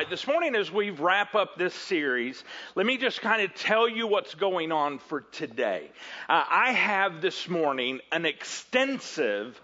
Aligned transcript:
right, 0.00 0.08
this 0.08 0.26
morning 0.26 0.54
as 0.54 0.72
we 0.72 0.88
wrap 0.88 1.34
up 1.34 1.58
this 1.58 1.74
series, 1.74 2.42
let 2.74 2.86
me 2.86 2.96
just 2.96 3.20
kind 3.20 3.42
of 3.42 3.54
tell 3.54 3.86
you 3.86 4.06
what's 4.06 4.34
going 4.34 4.72
on 4.72 4.98
for 4.98 5.20
today. 5.20 5.90
Uh, 6.26 6.42
I 6.48 6.72
have 6.72 7.20
this 7.20 7.50
morning 7.50 8.00
an 8.10 8.24
extensive 8.24 9.60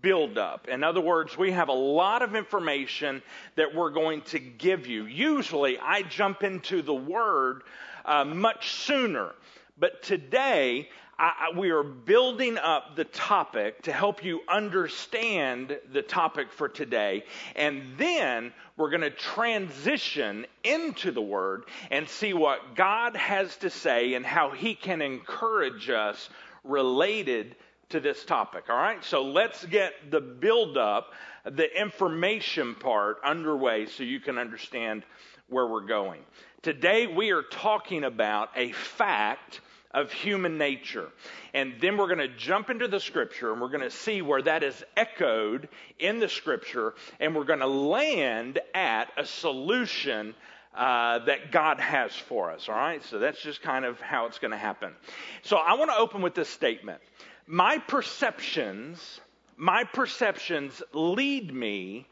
buildup. 0.00 0.68
In 0.68 0.84
other 0.84 1.00
words, 1.00 1.36
we 1.36 1.50
have 1.50 1.68
a 1.68 1.72
lot 1.72 2.22
of 2.22 2.36
information 2.36 3.22
that 3.56 3.74
we're 3.74 3.90
going 3.90 4.20
to 4.26 4.38
give 4.38 4.86
you. 4.86 5.06
Usually, 5.06 5.80
I 5.80 6.02
jump 6.02 6.44
into 6.44 6.82
the 6.82 6.94
Word 6.94 7.62
uh, 8.04 8.24
much 8.24 8.70
sooner. 8.70 9.32
But 9.76 10.04
today, 10.04 10.90
I, 11.18 11.52
we 11.56 11.70
are 11.70 11.82
building 11.82 12.58
up 12.58 12.96
the 12.96 13.04
topic 13.04 13.82
to 13.82 13.92
help 13.92 14.24
you 14.24 14.40
understand 14.48 15.78
the 15.92 16.02
topic 16.02 16.50
for 16.50 16.68
today. 16.68 17.24
And 17.54 17.82
then 17.98 18.52
we're 18.76 18.90
going 18.90 19.02
to 19.02 19.10
transition 19.10 20.46
into 20.64 21.12
the 21.12 21.22
Word 21.22 21.64
and 21.90 22.08
see 22.08 22.32
what 22.32 22.74
God 22.74 23.14
has 23.14 23.54
to 23.58 23.70
say 23.70 24.14
and 24.14 24.24
how 24.24 24.50
He 24.50 24.74
can 24.74 25.02
encourage 25.02 25.90
us 25.90 26.28
related 26.64 27.56
to 27.90 28.00
this 28.00 28.24
topic. 28.24 28.64
All 28.70 28.76
right? 28.76 29.04
So 29.04 29.22
let's 29.22 29.64
get 29.66 29.92
the 30.10 30.20
build 30.20 30.76
up, 30.78 31.12
the 31.44 31.68
information 31.78 32.74
part 32.74 33.18
underway 33.24 33.86
so 33.86 34.02
you 34.02 34.18
can 34.18 34.38
understand 34.38 35.04
where 35.48 35.66
we're 35.66 35.86
going. 35.86 36.22
Today 36.62 37.06
we 37.06 37.30
are 37.30 37.42
talking 37.42 38.04
about 38.04 38.48
a 38.56 38.72
fact 38.72 39.60
of 39.94 40.10
human 40.12 40.58
nature. 40.58 41.08
And 41.54 41.74
then 41.80 41.96
we're 41.96 42.06
going 42.06 42.18
to 42.18 42.36
jump 42.36 42.70
into 42.70 42.88
the 42.88 43.00
scripture 43.00 43.52
and 43.52 43.60
we're 43.60 43.68
going 43.68 43.80
to 43.82 43.90
see 43.90 44.22
where 44.22 44.42
that 44.42 44.62
is 44.62 44.82
echoed 44.96 45.68
in 45.98 46.18
the 46.18 46.28
scripture 46.28 46.94
and 47.20 47.34
we're 47.34 47.44
going 47.44 47.58
to 47.58 47.66
land 47.66 48.58
at 48.74 49.10
a 49.16 49.26
solution 49.26 50.34
uh, 50.74 51.18
that 51.26 51.52
God 51.52 51.78
has 51.80 52.12
for 52.12 52.50
us. 52.50 52.68
All 52.68 52.74
right? 52.74 53.04
So 53.04 53.18
that's 53.18 53.42
just 53.42 53.60
kind 53.60 53.84
of 53.84 54.00
how 54.00 54.26
it's 54.26 54.38
going 54.38 54.52
to 54.52 54.56
happen. 54.56 54.94
So 55.42 55.56
I 55.56 55.74
want 55.74 55.90
to 55.90 55.96
open 55.96 56.22
with 56.22 56.34
this 56.34 56.48
statement. 56.48 57.00
My 57.46 57.78
perceptions, 57.78 59.20
my 59.56 59.84
perceptions 59.84 60.82
lead 60.94 61.52
me 61.52 62.06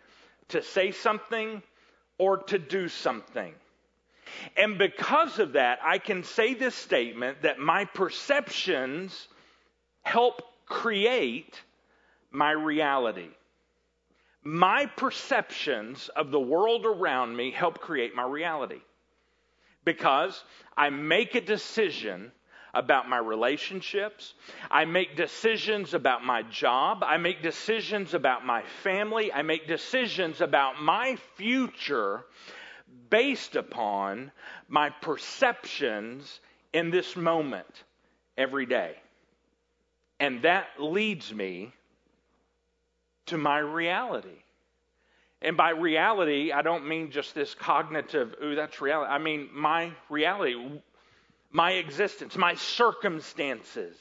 to 0.48 0.62
say 0.62 0.90
something 0.90 1.62
or 2.18 2.38
to 2.38 2.58
do 2.58 2.88
something. 2.88 3.54
And 4.56 4.78
because 4.78 5.38
of 5.38 5.52
that, 5.52 5.78
I 5.84 5.98
can 5.98 6.24
say 6.24 6.54
this 6.54 6.74
statement 6.74 7.42
that 7.42 7.58
my 7.58 7.84
perceptions 7.84 9.28
help 10.02 10.42
create 10.66 11.60
my 12.30 12.50
reality. 12.50 13.28
My 14.42 14.86
perceptions 14.86 16.08
of 16.16 16.30
the 16.30 16.40
world 16.40 16.86
around 16.86 17.36
me 17.36 17.50
help 17.50 17.80
create 17.80 18.14
my 18.14 18.24
reality. 18.24 18.80
Because 19.84 20.42
I 20.76 20.90
make 20.90 21.34
a 21.34 21.40
decision 21.40 22.32
about 22.72 23.08
my 23.08 23.18
relationships. 23.18 24.34
I 24.70 24.84
make 24.84 25.16
decisions 25.16 25.94
about 25.94 26.24
my 26.24 26.42
job. 26.42 27.02
I 27.02 27.16
make 27.16 27.42
decisions 27.42 28.14
about 28.14 28.46
my 28.46 28.62
family. 28.82 29.32
I 29.32 29.42
make 29.42 29.66
decisions 29.66 30.40
about 30.40 30.80
my 30.80 31.16
future 31.36 32.24
based 33.10 33.56
upon 33.56 34.30
my 34.68 34.90
perceptions 34.90 36.40
in 36.72 36.90
this 36.90 37.16
moment 37.16 37.84
every 38.36 38.66
day. 38.66 38.94
And 40.18 40.42
that 40.42 40.66
leads 40.78 41.32
me 41.32 41.72
to 43.26 43.38
my 43.38 43.58
reality. 43.58 44.28
And 45.42 45.56
by 45.56 45.70
reality, 45.70 46.52
I 46.52 46.62
don't 46.62 46.86
mean 46.86 47.10
just 47.10 47.34
this 47.34 47.54
cognitive, 47.54 48.34
ooh, 48.42 48.54
that's 48.54 48.80
reality. 48.80 49.10
I 49.10 49.18
mean 49.18 49.48
my 49.52 49.92
reality, 50.10 50.54
my 51.50 51.72
existence, 51.72 52.36
my 52.36 52.54
circumstances, 52.54 53.96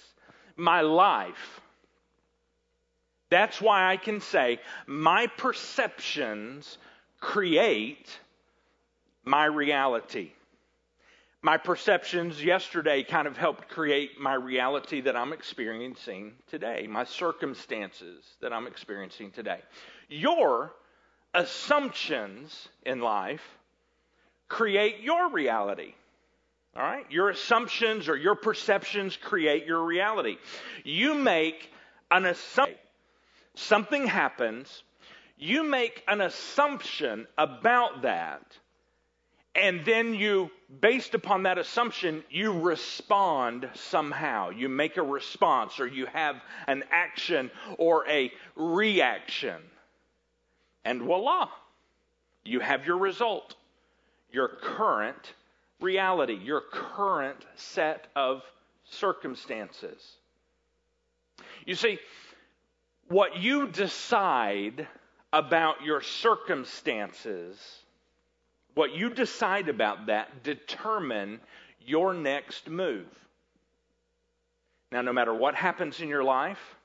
my 0.58 0.82
life. 0.82 1.62
That's 3.30 3.62
why 3.62 3.90
I 3.90 3.98
can 3.98 4.22
say 4.22 4.60
my 4.86 5.28
perceptions 5.28 6.78
create 7.22 8.20
my 9.30 9.46
reality. 9.46 10.32
My 11.44 11.58
perceptions 11.58 12.44
yesterday 12.44 13.04
kind 13.04 13.28
of 13.28 13.38
helped 13.38 13.70
create 13.70 14.20
my 14.20 14.34
reality 14.34 15.02
that 15.02 15.16
I'm 15.16 15.34
experiencing 15.34 16.34
today, 16.50 16.88
my 16.90 17.06
circumstances 17.06 18.26
that 18.42 18.52
I'm 18.52 18.66
experiencing 18.66 19.30
today. 19.30 19.60
Your 20.10 20.74
assumptions 21.34 22.68
in 22.84 23.02
life 23.02 23.44
create 24.48 25.02
your 25.02 25.30
reality. 25.30 25.94
All 26.76 26.82
right? 26.82 27.06
Your 27.12 27.30
assumptions 27.30 28.10
or 28.10 28.18
your 28.18 28.36
perceptions 28.36 29.16
create 29.16 29.68
your 29.68 29.86
reality. 29.86 30.38
You 30.84 31.14
make 31.14 31.70
an 32.10 32.26
assumption. 32.26 32.78
Something 33.54 34.08
happens. 34.08 34.84
You 35.38 35.64
make 35.64 36.04
an 36.08 36.20
assumption 36.20 37.28
about 37.38 38.02
that 38.02 38.42
and 39.56 39.84
then 39.84 40.14
you, 40.14 40.52
based 40.80 41.16
upon 41.16 41.44
that 41.44 41.58
assumption, 41.58 42.24
you 42.30 42.60
respond 42.60 43.68
somehow. 43.74 44.52
You 44.52 44.70
make 44.70 44.98
a 44.98 45.04
response 45.04 45.80
or 45.80 45.88
you 45.88 46.06
have 46.08 46.36
an 46.68 46.84
action 46.92 47.50
or 47.78 48.08
a 48.08 48.32
reaction. 48.56 49.58
And 50.86 51.02
voila, 51.02 51.50
you 52.46 52.60
have 52.60 52.86
your 52.86 52.98
result, 52.98 53.56
your 54.32 54.48
current 54.48 55.34
reality, 55.82 56.36
your 56.36 56.62
current 56.62 57.44
set 57.56 58.08
of 58.16 58.44
circumstances. 58.86 60.18
You 61.66 61.76
see, 61.76 62.00
what 63.08 63.38
you 63.38 63.68
decide 63.68 64.88
about 65.34 65.84
your 65.84 66.02
circumstances 66.02 67.79
what 68.76 68.96
you 68.96 69.10
decide 69.10 69.70
about 69.70 70.08
that 70.08 70.44
determine 70.44 71.40
your 71.86 72.14
next 72.14 72.70
move. 72.70 73.08
Now, 74.92 75.02
no 75.02 75.14
matter 75.14 75.34
what 75.34 75.56
happens 75.56 76.00
in 76.00 76.08
your 76.08 76.24
life, 76.24 76.76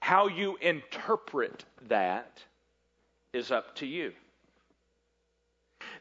how 0.00 0.28
you 0.28 0.56
interpret 0.60 1.64
that 1.88 2.42
is 3.32 3.50
up 3.50 3.74
to 3.76 3.86
you. 3.86 4.12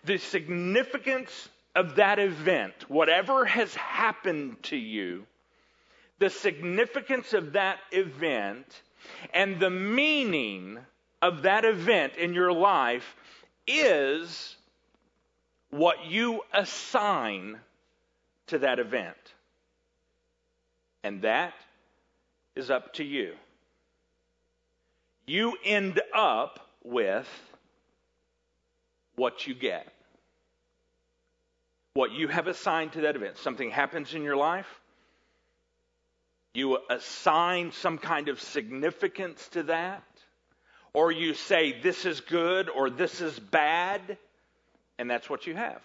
The 0.04 0.18
significance 0.18 1.50
of 1.76 1.96
that 1.96 2.20
event, 2.20 2.74
whatever 2.90 3.46
has 3.46 3.74
happened 3.76 4.62
to 4.64 4.76
you, 4.76 5.26
the 6.20 6.30
significance 6.30 7.34
of 7.34 7.54
that 7.54 7.80
event 7.92 8.82
and 9.34 9.60
the 9.60 9.70
meaning 9.70 10.80
of 11.22 11.44
that 11.44 11.66
event 11.66 12.16
in 12.18 12.34
your 12.34 12.52
life 12.52 13.16
is 13.68 14.56
what 15.70 16.06
you 16.06 16.42
assign 16.54 17.60
to 18.48 18.60
that 18.60 18.80
event. 18.80 19.16
And 21.04 21.22
that 21.24 21.54
is 22.56 22.70
up 22.70 22.94
to 22.94 23.04
you. 23.04 23.34
You 25.26 25.58
end 25.64 26.02
up 26.14 26.60
with 26.84 27.28
what 29.16 29.48
you 29.48 29.56
get. 29.56 29.88
What 31.94 32.12
you 32.12 32.28
have 32.28 32.48
assigned 32.48 32.94
to 32.94 33.02
that 33.02 33.16
event. 33.16 33.38
Something 33.38 33.70
happens 33.70 34.14
in 34.14 34.24
your 34.24 34.36
life, 34.36 34.68
you 36.54 36.78
assign 36.90 37.72
some 37.72 37.98
kind 37.98 38.30
of 38.30 38.40
significance 38.40 39.48
to 39.50 39.64
that 39.64 40.04
or 40.94 41.12
you 41.12 41.34
say 41.34 41.80
this 41.82 42.06
is 42.06 42.22
good 42.22 42.70
or 42.70 42.90
this 42.90 43.22
is 43.22 43.40
bad, 43.40 44.18
and 44.98 45.10
that's 45.10 45.30
what 45.30 45.48
you 45.48 45.56
have. 45.56 45.82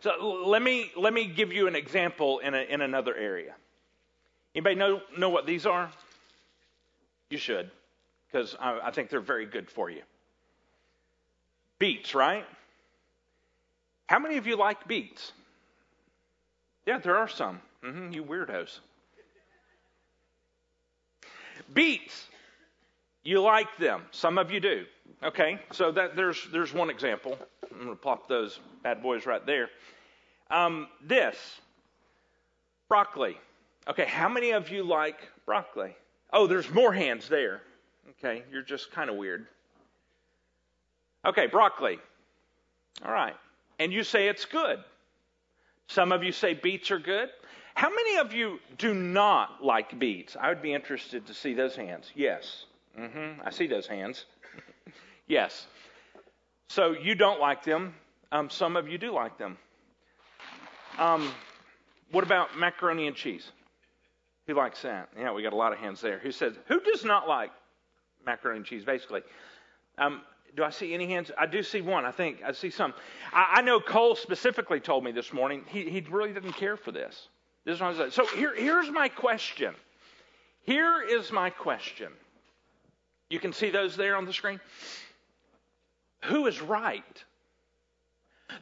So 0.00 0.44
let 0.46 0.62
me 0.62 0.90
let 0.96 1.12
me 1.12 1.26
give 1.26 1.52
you 1.52 1.66
an 1.66 1.76
example 1.76 2.38
in 2.38 2.54
a, 2.54 2.62
in 2.62 2.80
another 2.80 3.14
area. 3.14 3.54
Anybody 4.54 4.76
know 4.76 5.00
know 5.16 5.30
what 5.30 5.46
these 5.46 5.66
are? 5.66 5.90
You 7.30 7.38
should, 7.38 7.70
because 8.30 8.54
I, 8.60 8.80
I 8.84 8.90
think 8.90 9.10
they're 9.10 9.20
very 9.20 9.46
good 9.46 9.70
for 9.70 9.90
you. 9.90 10.02
Beets, 11.78 12.14
right? 12.14 12.46
How 14.06 14.18
many 14.18 14.36
of 14.36 14.46
you 14.46 14.56
like 14.56 14.86
beets? 14.86 15.32
Yeah, 16.86 16.98
there 16.98 17.16
are 17.16 17.28
some. 17.28 17.60
Mm-hmm, 17.84 18.12
you 18.12 18.24
weirdos. 18.24 18.78
Beets 21.74 22.28
you 23.26 23.40
like 23.40 23.76
them. 23.78 24.02
Some 24.12 24.38
of 24.38 24.50
you 24.50 24.60
do. 24.60 24.84
Okay, 25.22 25.58
so 25.72 25.90
that, 25.92 26.14
there's, 26.14 26.46
there's 26.52 26.72
one 26.72 26.90
example. 26.90 27.36
I'm 27.72 27.78
going 27.78 27.90
to 27.90 27.96
plop 27.96 28.28
those 28.28 28.60
bad 28.82 29.02
boys 29.02 29.26
right 29.26 29.44
there. 29.44 29.68
Um, 30.50 30.88
this, 31.02 31.36
broccoli. 32.88 33.36
Okay, 33.88 34.04
how 34.04 34.28
many 34.28 34.52
of 34.52 34.70
you 34.70 34.84
like 34.84 35.28
broccoli? 35.44 35.96
Oh, 36.32 36.46
there's 36.46 36.70
more 36.70 36.92
hands 36.92 37.28
there. 37.28 37.62
Okay, 38.10 38.42
you're 38.52 38.62
just 38.62 38.92
kind 38.92 39.10
of 39.10 39.16
weird. 39.16 39.46
Okay, 41.24 41.46
broccoli. 41.46 41.98
All 43.04 43.12
right. 43.12 43.34
And 43.78 43.92
you 43.92 44.04
say 44.04 44.28
it's 44.28 44.44
good. 44.44 44.78
Some 45.88 46.12
of 46.12 46.22
you 46.22 46.32
say 46.32 46.54
beets 46.54 46.90
are 46.90 46.98
good. 46.98 47.30
How 47.74 47.90
many 47.90 48.18
of 48.18 48.32
you 48.32 48.60
do 48.78 48.94
not 48.94 49.64
like 49.64 49.98
beets? 49.98 50.36
I 50.40 50.48
would 50.48 50.62
be 50.62 50.72
interested 50.72 51.26
to 51.26 51.34
see 51.34 51.52
those 51.54 51.76
hands. 51.76 52.10
Yes. 52.14 52.64
Mm-hmm. 52.98 53.42
I 53.44 53.50
see 53.50 53.66
those 53.66 53.86
hands. 53.86 54.24
yes. 55.26 55.66
So 56.68 56.92
you 56.92 57.14
don't 57.14 57.40
like 57.40 57.64
them. 57.64 57.94
Um, 58.32 58.50
some 58.50 58.76
of 58.76 58.88
you 58.88 58.98
do 58.98 59.12
like 59.12 59.38
them. 59.38 59.56
Um, 60.98 61.30
what 62.10 62.24
about 62.24 62.58
macaroni 62.58 63.06
and 63.06 63.14
cheese? 63.16 63.50
Who 64.46 64.54
likes 64.54 64.82
that? 64.82 65.08
Yeah, 65.18 65.32
we 65.32 65.42
got 65.42 65.52
a 65.52 65.56
lot 65.56 65.72
of 65.72 65.78
hands 65.78 66.00
there. 66.00 66.18
Who 66.18 66.30
says, 66.32 66.54
who 66.66 66.80
does 66.80 67.04
not 67.04 67.28
like 67.28 67.50
macaroni 68.24 68.58
and 68.58 68.66
cheese, 68.66 68.84
basically? 68.84 69.22
Um, 69.98 70.22
do 70.56 70.64
I 70.64 70.70
see 70.70 70.94
any 70.94 71.06
hands? 71.06 71.30
I 71.36 71.46
do 71.46 71.62
see 71.62 71.80
one, 71.80 72.04
I 72.04 72.12
think. 72.12 72.38
I 72.44 72.52
see 72.52 72.70
some. 72.70 72.94
I, 73.32 73.56
I 73.56 73.62
know 73.62 73.80
Cole 73.80 74.14
specifically 74.14 74.80
told 74.80 75.04
me 75.04 75.12
this 75.12 75.32
morning 75.32 75.64
he, 75.68 75.88
he 75.88 76.00
really 76.08 76.32
didn't 76.32 76.54
care 76.54 76.76
for 76.76 76.92
this. 76.92 77.28
This 77.64 77.80
was, 77.80 78.14
so 78.14 78.26
here, 78.26 78.54
here's 78.54 78.90
my 78.90 79.08
question. 79.08 79.74
Here 80.62 81.02
is 81.02 81.32
my 81.32 81.50
question. 81.50 82.12
You 83.28 83.40
can 83.40 83.52
see 83.52 83.70
those 83.70 83.96
there 83.96 84.16
on 84.16 84.24
the 84.24 84.32
screen. 84.32 84.60
Who 86.24 86.46
is 86.46 86.60
right? 86.60 87.24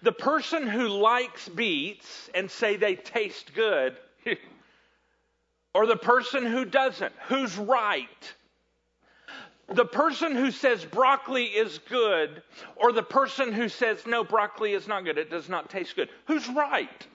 The 0.03 0.13
person 0.13 0.67
who 0.67 0.89
likes 0.89 1.49
beets 1.49 2.31
and 2.35 2.51
say 2.51 2.77
they 2.77 2.97
taste 2.97 3.55
good, 3.55 3.97
or 5.75 5.87
the 5.87 5.97
person 5.97 6.47
who 6.47 6.65
doesn't? 6.65 7.13
Who's 7.29 7.57
right? 7.57 8.35
The 9.69 9.85
person 9.85 10.35
who 10.35 10.51
says 10.51 10.85
broccoli 10.85 11.45
is 11.45 11.79
good, 11.89 12.43
or 12.77 12.93
the 12.93 13.03
person 13.03 13.53
who 13.53 13.69
says 13.69 14.07
no, 14.07 14.23
broccoli 14.25 14.73
is 14.73 14.87
not 14.87 15.05
good, 15.05 15.19
it 15.19 15.31
does 15.31 15.49
not 15.49 15.71
taste 15.71 15.97
good. 15.97 16.11
Who's 16.27 16.47
right? 16.49 17.07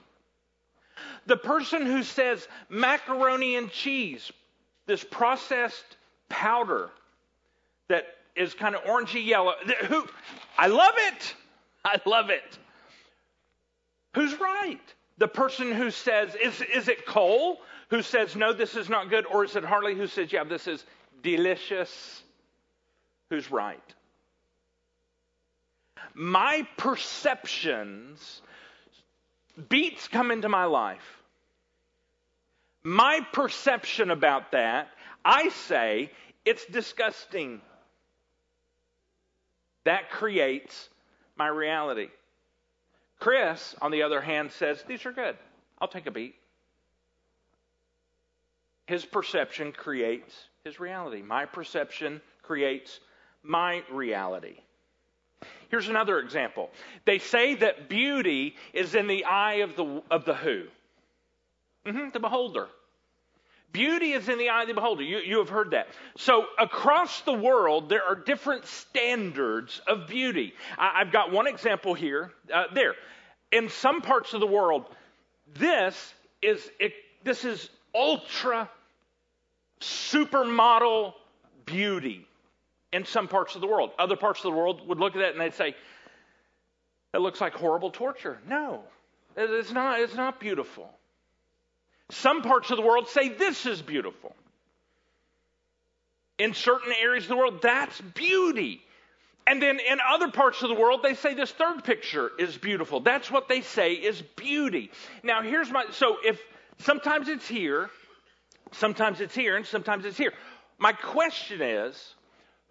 The 1.26 1.36
person 1.36 1.86
who 1.86 2.02
says 2.02 2.46
macaroni 2.68 3.56
and 3.56 3.70
cheese, 3.70 4.32
this 4.86 5.04
processed 5.04 5.96
powder 6.28 6.90
that 7.90 8.06
is 8.34 8.54
kind 8.54 8.74
of 8.74 8.82
orangey 8.84 9.24
yellow, 9.24 9.52
who 9.86 10.06
I 10.56 10.68
love 10.68 10.94
it. 10.96 11.34
I 11.84 12.00
love 12.06 12.30
it. 12.30 12.58
Who's 14.14 14.38
right? 14.38 14.80
The 15.18 15.28
person 15.28 15.72
who 15.72 15.90
says, 15.90 16.34
is, 16.34 16.62
is 16.74 16.88
it 16.88 17.06
Cole 17.06 17.58
who 17.88 18.02
says, 18.02 18.36
no, 18.36 18.52
this 18.52 18.76
is 18.76 18.88
not 18.88 19.10
good? 19.10 19.26
Or 19.26 19.44
is 19.44 19.56
it 19.56 19.64
Harley 19.64 19.94
who 19.94 20.06
says, 20.06 20.32
yeah, 20.32 20.44
this 20.44 20.66
is 20.66 20.84
delicious? 21.22 22.22
Who's 23.30 23.50
right? 23.50 23.82
My 26.14 26.66
perceptions, 26.76 28.42
beets 29.68 30.08
come 30.08 30.30
into 30.30 30.48
my 30.48 30.64
life. 30.64 31.22
My 32.82 33.20
perception 33.32 34.10
about 34.10 34.52
that, 34.52 34.88
I 35.24 35.48
say, 35.48 36.10
it's 36.44 36.64
disgusting. 36.66 37.60
That 39.84 40.10
creates 40.10 40.88
my 41.36 41.48
reality. 41.48 42.08
Chris, 43.18 43.74
on 43.80 43.90
the 43.90 44.02
other 44.02 44.20
hand, 44.20 44.52
says, 44.52 44.82
These 44.86 45.06
are 45.06 45.12
good. 45.12 45.36
I'll 45.78 45.88
take 45.88 46.06
a 46.06 46.10
beet. 46.10 46.34
His 48.86 49.04
perception 49.04 49.72
creates 49.72 50.34
his 50.64 50.80
reality. 50.80 51.22
My 51.22 51.46
perception 51.46 52.20
creates 52.42 53.00
my 53.42 53.82
reality. 53.90 54.56
Here's 55.68 55.88
another 55.88 56.18
example. 56.18 56.70
They 57.04 57.18
say 57.18 57.54
that 57.56 57.88
beauty 57.88 58.56
is 58.72 58.94
in 58.94 59.06
the 59.06 59.24
eye 59.24 59.60
of 59.62 59.76
the, 59.76 60.02
of 60.10 60.24
the 60.24 60.34
who? 60.34 60.64
Mm-hmm, 61.86 62.10
the 62.12 62.20
beholder. 62.20 62.68
Beauty 63.72 64.12
is 64.12 64.28
in 64.28 64.38
the 64.38 64.48
eye 64.48 64.62
of 64.62 64.68
the 64.68 64.74
beholder. 64.74 65.02
You, 65.02 65.18
you 65.18 65.38
have 65.38 65.48
heard 65.48 65.70
that. 65.72 65.88
So, 66.16 66.46
across 66.58 67.20
the 67.22 67.32
world, 67.32 67.88
there 67.88 68.02
are 68.02 68.16
different 68.16 68.66
standards 68.66 69.80
of 69.86 70.08
beauty. 70.08 70.54
I, 70.76 71.00
have 71.04 71.12
got 71.12 71.30
one 71.30 71.46
example 71.46 71.94
here. 71.94 72.32
Uh, 72.52 72.64
there. 72.74 72.94
In 73.52 73.68
some 73.68 74.02
parts 74.02 74.34
of 74.34 74.40
the 74.40 74.46
world, 74.46 74.86
this 75.54 76.14
is, 76.42 76.68
it, 76.80 76.94
this 77.22 77.44
is 77.44 77.70
ultra 77.94 78.68
supermodel 79.80 81.14
beauty 81.64 82.26
in 82.92 83.04
some 83.04 83.28
parts 83.28 83.54
of 83.54 83.60
the 83.60 83.66
world. 83.66 83.90
Other 83.98 84.16
parts 84.16 84.40
of 84.40 84.50
the 84.50 84.56
world 84.56 84.86
would 84.88 84.98
look 84.98 85.14
at 85.14 85.20
that 85.20 85.32
and 85.32 85.40
they'd 85.40 85.54
say, 85.54 85.74
it 87.14 87.18
looks 87.18 87.40
like 87.40 87.54
horrible 87.54 87.90
torture. 87.90 88.38
No, 88.48 88.82
it's 89.36 89.72
not, 89.72 90.00
it's 90.00 90.14
not 90.14 90.40
beautiful. 90.40 90.90
Some 92.10 92.42
parts 92.42 92.70
of 92.70 92.76
the 92.76 92.82
world 92.82 93.08
say 93.08 93.28
this 93.28 93.66
is 93.66 93.80
beautiful. 93.82 94.34
In 96.38 96.54
certain 96.54 96.92
areas 97.00 97.24
of 97.24 97.28
the 97.28 97.36
world, 97.36 97.60
that's 97.62 98.00
beauty. 98.00 98.82
And 99.46 99.62
then 99.62 99.78
in 99.80 99.98
other 100.08 100.30
parts 100.30 100.62
of 100.62 100.68
the 100.68 100.74
world, 100.74 101.00
they 101.02 101.14
say 101.14 101.34
this 101.34 101.50
third 101.50 101.84
picture 101.84 102.30
is 102.38 102.56
beautiful. 102.56 103.00
That's 103.00 103.30
what 103.30 103.48
they 103.48 103.60
say 103.62 103.92
is 103.94 104.22
beauty. 104.36 104.90
Now, 105.22 105.42
here's 105.42 105.70
my 105.70 105.86
so 105.92 106.16
if 106.24 106.40
sometimes 106.78 107.28
it's 107.28 107.46
here, 107.46 107.90
sometimes 108.72 109.20
it's 109.20 109.34
here, 109.34 109.56
and 109.56 109.66
sometimes 109.66 110.04
it's 110.04 110.16
here. 110.16 110.32
My 110.78 110.92
question 110.92 111.62
is 111.62 112.14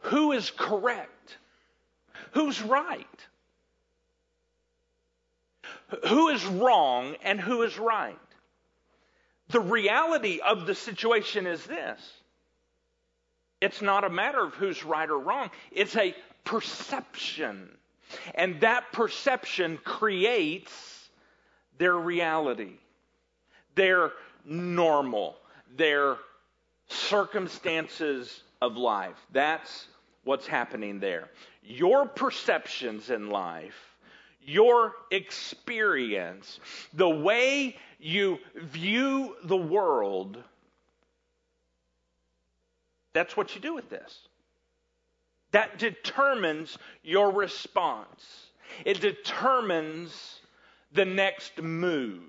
who 0.04 0.32
is 0.32 0.52
correct? 0.52 1.38
Who's 2.32 2.62
right? 2.62 3.06
Who 6.08 6.30
is 6.30 6.46
wrong 6.46 7.16
and 7.24 7.40
who 7.40 7.64
is 7.64 7.78
right? 7.78 8.18
The 9.50 9.60
reality 9.60 10.40
of 10.46 10.66
the 10.66 10.76
situation 10.76 11.48
is 11.48 11.64
this 11.66 12.00
it's 13.62 13.82
not 13.82 14.04
a 14.04 14.10
matter 14.10 14.42
of 14.42 14.54
who's 14.54 14.84
right 14.86 15.10
or 15.10 15.20
wrong, 15.20 15.50
it's 15.72 15.96
a 15.96 16.16
perception. 16.46 17.70
And 18.34 18.62
that 18.62 18.92
perception 18.92 19.78
creates 19.84 21.10
their 21.78 21.96
reality, 21.96 22.74
their 23.76 24.12
normal, 24.46 25.36
their 25.76 26.18
circumstances 26.88 28.42
of 28.62 28.78
life. 28.78 29.16
That's 29.32 29.88
what's 30.24 30.48
happening 30.48 31.00
there. 31.00 31.30
Your 31.64 32.08
perceptions 32.08 33.10
in 33.12 33.30
life, 33.30 33.78
your 34.42 34.94
experience, 35.12 36.60
the 36.94 37.10
way 37.10 37.78
you 38.00 38.40
view 38.56 39.36
the 39.44 39.58
world, 39.58 40.42
that's 43.14 43.36
what 43.36 43.56
you 43.56 43.62
do 43.62 43.74
with 43.74 43.90
this. 43.90 44.28
That 45.52 45.80
determines 45.80 46.78
your 47.04 47.32
response. 47.32 48.48
It 48.86 49.02
determines 49.02 50.40
the 50.94 51.06
next 51.06 51.62
move 51.62 52.22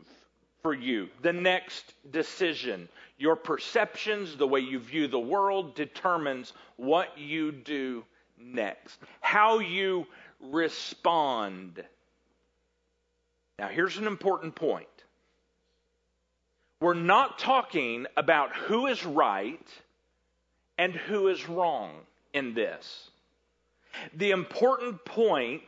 for 0.62 0.74
you, 0.74 1.08
the 1.22 1.32
next 1.32 1.94
decision. 2.10 2.88
Your 3.18 3.36
perceptions, 3.36 4.36
the 4.36 4.46
way 4.46 4.60
you 4.60 4.78
view 4.78 5.06
the 5.06 5.18
world, 5.18 5.74
determines 5.74 6.52
what 6.76 7.16
you 7.18 7.52
do 7.52 8.04
next, 8.38 8.98
how 9.20 9.58
you 9.58 10.06
respond. 10.40 11.84
Now, 13.58 13.68
here's 13.68 13.98
an 13.98 14.06
important 14.06 14.54
point. 14.54 14.86
We're 16.80 16.94
not 16.94 17.38
talking 17.38 18.06
about 18.16 18.56
who 18.56 18.86
is 18.86 19.04
right 19.04 19.68
and 20.78 20.94
who 20.94 21.28
is 21.28 21.48
wrong 21.48 21.92
in 22.32 22.54
this. 22.54 23.10
The 24.14 24.30
important 24.30 25.04
point 25.04 25.62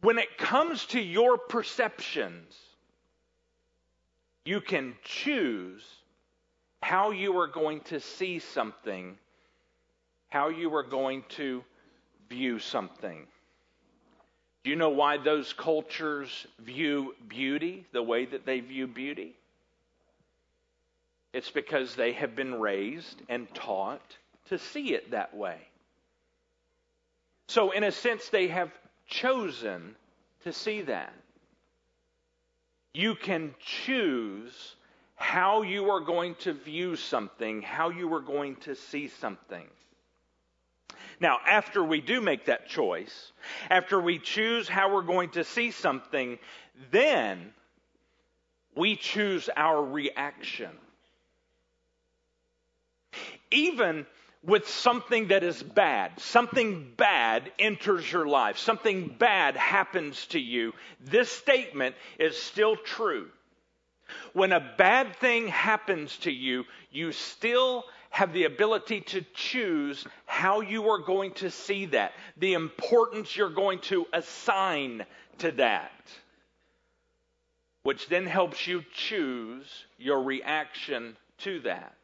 when 0.00 0.18
it 0.18 0.38
comes 0.38 0.86
to 0.86 1.00
your 1.00 1.36
perceptions, 1.36 2.54
you 4.44 4.60
can 4.60 4.94
choose 5.02 5.84
how 6.80 7.10
you 7.10 7.36
are 7.38 7.48
going 7.48 7.80
to 7.80 8.00
see 8.00 8.38
something, 8.38 9.18
how 10.28 10.48
you 10.48 10.74
are 10.74 10.84
going 10.84 11.24
to 11.30 11.64
view 12.28 12.58
something. 12.58 13.26
Do 14.66 14.70
you 14.70 14.76
know 14.76 14.90
why 14.90 15.18
those 15.18 15.52
cultures 15.52 16.44
view 16.58 17.14
beauty 17.28 17.86
the 17.92 18.02
way 18.02 18.24
that 18.24 18.44
they 18.44 18.58
view 18.58 18.88
beauty? 18.88 19.36
It's 21.32 21.52
because 21.52 21.94
they 21.94 22.14
have 22.14 22.34
been 22.34 22.58
raised 22.58 23.22
and 23.28 23.46
taught 23.54 24.02
to 24.48 24.58
see 24.58 24.92
it 24.92 25.12
that 25.12 25.36
way. 25.36 25.58
So, 27.46 27.70
in 27.70 27.84
a 27.84 27.92
sense, 27.92 28.28
they 28.30 28.48
have 28.48 28.72
chosen 29.06 29.94
to 30.42 30.52
see 30.52 30.82
that. 30.82 31.14
You 32.92 33.14
can 33.14 33.54
choose 33.60 34.74
how 35.14 35.62
you 35.62 35.90
are 35.90 36.00
going 36.00 36.34
to 36.40 36.52
view 36.52 36.96
something, 36.96 37.62
how 37.62 37.90
you 37.90 38.12
are 38.14 38.20
going 38.20 38.56
to 38.62 38.74
see 38.74 39.06
something. 39.20 39.68
Now, 41.20 41.38
after 41.46 41.82
we 41.82 42.00
do 42.00 42.20
make 42.20 42.46
that 42.46 42.68
choice, 42.68 43.32
after 43.70 44.00
we 44.00 44.18
choose 44.18 44.68
how 44.68 44.94
we're 44.94 45.02
going 45.02 45.30
to 45.30 45.44
see 45.44 45.70
something, 45.70 46.38
then 46.90 47.52
we 48.74 48.96
choose 48.96 49.48
our 49.56 49.82
reaction. 49.82 50.70
Even 53.50 54.06
with 54.44 54.68
something 54.68 55.28
that 55.28 55.42
is 55.42 55.62
bad, 55.62 56.12
something 56.20 56.92
bad 56.96 57.50
enters 57.58 58.10
your 58.10 58.26
life, 58.26 58.58
something 58.58 59.08
bad 59.18 59.56
happens 59.56 60.26
to 60.26 60.38
you, 60.38 60.72
this 61.00 61.30
statement 61.30 61.96
is 62.18 62.40
still 62.40 62.76
true. 62.76 63.28
When 64.34 64.52
a 64.52 64.74
bad 64.78 65.16
thing 65.16 65.48
happens 65.48 66.16
to 66.18 66.30
you, 66.30 66.64
you 66.92 67.10
still 67.12 67.84
have 68.10 68.32
the 68.32 68.44
ability 68.44 69.00
to 69.02 69.24
choose 69.34 70.06
how 70.24 70.60
you 70.60 70.88
are 70.90 70.98
going 70.98 71.32
to 71.32 71.50
see 71.50 71.86
that, 71.86 72.12
the 72.36 72.54
importance 72.54 73.36
you're 73.36 73.50
going 73.50 73.78
to 73.80 74.06
assign 74.12 75.04
to 75.38 75.52
that, 75.52 75.92
which 77.82 78.08
then 78.08 78.26
helps 78.26 78.66
you 78.66 78.84
choose 78.92 79.66
your 79.98 80.22
reaction 80.22 81.16
to 81.38 81.60
that. 81.60 81.94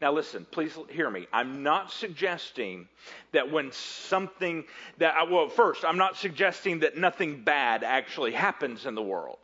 Now, 0.00 0.12
listen, 0.12 0.46
please 0.50 0.76
hear 0.88 1.10
me. 1.10 1.26
I'm 1.30 1.62
not 1.62 1.92
suggesting 1.92 2.88
that 3.32 3.52
when 3.52 3.70
something 3.72 4.64
that, 4.96 5.30
well, 5.30 5.50
first, 5.50 5.84
I'm 5.84 5.98
not 5.98 6.16
suggesting 6.16 6.80
that 6.80 6.96
nothing 6.96 7.42
bad 7.42 7.84
actually 7.84 8.32
happens 8.32 8.86
in 8.86 8.94
the 8.94 9.02
world. 9.02 9.39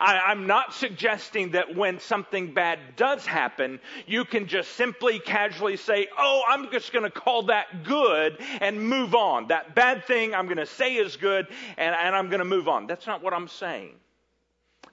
I, 0.00 0.32
am 0.32 0.46
not 0.46 0.74
suggesting 0.74 1.52
that 1.52 1.74
when 1.74 1.98
something 2.00 2.52
bad 2.54 2.78
does 2.96 3.24
happen, 3.24 3.80
you 4.06 4.24
can 4.24 4.46
just 4.46 4.72
simply 4.72 5.18
casually 5.18 5.76
say, 5.76 6.08
Oh, 6.18 6.42
I'm 6.48 6.70
just 6.70 6.92
going 6.92 7.04
to 7.04 7.10
call 7.10 7.44
that 7.44 7.84
good 7.84 8.38
and 8.60 8.80
move 8.80 9.14
on. 9.14 9.48
That 9.48 9.74
bad 9.74 10.04
thing 10.04 10.34
I'm 10.34 10.46
going 10.46 10.58
to 10.58 10.66
say 10.66 10.94
is 10.94 11.16
good 11.16 11.46
and, 11.76 11.94
and 11.94 12.14
I'm 12.14 12.28
going 12.28 12.40
to 12.40 12.44
move 12.44 12.68
on. 12.68 12.86
That's 12.86 13.06
not 13.06 13.22
what 13.22 13.32
I'm 13.32 13.48
saying. 13.48 13.94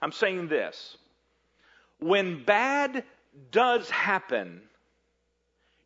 I'm 0.00 0.12
saying 0.12 0.48
this. 0.48 0.96
When 2.00 2.44
bad 2.44 3.04
does 3.50 3.90
happen, 3.90 4.62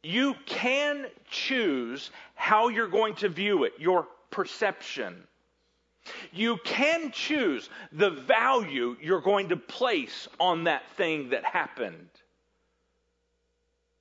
you 0.02 0.34
can 0.46 1.06
choose 1.30 2.10
how 2.34 2.68
you're 2.68 2.88
going 2.88 3.14
to 3.16 3.28
view 3.28 3.64
it, 3.64 3.74
your 3.78 4.06
perception. 4.30 5.24
You 6.32 6.58
can 6.64 7.10
choose 7.12 7.68
the 7.92 8.10
value 8.10 8.96
you're 9.00 9.20
going 9.20 9.50
to 9.50 9.56
place 9.56 10.28
on 10.40 10.64
that 10.64 10.88
thing 10.96 11.30
that 11.30 11.44
happened. 11.44 12.08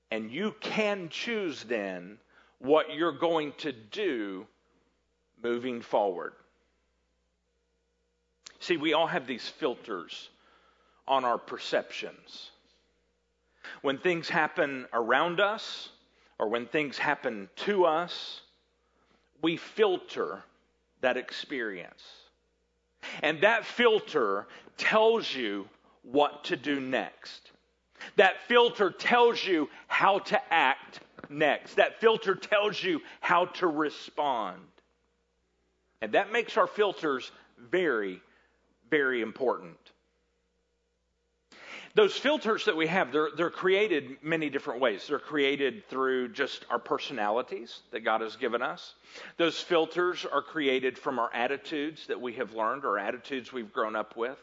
And 0.09 0.31
you 0.31 0.55
can 0.59 1.09
choose 1.09 1.63
then 1.63 2.17
what 2.59 2.93
you're 2.93 3.11
going 3.11 3.53
to 3.59 3.71
do 3.71 4.45
moving 5.43 5.81
forward. 5.81 6.33
See, 8.59 8.77
we 8.77 8.93
all 8.93 9.07
have 9.07 9.25
these 9.25 9.47
filters 9.47 10.29
on 11.07 11.25
our 11.25 11.37
perceptions. 11.37 12.51
When 13.81 13.97
things 13.97 14.29
happen 14.29 14.85
around 14.93 15.39
us 15.39 15.89
or 16.37 16.47
when 16.47 16.67
things 16.67 16.97
happen 16.97 17.49
to 17.57 17.85
us, 17.85 18.41
we 19.41 19.57
filter 19.57 20.43
that 21.01 21.17
experience. 21.17 22.03
And 23.21 23.41
that 23.41 23.65
filter 23.65 24.47
tells 24.77 25.33
you 25.33 25.67
what 26.03 26.45
to 26.45 26.55
do 26.55 26.79
next. 26.79 27.51
That 28.15 28.35
filter 28.47 28.89
tells 28.89 29.43
you 29.45 29.69
how 29.87 30.19
to 30.19 30.53
act 30.53 31.01
next. 31.29 31.75
That 31.75 31.99
filter 31.99 32.35
tells 32.35 32.81
you 32.83 33.01
how 33.19 33.45
to 33.45 33.67
respond. 33.67 34.61
And 36.01 36.13
that 36.13 36.31
makes 36.31 36.57
our 36.57 36.67
filters 36.67 37.31
very, 37.69 38.21
very 38.89 39.21
important 39.21 39.77
those 41.95 42.15
filters 42.15 42.65
that 42.65 42.75
we 42.77 42.87
have, 42.87 43.11
they're, 43.11 43.29
they're 43.35 43.49
created 43.49 44.17
many 44.21 44.49
different 44.49 44.79
ways. 44.79 45.05
They're 45.07 45.19
created 45.19 45.87
through 45.89 46.29
just 46.29 46.65
our 46.69 46.79
personalities 46.79 47.81
that 47.91 48.01
God 48.01 48.21
has 48.21 48.35
given 48.37 48.61
us. 48.61 48.93
Those 49.37 49.59
filters 49.59 50.25
are 50.25 50.41
created 50.41 50.97
from 50.97 51.19
our 51.19 51.29
attitudes 51.33 52.07
that 52.07 52.21
we 52.21 52.33
have 52.33 52.53
learned, 52.53 52.85
or 52.85 52.97
attitudes 52.97 53.51
we've 53.51 53.73
grown 53.73 53.95
up 53.95 54.15
with. 54.15 54.37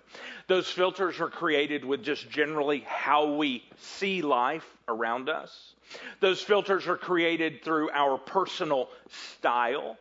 Those 0.47 0.69
filters 0.69 1.21
are 1.21 1.31
created 1.31 1.85
with 1.85 2.03
just 2.03 2.29
generally 2.29 2.85
how 2.87 3.35
we 3.35 3.65
see 3.79 4.23
life 4.23 4.67
around 4.87 5.29
us. 5.29 5.75
Those 6.21 6.43
filters 6.43 6.87
are 6.87 6.99
created 6.99 7.65
through 7.65 7.91
our 7.91 8.19
personal 8.19 8.89
style. 9.39 9.97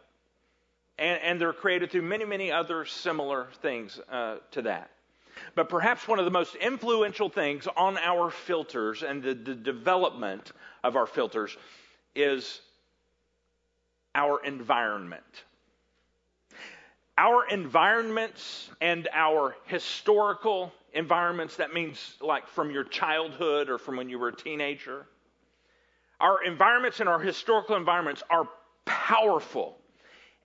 And, 0.99 1.21
and 1.21 1.41
they're 1.41 1.53
created 1.53 1.91
through 1.91 2.01
many, 2.01 2.25
many 2.25 2.51
other 2.51 2.85
similar 2.85 3.47
things 3.61 3.99
uh, 4.11 4.37
to 4.51 4.63
that. 4.63 4.89
But 5.57 5.69
perhaps 5.69 6.07
one 6.07 6.19
of 6.19 6.25
the 6.25 6.29
most 6.29 6.53
influential 6.53 7.29
things 7.29 7.67
on 7.75 7.97
our 7.97 8.29
filters 8.29 9.01
and 9.01 9.23
the, 9.23 9.33
the 9.33 9.55
development 9.55 10.51
of 10.83 10.95
our 10.95 11.07
filters 11.07 11.57
is 12.15 12.61
our 14.13 14.39
environment. 14.45 15.23
Our 17.17 17.47
environments 17.47 18.69
and 18.81 19.09
our 19.11 19.55
historical 19.65 20.71
environments, 20.93 21.55
that 21.55 21.73
means 21.73 22.17
like 22.21 22.47
from 22.47 22.69
your 22.69 22.83
childhood 22.83 23.67
or 23.67 23.79
from 23.79 23.97
when 23.97 24.09
you 24.09 24.19
were 24.19 24.27
a 24.27 24.35
teenager, 24.35 25.07
our 26.21 26.43
environments 26.43 26.99
and 26.99 27.09
our 27.09 27.19
historical 27.19 27.75
environments 27.75 28.21
are 28.29 28.47
powerful 28.85 29.79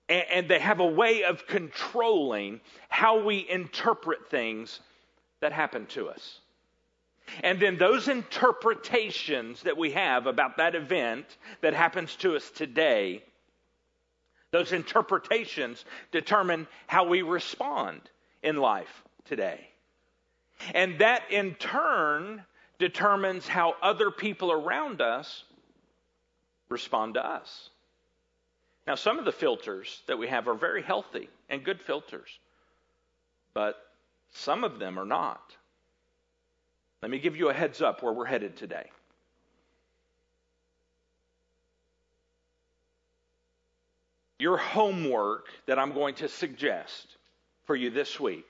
and, 0.09 0.49
they 0.49 0.59
have 0.59 0.79
a 0.79 0.87
way 0.87 1.23
of 1.23 1.45
controlling 1.45 2.61
how 2.89 3.23
we 3.23 3.47
interpret 3.47 4.27
things 4.31 4.79
that 5.43 5.51
happened 5.51 5.89
to 5.89 6.07
us. 6.07 6.39
And 7.43 7.59
then 7.59 7.77
those 7.77 8.07
interpretations 8.07 9.61
that 9.63 9.77
we 9.77 9.91
have 9.91 10.25
about 10.25 10.57
that 10.57 10.73
event 10.73 11.25
that 11.61 11.73
happens 11.73 12.15
to 12.17 12.37
us 12.37 12.49
today, 12.49 13.21
those 14.51 14.71
interpretations 14.71 15.83
determine 16.11 16.65
how 16.87 17.07
we 17.07 17.23
respond 17.23 17.99
in 18.41 18.55
life 18.55 19.03
today. 19.25 19.67
And 20.73 20.99
that 20.99 21.23
in 21.29 21.55
turn 21.55 22.43
determines 22.79 23.45
how 23.45 23.75
other 23.81 24.11
people 24.11 24.49
around 24.49 25.01
us 25.01 25.43
respond 26.69 27.15
to 27.15 27.25
us. 27.25 27.69
Now, 28.87 28.95
some 28.95 29.19
of 29.19 29.25
the 29.25 29.31
filters 29.33 30.01
that 30.07 30.17
we 30.17 30.27
have 30.29 30.47
are 30.47 30.55
very 30.55 30.83
healthy 30.83 31.29
and 31.49 31.65
good 31.65 31.81
filters, 31.81 32.29
but 33.53 33.75
some 34.33 34.63
of 34.63 34.79
them 34.79 34.99
are 34.99 35.05
not. 35.05 35.55
Let 37.01 37.11
me 37.11 37.19
give 37.19 37.35
you 37.35 37.49
a 37.49 37.53
heads 37.53 37.81
up 37.81 38.01
where 38.01 38.13
we're 38.13 38.25
headed 38.25 38.55
today. 38.57 38.89
Your 44.39 44.57
homework 44.57 45.47
that 45.67 45.79
I'm 45.79 45.93
going 45.93 46.15
to 46.15 46.27
suggest 46.27 47.17
for 47.65 47.75
you 47.75 47.89
this 47.89 48.19
week 48.19 48.47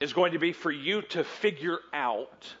is 0.00 0.12
going 0.12 0.32
to 0.32 0.38
be 0.38 0.52
for 0.52 0.72
you 0.72 1.02
to 1.02 1.22
figure 1.22 1.78
out 1.92 2.52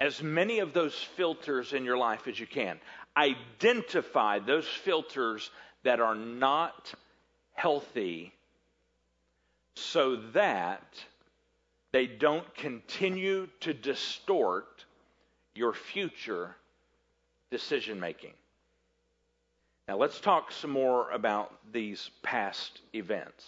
as 0.00 0.22
many 0.22 0.58
of 0.58 0.72
those 0.72 0.94
filters 0.94 1.72
in 1.72 1.84
your 1.84 1.96
life 1.96 2.26
as 2.26 2.38
you 2.38 2.46
can. 2.46 2.78
Identify 3.16 4.40
those 4.40 4.66
filters 4.66 5.50
that 5.84 6.00
are 6.00 6.16
not 6.16 6.92
healthy 7.54 8.32
so 9.76 10.16
that 10.32 10.82
they 11.92 12.06
don't 12.06 12.54
continue 12.54 13.46
to 13.60 13.72
distort 13.72 14.84
your 15.54 15.72
future 15.72 16.56
decision 17.50 18.00
making. 18.00 18.32
Now, 19.88 19.96
let's 19.96 20.20
talk 20.20 20.50
some 20.50 20.70
more 20.70 21.10
about 21.10 21.52
these 21.72 22.10
past 22.22 22.80
events. 22.92 23.44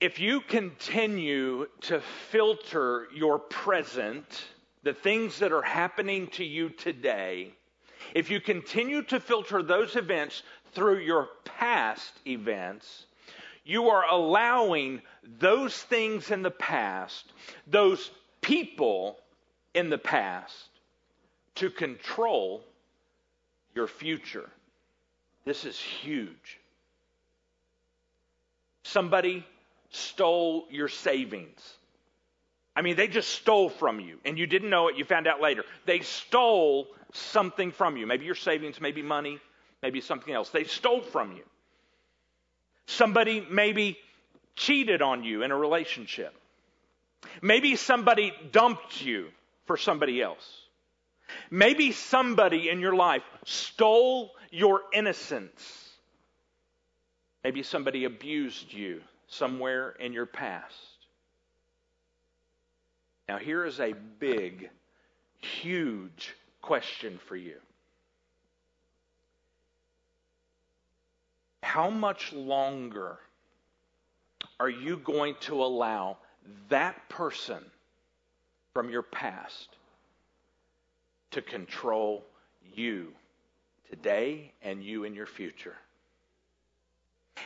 If 0.00 0.18
you 0.18 0.40
continue 0.40 1.66
to 1.82 2.00
filter 2.30 3.08
your 3.14 3.38
present, 3.38 4.44
the 4.82 4.94
things 4.94 5.38
that 5.38 5.52
are 5.52 5.62
happening 5.62 6.28
to 6.28 6.44
you 6.44 6.70
today, 6.70 7.52
if 8.14 8.30
you 8.30 8.40
continue 8.40 9.02
to 9.04 9.20
filter 9.20 9.62
those 9.62 9.96
events 9.96 10.42
through 10.72 10.98
your 10.98 11.28
past 11.44 12.12
events, 12.26 13.06
you 13.64 13.88
are 13.88 14.04
allowing 14.10 15.00
those 15.38 15.74
things 15.74 16.30
in 16.30 16.42
the 16.42 16.50
past, 16.50 17.32
those 17.66 18.10
people 18.40 19.16
in 19.72 19.90
the 19.90 19.98
past, 19.98 20.68
to 21.56 21.70
control 21.70 22.62
your 23.74 23.86
future. 23.86 24.48
This 25.44 25.64
is 25.64 25.78
huge. 25.78 26.60
Somebody 28.82 29.44
stole 29.90 30.66
your 30.70 30.88
savings. 30.88 31.60
I 32.76 32.82
mean, 32.82 32.96
they 32.96 33.08
just 33.08 33.28
stole 33.28 33.68
from 33.68 34.00
you 34.00 34.18
and 34.24 34.38
you 34.38 34.46
didn't 34.46 34.70
know 34.70 34.88
it, 34.88 34.96
you 34.96 35.04
found 35.04 35.26
out 35.26 35.40
later. 35.40 35.64
They 35.86 36.00
stole 36.00 36.88
something 37.12 37.70
from 37.72 37.96
you. 37.96 38.06
Maybe 38.06 38.26
your 38.26 38.34
savings, 38.34 38.80
maybe 38.80 39.00
money, 39.00 39.38
maybe 39.82 40.00
something 40.00 40.34
else. 40.34 40.50
They 40.50 40.64
stole 40.64 41.00
from 41.00 41.32
you. 41.32 41.44
Somebody 42.94 43.44
maybe 43.50 43.98
cheated 44.54 45.02
on 45.02 45.24
you 45.24 45.42
in 45.42 45.50
a 45.50 45.56
relationship. 45.56 46.32
Maybe 47.42 47.74
somebody 47.76 48.32
dumped 48.52 49.02
you 49.02 49.28
for 49.66 49.76
somebody 49.76 50.22
else. 50.22 50.46
Maybe 51.50 51.90
somebody 51.92 52.68
in 52.68 52.80
your 52.80 52.94
life 52.94 53.22
stole 53.44 54.30
your 54.50 54.82
innocence. 54.92 55.90
Maybe 57.42 57.62
somebody 57.62 58.04
abused 58.04 58.72
you 58.72 59.00
somewhere 59.26 59.90
in 59.98 60.12
your 60.12 60.26
past. 60.26 60.74
Now, 63.28 63.38
here 63.38 63.64
is 63.64 63.80
a 63.80 63.92
big, 64.20 64.70
huge 65.40 66.34
question 66.62 67.18
for 67.26 67.36
you. 67.36 67.56
How 71.64 71.88
much 71.88 72.32
longer 72.32 73.18
are 74.60 74.68
you 74.68 74.98
going 74.98 75.34
to 75.40 75.64
allow 75.64 76.18
that 76.68 77.08
person 77.08 77.64
from 78.74 78.90
your 78.90 79.02
past 79.02 79.70
to 81.30 81.40
control 81.40 82.22
you 82.76 83.12
today 83.88 84.52
and 84.62 84.84
you 84.84 85.04
in 85.04 85.14
your 85.14 85.26
future? 85.26 85.74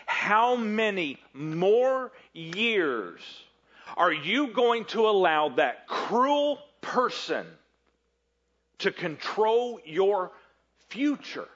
How 0.05 0.57
many 0.57 1.19
more 1.33 2.11
years 2.35 3.21
are 3.97 4.13
you 4.13 4.49
going 4.49 4.85
to 4.87 5.09
allow 5.09 5.51
that 5.51 5.87
cruel 5.87 6.59
person 6.81 7.47
to 8.79 8.91
control 8.91 9.81
your 9.87 10.33
future? 10.89 11.49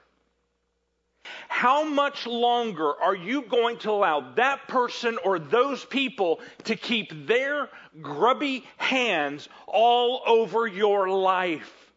How 1.47 1.85
much 1.85 2.27
longer 2.27 2.93
are 3.01 3.15
you 3.15 3.43
going 3.43 3.77
to 3.79 3.91
allow 3.91 4.33
that 4.35 4.67
person 4.67 5.17
or 5.23 5.39
those 5.39 5.85
people 5.85 6.41
to 6.65 6.75
keep 6.75 7.27
their 7.27 7.69
grubby 8.01 8.65
hands 8.77 9.47
all 9.65 10.21
over 10.27 10.67
your 10.67 11.09
life? 11.09 11.91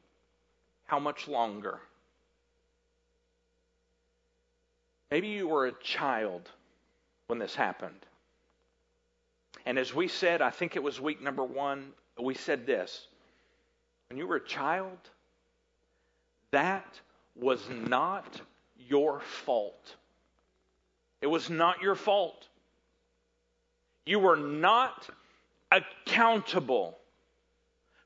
How 0.84 1.00
much 1.00 1.26
longer? 1.26 1.80
Maybe 5.10 5.28
you 5.28 5.48
were 5.48 5.66
a 5.66 5.72
child 5.72 6.48
when 7.26 7.38
this 7.38 7.54
happened. 7.54 8.06
And 9.64 9.78
as 9.78 9.92
we 9.92 10.06
said, 10.06 10.42
I 10.42 10.50
think 10.50 10.76
it 10.76 10.82
was 10.82 11.00
week 11.00 11.20
number 11.20 11.42
one, 11.42 11.92
we 12.20 12.34
said 12.34 12.66
this. 12.66 13.08
When 14.08 14.16
you 14.16 14.28
were 14.28 14.36
a 14.36 14.46
child, 14.46 14.98
that 16.52 17.00
was 17.34 17.68
not 17.68 18.40
your 18.88 19.20
fault. 19.20 19.96
It 21.20 21.26
was 21.26 21.50
not 21.50 21.82
your 21.82 21.94
fault. 21.94 22.48
You 24.04 24.18
were 24.18 24.36
not 24.36 25.08
accountable 25.72 26.96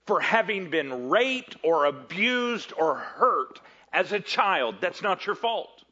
for 0.06 0.20
having 0.20 0.70
been 0.70 1.08
raped 1.10 1.56
or 1.62 1.84
abused 1.84 2.72
or 2.76 2.96
hurt 2.96 3.60
as 3.92 4.12
a 4.12 4.20
child. 4.20 4.76
That's 4.80 5.02
not 5.02 5.26
your 5.26 5.34
fault. 5.34 5.84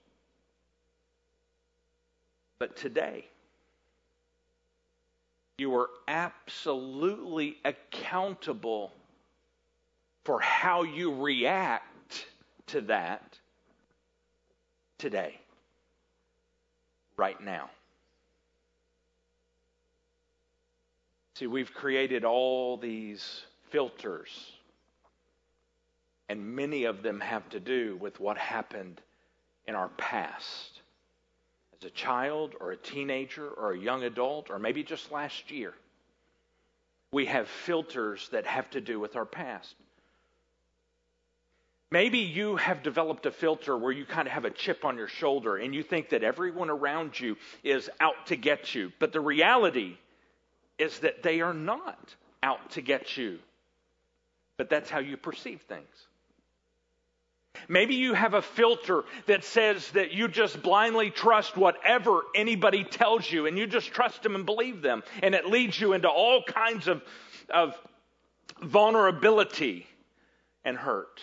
But 2.58 2.76
today, 2.76 3.26
you 5.58 5.74
are 5.74 5.90
absolutely 6.08 7.58
accountable 7.64 8.92
for 10.24 10.40
how 10.40 10.82
you 10.82 11.22
react 11.22 12.26
to 12.68 12.80
that 12.82 13.38
today, 14.98 15.40
right 17.16 17.40
now. 17.40 17.70
See, 21.36 21.46
we've 21.46 21.72
created 21.72 22.24
all 22.24 22.76
these 22.76 23.42
filters, 23.70 24.52
and 26.28 26.56
many 26.56 26.84
of 26.84 27.02
them 27.02 27.20
have 27.20 27.48
to 27.50 27.60
do 27.60 27.96
with 28.00 28.18
what 28.18 28.36
happened 28.36 29.00
in 29.66 29.74
our 29.74 29.88
past 29.90 30.80
as 31.78 31.86
a 31.86 31.90
child 31.90 32.54
or 32.60 32.72
a 32.72 32.76
teenager 32.76 33.48
or 33.48 33.72
a 33.72 33.78
young 33.78 34.02
adult 34.02 34.50
or 34.50 34.58
maybe 34.58 34.82
just 34.82 35.12
last 35.12 35.50
year. 35.50 35.74
We 37.12 37.26
have 37.26 37.48
filters 37.48 38.28
that 38.32 38.46
have 38.46 38.68
to 38.70 38.80
do 38.80 38.98
with 38.98 39.14
our 39.14 39.24
past. 39.24 39.74
Maybe 41.90 42.18
you 42.18 42.56
have 42.56 42.82
developed 42.82 43.24
a 43.24 43.30
filter 43.30 43.76
where 43.76 43.92
you 43.92 44.04
kind 44.04 44.28
of 44.28 44.34
have 44.34 44.44
a 44.44 44.50
chip 44.50 44.84
on 44.84 44.98
your 44.98 45.08
shoulder 45.08 45.56
and 45.56 45.74
you 45.74 45.82
think 45.82 46.10
that 46.10 46.22
everyone 46.22 46.68
around 46.68 47.18
you 47.18 47.36
is 47.64 47.88
out 47.98 48.26
to 48.26 48.36
get 48.36 48.74
you. 48.74 48.92
But 48.98 49.12
the 49.12 49.20
reality 49.20 49.96
is 50.78 50.98
that 50.98 51.22
they 51.22 51.40
are 51.40 51.54
not 51.54 52.14
out 52.42 52.72
to 52.72 52.82
get 52.82 53.16
you. 53.16 53.38
But 54.58 54.68
that's 54.68 54.90
how 54.90 54.98
you 54.98 55.16
perceive 55.16 55.62
things. 55.62 55.86
Maybe 57.68 57.94
you 57.94 58.12
have 58.14 58.34
a 58.34 58.42
filter 58.42 59.04
that 59.26 59.42
says 59.42 59.90
that 59.92 60.12
you 60.12 60.28
just 60.28 60.62
blindly 60.62 61.10
trust 61.10 61.56
whatever 61.56 62.20
anybody 62.34 62.84
tells 62.84 63.30
you 63.30 63.46
and 63.46 63.58
you 63.58 63.66
just 63.66 63.92
trust 63.92 64.22
them 64.22 64.34
and 64.34 64.44
believe 64.44 64.82
them. 64.82 65.02
And 65.22 65.34
it 65.34 65.46
leads 65.46 65.80
you 65.80 65.94
into 65.94 66.08
all 66.08 66.42
kinds 66.42 66.86
of, 66.86 67.02
of 67.48 67.74
vulnerability 68.62 69.86
and 70.64 70.76
hurt. 70.76 71.22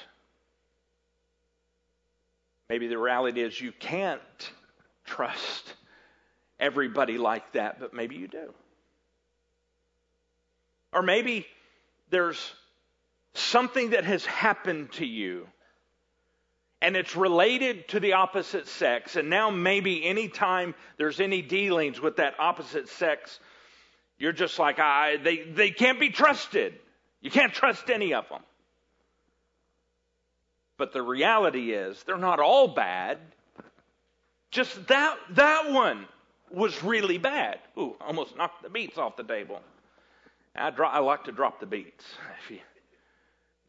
Maybe 2.69 2.88
the 2.88 2.97
reality 2.97 3.41
is 3.41 3.60
you 3.60 3.71
can't 3.71 4.21
trust 5.06 5.73
everybody 6.60 7.17
like 7.17 7.54
that, 7.54 7.80
but 7.80 7.93
maybe 7.93 8.15
you 8.15 8.28
do. 8.28 8.54
Or 10.91 11.01
maybe 11.01 11.45
there's 12.10 12.54
something 13.34 13.91
that 13.91 14.06
has 14.06 14.25
happened 14.25 14.93
to 14.93 15.06
you 15.06 15.47
and 16.82 16.95
it's 16.95 17.15
related 17.15 17.88
to 17.89 17.99
the 17.99 18.13
opposite 18.13 18.67
sex. 18.67 19.15
And 19.15 19.30
now, 19.30 19.49
maybe 19.49 20.06
anytime 20.06 20.75
there's 20.97 21.19
any 21.19 21.41
dealings 21.41 21.99
with 21.99 22.17
that 22.17 22.36
opposite 22.39 22.89
sex, 22.89 23.39
you're 24.19 24.34
just 24.34 24.60
like, 24.60 24.78
I, 24.80 25.17
they, 25.17 25.38
they 25.43 25.71
can't 25.71 25.99
be 25.99 26.10
trusted. 26.10 26.75
You 27.21 27.32
can't 27.32 27.54
trust 27.54 27.89
any 27.89 28.13
of 28.13 28.30
them. 28.30 28.41
But 30.78 30.94
the 30.94 31.02
reality 31.02 31.72
is, 31.72 32.02
they're 32.04 32.18
not 32.18 32.40
all 32.40 32.68
bad. 32.68 33.18
Just 34.52 34.88
that, 34.88 35.18
that 35.32 35.72
one 35.72 36.06
was 36.52 36.84
really 36.84 37.18
bad. 37.18 37.60
Ooh, 37.78 37.96
almost 38.02 38.36
knocked 38.38 38.64
the 38.64 38.70
beets 38.70 38.98
off 38.98 39.16
the 39.16 39.24
table. 39.24 39.62
I, 40.56 40.70
dro- 40.70 40.88
I 40.88 41.00
like 41.00 41.26
to 41.26 41.32
drop 41.32 41.60
the 41.60 41.66
beats, 41.66 42.06
if 42.44 42.52
you 42.52 42.60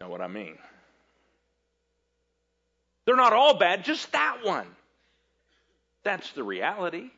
know 0.01 0.09
what 0.09 0.21
I 0.21 0.29
mean. 0.29 0.57
They're 3.05 3.17
not 3.17 3.33
all 3.33 3.57
bad, 3.57 3.85
just 3.85 4.13
that 4.13 4.39
one. 4.45 4.67
That's 6.03 6.31
the 6.33 6.45
reality. 6.45 7.11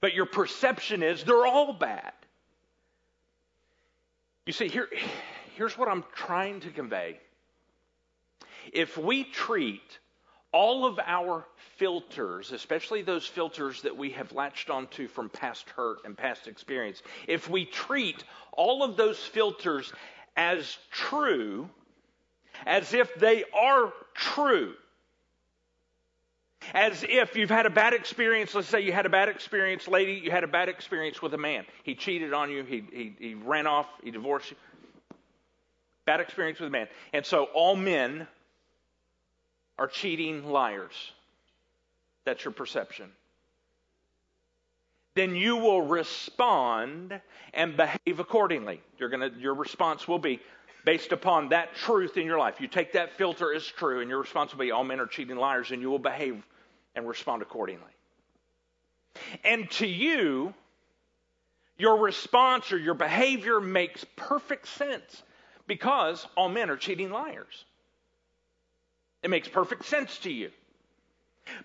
But 0.00 0.14
your 0.14 0.26
perception 0.26 1.02
is 1.02 1.24
they're 1.24 1.46
all 1.46 1.72
bad. 1.72 2.12
You 4.46 4.52
see, 4.52 4.68
here, 4.68 4.88
here's 5.56 5.78
what 5.78 5.88
I'm 5.88 6.04
trying 6.14 6.60
to 6.60 6.70
convey. 6.70 7.18
If 8.72 8.96
we 8.96 9.24
treat 9.24 9.98
all 10.52 10.86
of 10.86 11.00
our 11.04 11.44
filters, 11.78 12.52
especially 12.52 13.02
those 13.02 13.26
filters 13.26 13.82
that 13.82 13.96
we 13.96 14.10
have 14.10 14.32
latched 14.32 14.70
onto 14.70 15.08
from 15.08 15.28
past 15.28 15.68
hurt 15.70 15.98
and 16.04 16.16
past 16.16 16.46
experience, 16.46 17.02
if 17.26 17.50
we 17.50 17.64
treat 17.64 18.22
all 18.52 18.82
of 18.82 18.96
those 18.96 19.18
filters 19.18 19.92
as 20.36 20.78
true, 20.90 21.68
as 22.66 22.94
if 22.94 23.14
they 23.16 23.44
are 23.52 23.92
true, 24.14 24.74
as 26.72 27.04
if 27.08 27.36
you've 27.36 27.50
had 27.50 27.66
a 27.66 27.70
bad 27.70 27.92
experience. 27.92 28.54
Let's 28.54 28.68
say 28.68 28.80
you 28.80 28.92
had 28.92 29.06
a 29.06 29.10
bad 29.10 29.28
experience, 29.28 29.86
lady, 29.86 30.14
you 30.14 30.30
had 30.30 30.44
a 30.44 30.48
bad 30.48 30.68
experience 30.68 31.20
with 31.20 31.34
a 31.34 31.38
man. 31.38 31.66
He 31.82 31.94
cheated 31.94 32.32
on 32.32 32.50
you, 32.50 32.64
he, 32.64 32.84
he, 32.92 33.16
he 33.18 33.34
ran 33.34 33.66
off, 33.66 33.86
he 34.02 34.10
divorced 34.10 34.52
you. 34.52 34.56
Bad 36.06 36.20
experience 36.20 36.60
with 36.60 36.68
a 36.68 36.70
man. 36.70 36.88
And 37.12 37.24
so 37.24 37.44
all 37.54 37.76
men 37.76 38.26
are 39.78 39.88
cheating 39.88 40.44
liars. 40.50 41.12
That's 42.24 42.44
your 42.44 42.52
perception. 42.52 43.10
Then 45.14 45.36
you 45.36 45.56
will 45.56 45.82
respond 45.82 47.20
and 47.52 47.76
behave 47.76 48.20
accordingly. 48.20 48.80
You're 48.98 49.10
gonna, 49.10 49.30
your 49.38 49.54
response 49.54 50.08
will 50.08 50.18
be 50.18 50.40
based 50.84 51.12
upon 51.12 51.50
that 51.50 51.74
truth 51.74 52.16
in 52.16 52.26
your 52.26 52.38
life. 52.38 52.60
You 52.60 52.68
take 52.68 52.92
that 52.92 53.12
filter 53.12 53.54
as 53.54 53.64
true, 53.64 54.00
and 54.00 54.10
your 54.10 54.20
response 54.20 54.52
will 54.52 54.60
be 54.60 54.70
all 54.72 54.84
men 54.84 55.00
are 55.00 55.06
cheating 55.06 55.36
liars, 55.36 55.70
and 55.70 55.82
you 55.82 55.90
will 55.90 55.98
behave 55.98 56.42
and 56.94 57.08
respond 57.08 57.42
accordingly. 57.42 57.90
And 59.44 59.70
to 59.72 59.86
you, 59.86 60.54
Your 61.76 61.98
response 61.98 62.72
or 62.72 62.78
your 62.78 62.94
behavior 62.94 63.60
makes 63.60 64.04
perfect 64.16 64.68
sense 64.68 65.22
because 65.66 66.26
all 66.36 66.48
men 66.48 66.70
are 66.70 66.76
cheating 66.76 67.10
liars. 67.10 67.64
It 69.24 69.30
makes 69.30 69.48
perfect 69.48 69.86
sense 69.86 70.18
to 70.18 70.30
you. 70.30 70.50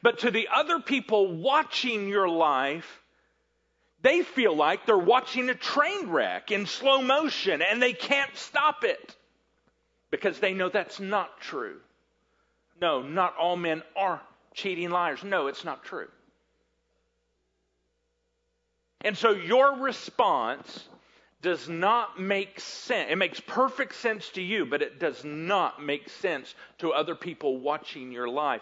But 0.01 0.19
to 0.19 0.31
the 0.31 0.47
other 0.51 0.79
people 0.79 1.35
watching 1.35 2.07
your 2.07 2.29
life, 2.29 3.01
they 4.01 4.23
feel 4.23 4.55
like 4.55 4.85
they're 4.85 4.97
watching 4.97 5.49
a 5.49 5.55
train 5.55 6.09
wreck 6.09 6.51
in 6.51 6.65
slow 6.65 7.01
motion 7.01 7.61
and 7.61 7.81
they 7.83 7.91
can't 7.91 8.33
stop 8.37 8.85
it 8.85 9.13
because 10.09 10.39
they 10.39 10.53
know 10.53 10.69
that's 10.69 11.01
not 11.01 11.41
true. 11.41 11.81
No, 12.81 13.01
not 13.01 13.35
all 13.35 13.57
men 13.57 13.83
are 13.93 14.21
cheating 14.53 14.89
liars. 14.89 15.21
No, 15.21 15.47
it's 15.47 15.65
not 15.65 15.83
true. 15.83 16.07
And 19.01 19.17
so 19.17 19.31
your 19.31 19.79
response 19.79 20.87
does 21.41 21.69
not 21.69 22.19
make 22.19 22.59
sense. 22.59 23.09
It 23.11 23.17
makes 23.17 23.39
perfect 23.39 23.95
sense 23.95 24.29
to 24.31 24.41
you, 24.41 24.65
but 24.65 24.81
it 24.81 24.99
does 24.99 25.23
not 25.23 25.81
make 25.81 26.09
sense 26.09 26.53
to 26.79 26.91
other 26.91 27.15
people 27.15 27.57
watching 27.57 28.11
your 28.11 28.27
life 28.27 28.61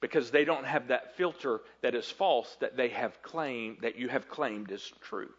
because 0.00 0.30
they 0.30 0.44
don't 0.44 0.66
have 0.66 0.88
that 0.88 1.16
filter 1.16 1.60
that 1.82 1.94
is 1.94 2.08
false 2.08 2.56
that 2.60 2.76
they 2.76 2.88
have 2.88 3.22
claimed 3.22 3.78
that 3.80 3.96
you 3.96 4.08
have 4.08 4.28
claimed 4.28 4.70
is 4.70 4.92
true. 5.00 5.30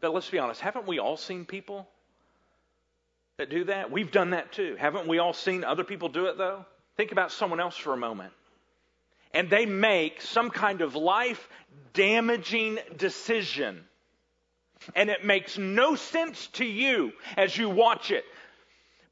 But 0.00 0.12
let's 0.12 0.28
be 0.28 0.38
honest, 0.38 0.60
haven't 0.60 0.86
we 0.86 0.98
all 0.98 1.16
seen 1.16 1.44
people 1.44 1.88
that 3.38 3.50
do 3.50 3.64
that? 3.64 3.90
We've 3.90 4.10
done 4.10 4.30
that 4.30 4.52
too. 4.52 4.76
Haven't 4.78 5.08
we 5.08 5.18
all 5.18 5.32
seen 5.32 5.64
other 5.64 5.84
people 5.84 6.08
do 6.08 6.26
it 6.26 6.38
though? 6.38 6.64
Think 6.96 7.12
about 7.12 7.32
someone 7.32 7.60
else 7.60 7.76
for 7.76 7.92
a 7.92 7.96
moment. 7.96 8.32
And 9.36 9.50
they 9.50 9.66
make 9.66 10.22
some 10.22 10.48
kind 10.48 10.80
of 10.80 10.94
life 10.94 11.46
damaging 11.92 12.78
decision. 12.96 13.84
And 14.94 15.10
it 15.10 15.26
makes 15.26 15.58
no 15.58 15.94
sense 15.94 16.46
to 16.54 16.64
you 16.64 17.12
as 17.36 17.54
you 17.54 17.68
watch 17.68 18.10
it. 18.10 18.24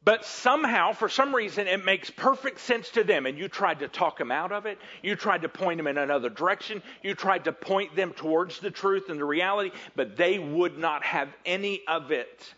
But 0.03 0.25
somehow, 0.25 0.93
for 0.93 1.11
some 1.11 1.35
reason, 1.35 1.67
it 1.67 1.85
makes 1.85 2.09
perfect 2.09 2.61
sense 2.61 2.89
to 2.91 3.05
them. 3.05 3.27
And 3.27 3.37
you 3.37 3.49
tried 3.49 3.81
to 3.81 3.89
talk 3.89 4.17
them 4.17 4.31
out 4.31 4.51
of 4.51 4.65
it. 4.65 4.79
You 5.03 5.15
tried 5.15 5.43
to 5.43 5.51
point 5.51 5.77
them 5.77 5.87
in 5.87 5.99
another 5.99 6.31
direction. 6.31 6.83
You 7.03 7.15
tried 7.15 7.45
to 7.45 7.53
point 7.53 7.95
them 7.95 8.15
towards 8.15 8.61
the 8.61 8.71
truth 8.71 9.11
and 9.11 9.21
the 9.21 9.27
reality, 9.27 9.73
but 9.95 10.17
they 10.17 10.39
would 10.39 10.79
not 10.79 11.05
have 11.05 11.29
any 11.45 11.83
of 11.87 12.13
it. 12.13 12.55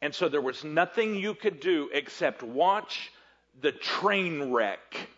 And 0.00 0.14
so 0.14 0.28
there 0.28 0.40
was 0.40 0.62
nothing 0.62 1.16
you 1.16 1.34
could 1.34 1.58
do 1.58 1.90
except 1.92 2.44
watch 2.44 3.10
the 3.60 3.72
train 3.72 4.52
wreck 4.52 5.08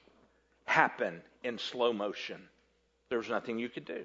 happen 0.64 1.22
in 1.42 1.58
slow 1.58 1.92
motion. 1.92 2.40
There 3.08 3.18
was 3.18 3.28
nothing 3.28 3.58
you 3.58 3.68
could 3.68 3.84
do. 3.84 4.04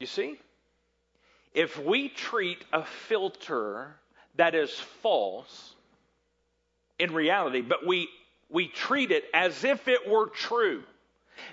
You 0.00 0.06
see? 0.06 0.38
If 1.54 1.78
we 1.78 2.08
treat 2.08 2.64
a 2.72 2.84
filter 2.84 3.94
that 4.36 4.54
is 4.54 4.70
false 5.02 5.74
in 6.98 7.14
reality, 7.14 7.60
but 7.60 7.86
we, 7.86 8.08
we 8.50 8.68
treat 8.68 9.12
it 9.12 9.24
as 9.32 9.64
if 9.64 9.86
it 9.86 10.08
were 10.08 10.28
true, 10.28 10.82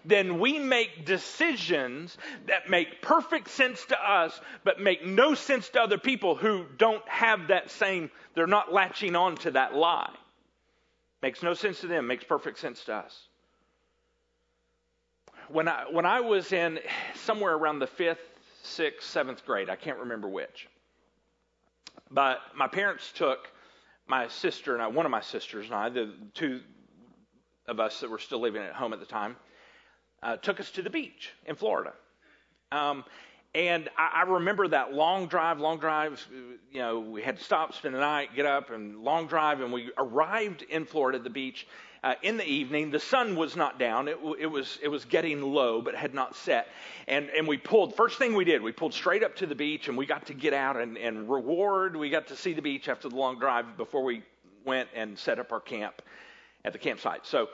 then 0.06 0.40
we 0.40 0.60
make 0.60 1.06
decisions 1.06 2.18
that 2.48 2.70
make 2.70 3.02
perfect 3.02 3.50
sense 3.50 3.86
to 3.86 3.98
us, 3.98 4.40
but 4.64 4.80
make 4.80 5.06
no 5.06 5.34
sense 5.36 5.70
to 5.70 5.82
other 5.82 5.98
people 5.98 6.36
who 6.36 6.66
don't 6.78 7.08
have 7.08 7.48
that 7.48 7.72
same, 7.72 8.10
they're 8.36 8.48
not 8.48 8.74
latching 8.74 9.16
on 9.16 9.36
to 9.38 9.52
that 9.52 9.76
lie. 9.76 10.14
Makes 11.22 11.44
no 11.44 11.54
sense 11.54 11.82
to 11.82 11.88
them, 11.88 12.08
makes 12.08 12.24
perfect 12.24 12.60
sense 12.60 12.84
to 12.86 12.96
us. 12.96 13.28
When 15.50 15.68
I, 15.68 15.86
when 15.92 16.06
I 16.06 16.22
was 16.22 16.52
in 16.52 16.80
somewhere 17.14 17.54
around 17.54 17.80
the 17.80 17.88
fifth, 17.88 18.20
sixth, 18.64 19.10
seventh 19.10 19.46
grade. 19.46 19.70
I 19.70 19.76
can't 19.76 20.00
remember 20.00 20.28
which. 20.28 20.68
But 22.10 22.40
my 22.56 22.68
parents 22.68 23.12
took 23.14 23.50
my 24.08 24.28
sister 24.28 24.74
and 24.74 24.82
I, 24.82 24.88
one 24.88 25.06
of 25.06 25.12
my 25.12 25.22
sisters 25.22 25.66
and 25.66 25.76
I, 25.76 25.90
the 25.90 26.14
two 26.34 26.62
of 27.68 27.80
us 27.80 28.00
that 28.02 28.10
were 28.10 28.20
still 28.20 28.40
living 28.40 28.62
at 28.62 28.74
home 28.74 28.94
at 28.94 29.00
the 29.00 29.06
time, 29.06 29.36
uh, 30.24 30.38
took 30.38 30.60
us 30.60 30.70
to 30.72 30.82
the 30.82 30.90
beach 30.90 31.32
in 31.46 31.56
Florida. 31.56 31.94
Um, 32.72 33.04
and 33.54 33.90
I, 33.98 34.22
I 34.22 34.30
remember 34.30 34.68
that 34.70 34.94
long 34.94 35.28
drive, 35.28 35.60
long 35.60 35.80
drive. 35.80 36.26
You 36.72 36.80
know, 36.80 37.00
we 37.00 37.22
had 37.22 37.38
to 37.38 37.44
stop, 37.44 37.74
spend 37.74 37.96
the 37.96 38.00
night, 38.00 38.30
get 38.36 38.46
up, 38.46 38.70
and 38.70 39.04
long 39.04 39.28
drive. 39.28 39.62
And 39.62 39.74
we 39.74 39.92
arrived 39.98 40.64
in 40.64 40.86
Florida 40.86 41.18
at 41.18 41.24
the 41.24 41.30
beach 41.30 41.68
uh, 42.04 42.16
in 42.22 42.38
the 42.38 42.48
evening. 42.48 42.92
The 42.92 43.00
sun 43.00 43.36
was 43.36 43.56
not 43.56 43.78
down; 43.78 44.08
it, 44.08 44.18
it, 44.40 44.46
was 44.46 44.80
it 44.82 44.88
was 44.88 45.04
getting 45.04 45.42
low, 45.42 45.82
but 45.82 45.96
had 45.96 46.14
not 46.14 46.36
set. 46.36 46.68
And 47.08 47.30
and 47.30 47.48
we 47.48 47.58
pulled. 47.58 47.96
First 47.96 48.18
thing 48.18 48.36
we 48.36 48.46
did, 48.46 48.62
we 48.62 48.72
pulled 48.72 48.94
straight 48.94 49.24
up 49.24 49.36
to 49.38 49.46
the 49.46 49.56
beach, 49.56 49.90
and 49.90 49.98
we 49.98 50.06
got 50.06 50.26
to 50.28 50.34
get 50.34 50.54
out 50.54 50.78
and, 50.78 50.98
and 50.98 51.30
reward. 51.30 51.96
We 51.96 52.10
got 52.10 52.28
to 52.28 52.36
see 52.38 52.54
the 52.54 52.62
beach 52.62 52.88
after 52.88 53.10
the 53.10 53.16
long 53.16 53.38
drive 53.38 53.76
before 53.76 54.04
we 54.04 54.24
went 54.66 54.88
and 54.96 55.18
set 55.18 55.40
up 55.40 55.52
our 55.52 55.60
camp 55.60 56.02
at 56.64 56.74
the 56.74 56.80
campsite. 56.80 57.26
So 57.26 57.50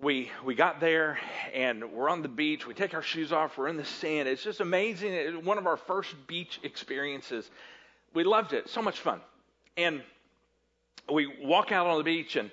we 0.00 0.30
we 0.44 0.54
got 0.54 0.80
there 0.80 1.18
and 1.52 1.92
we're 1.92 2.08
on 2.08 2.22
the 2.22 2.28
beach. 2.28 2.66
We 2.66 2.74
take 2.74 2.94
our 2.94 3.02
shoes 3.02 3.32
off. 3.32 3.56
We're 3.56 3.68
in 3.68 3.76
the 3.76 3.84
sand. 3.84 4.28
It's 4.28 4.42
just 4.42 4.60
amazing. 4.60 5.12
It 5.12 5.42
one 5.42 5.58
of 5.58 5.66
our 5.66 5.76
first 5.76 6.14
beach 6.26 6.60
experiences. 6.62 7.50
We 8.12 8.24
loved 8.24 8.52
it. 8.52 8.68
So 8.68 8.82
much 8.82 9.00
fun. 9.00 9.20
And 9.76 10.02
we 11.12 11.26
walk 11.42 11.72
out 11.72 11.86
on 11.86 11.98
the 11.98 12.04
beach 12.04 12.36
and 12.36 12.50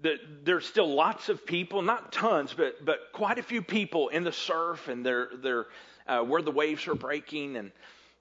the, 0.00 0.16
there's 0.44 0.64
still 0.64 0.94
lots 0.94 1.28
of 1.28 1.44
people, 1.44 1.82
not 1.82 2.12
tons, 2.12 2.54
but 2.54 2.84
but 2.84 2.98
quite 3.12 3.38
a 3.38 3.42
few 3.42 3.62
people 3.62 4.08
in 4.08 4.24
the 4.24 4.32
surf 4.32 4.88
and 4.88 5.04
they're 5.04 5.28
they're 5.42 5.66
uh, 6.06 6.20
where 6.20 6.42
the 6.42 6.50
waves 6.50 6.86
are 6.88 6.94
breaking 6.94 7.56
and 7.56 7.70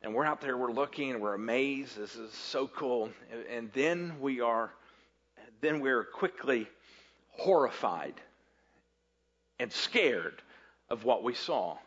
and 0.04 0.14
we're 0.14 0.26
out 0.26 0.42
there. 0.42 0.58
We're 0.58 0.72
looking 0.72 1.12
and 1.12 1.22
we're 1.22 1.36
amazed. 1.36 1.98
This 1.98 2.16
is 2.16 2.34
so 2.34 2.68
cool. 2.68 3.10
And 3.50 3.72
then 3.74 4.18
we 4.20 4.42
are 4.42 4.72
then 5.62 5.80
we're 5.80 6.04
quickly 6.04 6.68
horrified 7.32 8.14
and 9.60 9.72
scared 9.72 10.42
of 10.90 11.04
what 11.04 11.24
we 11.24 11.34
saw. 11.34 11.78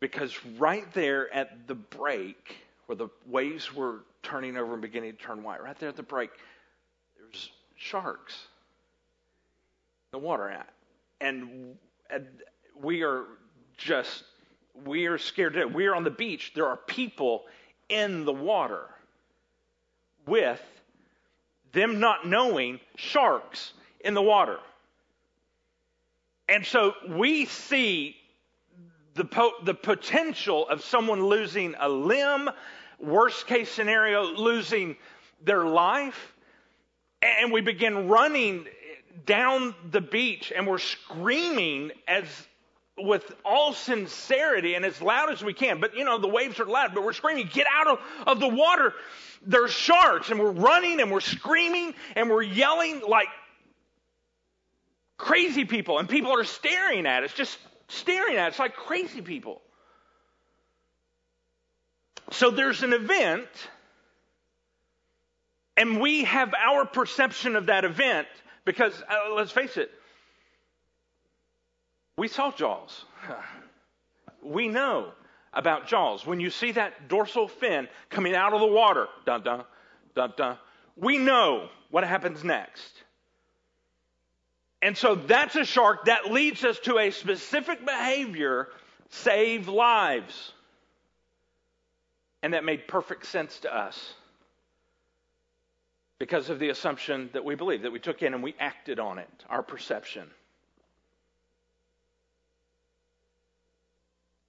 Because 0.00 0.36
right 0.58 0.90
there 0.92 1.32
at 1.32 1.66
the 1.66 1.74
break, 1.74 2.56
where 2.86 2.96
the 2.96 3.08
waves 3.26 3.74
were 3.74 4.00
turning 4.22 4.56
over 4.56 4.74
and 4.74 4.82
beginning 4.82 5.12
to 5.12 5.18
turn 5.18 5.42
white, 5.42 5.62
right 5.62 5.78
there 5.78 5.88
at 5.88 5.96
the 5.96 6.02
break, 6.02 6.30
there's 7.16 7.50
sharks 7.76 8.34
in 10.12 10.20
the 10.20 10.26
water. 10.26 10.64
And, 11.20 11.76
and 12.10 12.26
we 12.80 13.02
are 13.02 13.24
just, 13.76 14.24
we 14.84 15.06
are 15.06 15.18
scared. 15.18 15.74
We 15.74 15.86
are 15.86 15.94
on 15.94 16.04
the 16.04 16.10
beach. 16.10 16.52
There 16.54 16.66
are 16.66 16.76
people 16.76 17.44
in 17.88 18.24
the 18.24 18.32
water 18.32 18.86
with 20.26 20.60
them 21.72 22.00
not 22.00 22.26
knowing 22.26 22.80
sharks 22.96 23.72
in 24.00 24.14
the 24.14 24.22
water. 24.22 24.58
And 26.48 26.64
so 26.64 26.94
we 27.08 27.46
see 27.46 28.16
the, 29.14 29.24
po- 29.24 29.54
the 29.64 29.74
potential 29.74 30.68
of 30.68 30.82
someone 30.82 31.24
losing 31.24 31.74
a 31.78 31.88
limb, 31.88 32.48
worst 33.00 33.46
case 33.46 33.70
scenario, 33.70 34.22
losing 34.22 34.96
their 35.44 35.64
life. 35.64 36.34
And 37.22 37.52
we 37.52 37.60
begin 37.62 38.08
running 38.08 38.66
down 39.24 39.74
the 39.90 40.00
beach 40.00 40.52
and 40.54 40.66
we're 40.66 40.78
screaming 40.78 41.90
as 42.06 42.26
with 42.98 43.34
all 43.44 43.72
sincerity 43.72 44.74
and 44.74 44.84
as 44.84 45.02
loud 45.02 45.30
as 45.30 45.42
we 45.42 45.52
can. 45.52 45.80
But 45.80 45.94
you 45.94 46.04
know, 46.04 46.18
the 46.18 46.28
waves 46.28 46.60
are 46.60 46.64
loud, 46.64 46.94
but 46.94 47.04
we're 47.04 47.12
screaming, 47.12 47.48
get 47.52 47.66
out 47.70 47.88
of, 47.88 47.98
of 48.26 48.40
the 48.40 48.48
water. 48.48 48.94
There's 49.44 49.72
sharks. 49.72 50.30
And 50.30 50.40
we're 50.40 50.50
running 50.50 51.00
and 51.00 51.10
we're 51.10 51.20
screaming 51.20 51.94
and 52.14 52.30
we're 52.30 52.42
yelling 52.42 53.02
like 53.06 53.28
crazy 55.16 55.64
people, 55.64 55.98
and 55.98 56.08
people 56.08 56.32
are 56.32 56.44
staring 56.44 57.06
at 57.06 57.24
us, 57.24 57.32
just 57.32 57.58
staring 57.88 58.36
at 58.36 58.52
us 58.52 58.58
like 58.58 58.74
crazy 58.74 59.22
people. 59.22 59.60
So 62.32 62.50
there's 62.50 62.82
an 62.82 62.92
event, 62.92 63.48
and 65.76 66.00
we 66.00 66.24
have 66.24 66.52
our 66.54 66.84
perception 66.84 67.56
of 67.56 67.66
that 67.66 67.84
event 67.84 68.26
because, 68.64 68.92
uh, 69.08 69.34
let's 69.34 69.52
face 69.52 69.76
it, 69.76 69.90
we 72.16 72.28
saw 72.28 72.50
Jaws. 72.52 73.04
We 74.42 74.68
know 74.68 75.10
about 75.52 75.88
Jaws. 75.88 76.24
When 76.24 76.38
you 76.38 76.50
see 76.50 76.70
that 76.72 77.08
dorsal 77.08 77.48
fin 77.48 77.88
coming 78.10 78.36
out 78.36 78.52
of 78.52 78.60
the 78.60 78.66
water, 78.66 79.08
dun 79.24 79.42
dun, 79.42 79.64
dun 80.14 80.34
dun, 80.36 80.58
we 80.96 81.18
know 81.18 81.68
what 81.90 82.04
happens 82.04 82.44
next. 82.44 83.02
And 84.82 84.96
so 84.96 85.14
that's 85.14 85.56
a 85.56 85.64
shark 85.64 86.04
that 86.06 86.30
leads 86.30 86.64
us 86.64 86.78
to 86.80 86.98
a 86.98 87.10
specific 87.10 87.84
behavior 87.84 88.68
save 89.10 89.68
lives. 89.68 90.52
And 92.42 92.54
that 92.54 92.64
made 92.64 92.86
perfect 92.86 93.26
sense 93.26 93.58
to 93.60 93.74
us 93.74 94.14
because 96.18 96.50
of 96.50 96.58
the 96.58 96.68
assumption 96.68 97.30
that 97.32 97.44
we 97.44 97.54
believed, 97.54 97.84
that 97.84 97.92
we 97.92 97.98
took 97.98 98.22
in 98.22 98.34
and 98.34 98.42
we 98.42 98.54
acted 98.58 98.98
on 98.98 99.18
it, 99.18 99.44
our 99.48 99.62
perception. 99.62 100.28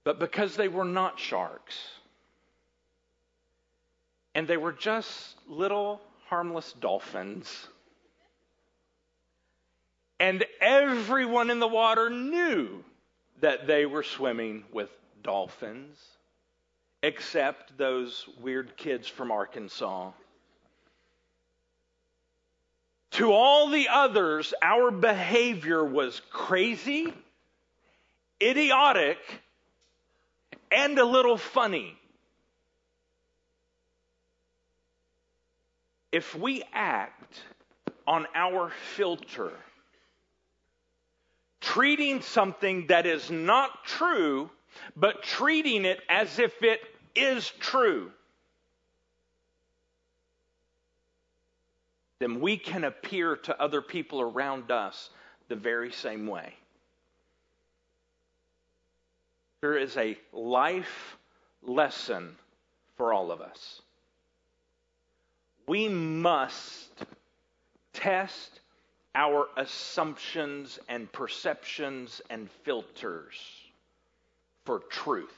But 0.04 0.18
because 0.18 0.56
they 0.56 0.68
were 0.68 0.84
not 0.84 1.18
sharks, 1.18 1.76
and 4.34 4.46
they 4.46 4.56
were 4.56 4.72
just 4.72 5.36
little 5.48 6.00
harmless 6.28 6.72
dolphins 6.80 7.68
and 10.20 10.44
everyone 10.60 11.50
in 11.50 11.60
the 11.60 11.68
water 11.68 12.10
knew 12.10 12.84
that 13.40 13.66
they 13.66 13.86
were 13.86 14.02
swimming 14.02 14.64
with 14.72 14.90
dolphins, 15.22 15.96
except 17.02 17.78
those 17.78 18.28
weird 18.40 18.76
kids 18.76 19.06
from 19.06 19.30
Arkansas. 19.30 20.10
To 23.12 23.32
all 23.32 23.68
the 23.70 23.88
others, 23.88 24.52
our 24.60 24.90
behavior 24.90 25.84
was 25.84 26.20
crazy, 26.30 27.12
idiotic, 28.42 29.18
and 30.70 30.98
a 30.98 31.04
little 31.04 31.36
funny. 31.36 31.96
If 36.10 36.34
we 36.34 36.62
act 36.72 37.42
on 38.06 38.26
our 38.34 38.70
filter, 38.96 39.52
treating 41.60 42.22
something 42.22 42.86
that 42.88 43.06
is 43.06 43.30
not 43.30 43.84
true, 43.84 44.50
but 44.96 45.22
treating 45.22 45.84
it 45.84 46.00
as 46.08 46.38
if 46.38 46.62
it 46.62 46.80
is 47.14 47.50
true, 47.60 48.10
then 52.20 52.40
we 52.40 52.56
can 52.56 52.84
appear 52.84 53.36
to 53.36 53.60
other 53.60 53.80
people 53.80 54.20
around 54.20 54.70
us 54.70 55.10
the 55.48 55.56
very 55.56 55.92
same 55.92 56.26
way. 56.26 56.54
There 59.60 59.76
is 59.76 59.96
a 59.96 60.16
life 60.32 61.16
lesson 61.62 62.36
for 62.96 63.12
all 63.12 63.30
of 63.30 63.40
us. 63.40 63.82
We 65.66 65.88
must 65.88 67.04
test 67.92 68.60
our 69.18 69.48
assumptions 69.56 70.78
and 70.88 71.10
perceptions 71.10 72.22
and 72.30 72.48
filters 72.62 73.34
for 74.64 74.78
truth 74.78 75.34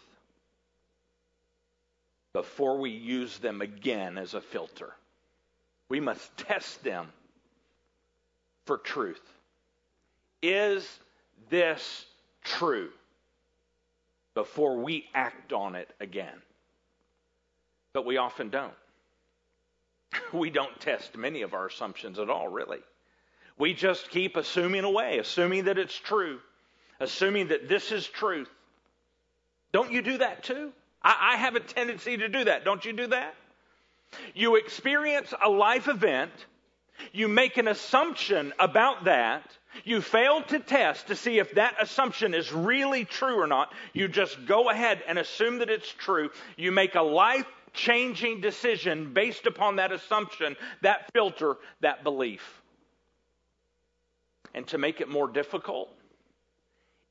before 2.34 2.78
we 2.78 2.90
use 2.90 3.38
them 3.38 3.62
again 3.62 4.18
as 4.18 4.34
a 4.34 4.40
filter. 4.42 4.92
We 5.88 5.98
must 5.98 6.36
test 6.36 6.84
them 6.84 7.08
for 8.66 8.76
truth. 8.76 9.22
Is 10.42 10.86
this 11.48 12.04
true? 12.44 12.90
Before 14.34 14.76
we 14.76 15.06
act 15.14 15.54
on 15.54 15.74
it 15.74 15.88
again. 16.00 16.42
But 17.94 18.04
we 18.04 18.18
often 18.18 18.50
don't. 18.50 18.74
We 20.34 20.50
don't 20.50 20.78
test 20.80 21.16
many 21.16 21.42
of 21.42 21.54
our 21.54 21.66
assumptions 21.66 22.18
at 22.18 22.28
all, 22.28 22.46
really. 22.48 22.80
We 23.60 23.74
just 23.74 24.08
keep 24.08 24.38
assuming 24.38 24.84
away, 24.84 25.18
assuming 25.18 25.64
that 25.64 25.76
it's 25.76 25.94
true, 25.94 26.40
assuming 26.98 27.48
that 27.48 27.68
this 27.68 27.92
is 27.92 28.06
truth. 28.06 28.48
Don't 29.70 29.92
you 29.92 30.00
do 30.00 30.16
that 30.16 30.44
too? 30.44 30.72
I, 31.02 31.34
I 31.34 31.36
have 31.36 31.56
a 31.56 31.60
tendency 31.60 32.16
to 32.16 32.28
do 32.28 32.44
that. 32.44 32.64
Don't 32.64 32.82
you 32.86 32.94
do 32.94 33.08
that? 33.08 33.34
You 34.34 34.56
experience 34.56 35.34
a 35.44 35.50
life 35.50 35.88
event, 35.88 36.32
you 37.12 37.28
make 37.28 37.58
an 37.58 37.68
assumption 37.68 38.54
about 38.58 39.04
that, 39.04 39.44
you 39.84 40.00
fail 40.00 40.42
to 40.44 40.58
test 40.58 41.08
to 41.08 41.14
see 41.14 41.38
if 41.38 41.54
that 41.56 41.76
assumption 41.82 42.32
is 42.32 42.50
really 42.50 43.04
true 43.04 43.38
or 43.38 43.46
not. 43.46 43.72
You 43.92 44.08
just 44.08 44.46
go 44.46 44.70
ahead 44.70 45.02
and 45.06 45.18
assume 45.18 45.58
that 45.58 45.68
it's 45.68 45.92
true. 45.92 46.30
You 46.56 46.72
make 46.72 46.94
a 46.94 47.02
life 47.02 47.46
changing 47.74 48.40
decision 48.40 49.12
based 49.12 49.44
upon 49.44 49.76
that 49.76 49.92
assumption, 49.92 50.56
that 50.80 51.12
filter, 51.12 51.56
that 51.82 52.02
belief. 52.02 52.59
And 54.54 54.66
to 54.68 54.78
make 54.78 55.00
it 55.00 55.08
more 55.08 55.28
difficult, 55.28 55.94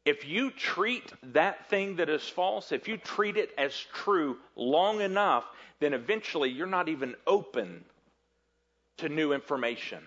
if 0.05 0.25
you 0.25 0.51
treat 0.51 1.11
that 1.33 1.69
thing 1.69 1.97
that 1.97 2.09
is 2.09 2.27
false, 2.27 2.71
if 2.71 2.87
you 2.87 2.97
treat 2.97 3.37
it 3.37 3.51
as 3.57 3.73
true 3.93 4.37
long 4.55 5.01
enough, 5.01 5.45
then 5.79 5.93
eventually 5.93 6.49
you're 6.49 6.67
not 6.67 6.89
even 6.89 7.15
open 7.27 7.83
to 8.97 9.09
new 9.09 9.33
information. 9.33 9.99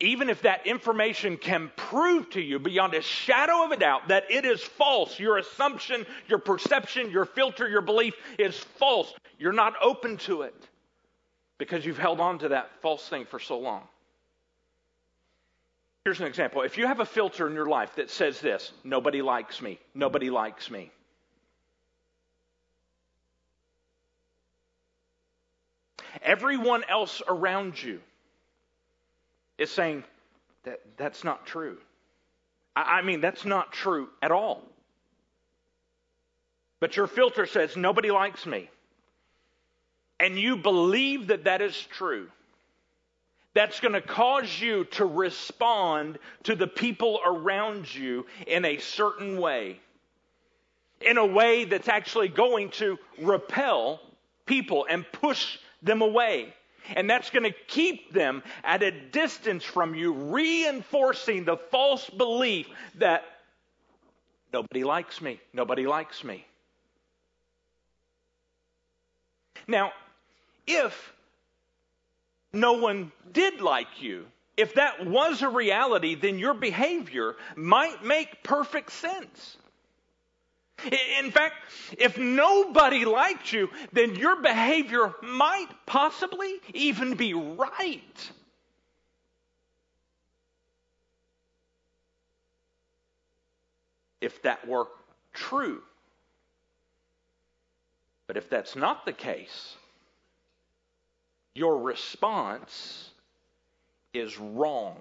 Even 0.00 0.30
if 0.30 0.42
that 0.42 0.64
information 0.66 1.36
can 1.36 1.72
prove 1.74 2.30
to 2.30 2.40
you 2.40 2.60
beyond 2.60 2.94
a 2.94 3.02
shadow 3.02 3.64
of 3.64 3.72
a 3.72 3.76
doubt 3.76 4.08
that 4.08 4.30
it 4.30 4.44
is 4.44 4.62
false, 4.62 5.18
your 5.18 5.38
assumption, 5.38 6.06
your 6.28 6.38
perception, 6.38 7.10
your 7.10 7.24
filter, 7.24 7.68
your 7.68 7.80
belief 7.80 8.14
is 8.38 8.56
false, 8.56 9.12
you're 9.38 9.52
not 9.52 9.74
open 9.82 10.16
to 10.18 10.42
it 10.42 10.54
because 11.58 11.84
you've 11.84 11.98
held 11.98 12.20
on 12.20 12.38
to 12.38 12.48
that 12.50 12.70
false 12.80 13.08
thing 13.08 13.24
for 13.24 13.40
so 13.40 13.58
long. 13.58 13.82
Here's 16.08 16.20
an 16.20 16.26
example. 16.26 16.62
If 16.62 16.78
you 16.78 16.86
have 16.86 17.00
a 17.00 17.04
filter 17.04 17.46
in 17.46 17.52
your 17.52 17.66
life 17.66 17.96
that 17.96 18.08
says 18.08 18.40
this 18.40 18.72
nobody 18.82 19.20
likes 19.20 19.60
me, 19.60 19.78
nobody 19.94 20.30
likes 20.30 20.70
me. 20.70 20.90
Everyone 26.22 26.82
else 26.88 27.20
around 27.28 27.82
you 27.82 28.00
is 29.58 29.70
saying 29.70 30.02
that 30.64 30.80
that's 30.96 31.24
not 31.24 31.44
true. 31.44 31.76
I, 32.74 33.00
I 33.00 33.02
mean, 33.02 33.20
that's 33.20 33.44
not 33.44 33.74
true 33.74 34.08
at 34.22 34.30
all. 34.30 34.62
But 36.80 36.96
your 36.96 37.06
filter 37.06 37.44
says 37.44 37.76
nobody 37.76 38.10
likes 38.10 38.46
me. 38.46 38.70
And 40.18 40.38
you 40.38 40.56
believe 40.56 41.26
that 41.26 41.44
that 41.44 41.60
is 41.60 41.78
true 41.78 42.30
that's 43.58 43.80
going 43.80 43.94
to 43.94 44.00
cause 44.00 44.60
you 44.60 44.84
to 44.84 45.04
respond 45.04 46.16
to 46.44 46.54
the 46.54 46.68
people 46.68 47.18
around 47.26 47.92
you 47.92 48.24
in 48.46 48.64
a 48.64 48.78
certain 48.78 49.36
way. 49.40 49.80
In 51.00 51.18
a 51.18 51.26
way 51.26 51.64
that's 51.64 51.88
actually 51.88 52.28
going 52.28 52.70
to 52.70 52.96
repel 53.20 54.00
people 54.46 54.86
and 54.88 55.04
push 55.10 55.58
them 55.82 56.02
away. 56.02 56.54
And 56.94 57.10
that's 57.10 57.30
going 57.30 57.42
to 57.42 57.54
keep 57.66 58.12
them 58.12 58.44
at 58.62 58.84
a 58.84 58.92
distance 58.92 59.64
from 59.64 59.92
you, 59.96 60.12
reinforcing 60.12 61.44
the 61.44 61.56
false 61.56 62.08
belief 62.08 62.68
that 62.98 63.24
nobody 64.52 64.84
likes 64.84 65.20
me, 65.20 65.40
nobody 65.52 65.84
likes 65.84 66.22
me. 66.22 66.46
Now, 69.66 69.90
if 70.64 71.12
no 72.60 72.74
one 72.74 73.12
did 73.32 73.60
like 73.60 74.02
you, 74.02 74.26
if 74.58 74.74
that 74.74 75.06
was 75.06 75.42
a 75.42 75.48
reality, 75.48 76.16
then 76.16 76.38
your 76.38 76.54
behavior 76.54 77.36
might 77.54 78.04
make 78.04 78.42
perfect 78.42 78.90
sense. 78.90 79.56
In 81.18 81.30
fact, 81.30 81.54
if 81.96 82.18
nobody 82.18 83.04
liked 83.04 83.52
you, 83.52 83.68
then 83.92 84.16
your 84.16 84.42
behavior 84.42 85.14
might 85.22 85.68
possibly 85.86 86.60
even 86.74 87.14
be 87.14 87.34
right. 87.34 88.30
If 94.20 94.42
that 94.42 94.66
were 94.66 94.86
true. 95.32 95.82
But 98.26 98.36
if 98.36 98.50
that's 98.50 98.76
not 98.76 99.06
the 99.06 99.12
case, 99.12 99.76
your 101.58 101.78
response 101.78 103.10
is 104.14 104.38
wrong. 104.38 104.96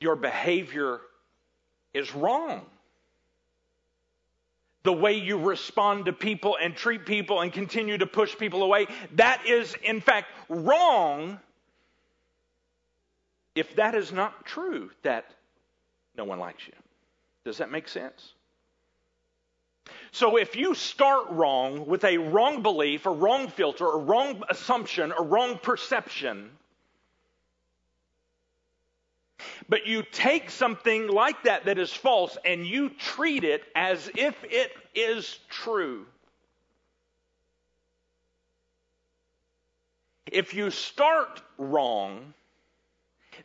Your 0.00 0.16
behavior 0.16 1.00
is 1.94 2.12
wrong. 2.14 2.66
The 4.82 4.92
way 4.92 5.14
you 5.14 5.38
respond 5.38 6.06
to 6.06 6.12
people 6.12 6.56
and 6.60 6.74
treat 6.74 7.06
people 7.06 7.40
and 7.40 7.52
continue 7.52 7.96
to 7.98 8.06
push 8.06 8.36
people 8.36 8.64
away, 8.64 8.88
that 9.14 9.46
is 9.46 9.76
in 9.84 10.00
fact 10.00 10.26
wrong 10.48 11.38
if 13.54 13.76
that 13.76 13.94
is 13.94 14.10
not 14.10 14.44
true 14.44 14.90
that 15.02 15.26
no 16.16 16.24
one 16.24 16.40
likes 16.40 16.66
you. 16.66 16.72
Does 17.44 17.58
that 17.58 17.70
make 17.70 17.86
sense? 17.86 18.32
So 20.12 20.36
if 20.36 20.56
you 20.56 20.74
start 20.74 21.30
wrong 21.30 21.86
with 21.86 22.04
a 22.04 22.18
wrong 22.18 22.62
belief, 22.62 23.06
a 23.06 23.10
wrong 23.10 23.48
filter, 23.48 23.86
a 23.86 23.96
wrong 23.96 24.42
assumption, 24.48 25.12
a 25.16 25.22
wrong 25.22 25.58
perception, 25.58 26.50
but 29.68 29.86
you 29.86 30.02
take 30.12 30.50
something 30.50 31.08
like 31.08 31.44
that 31.44 31.64
that 31.64 31.78
is 31.78 31.92
false 31.92 32.36
and 32.44 32.66
you 32.66 32.90
treat 32.90 33.44
it 33.44 33.64
as 33.74 34.10
if 34.14 34.36
it 34.44 34.72
is 34.94 35.38
true. 35.48 36.06
If 40.30 40.54
you 40.54 40.70
start 40.70 41.42
wrong 41.58 42.34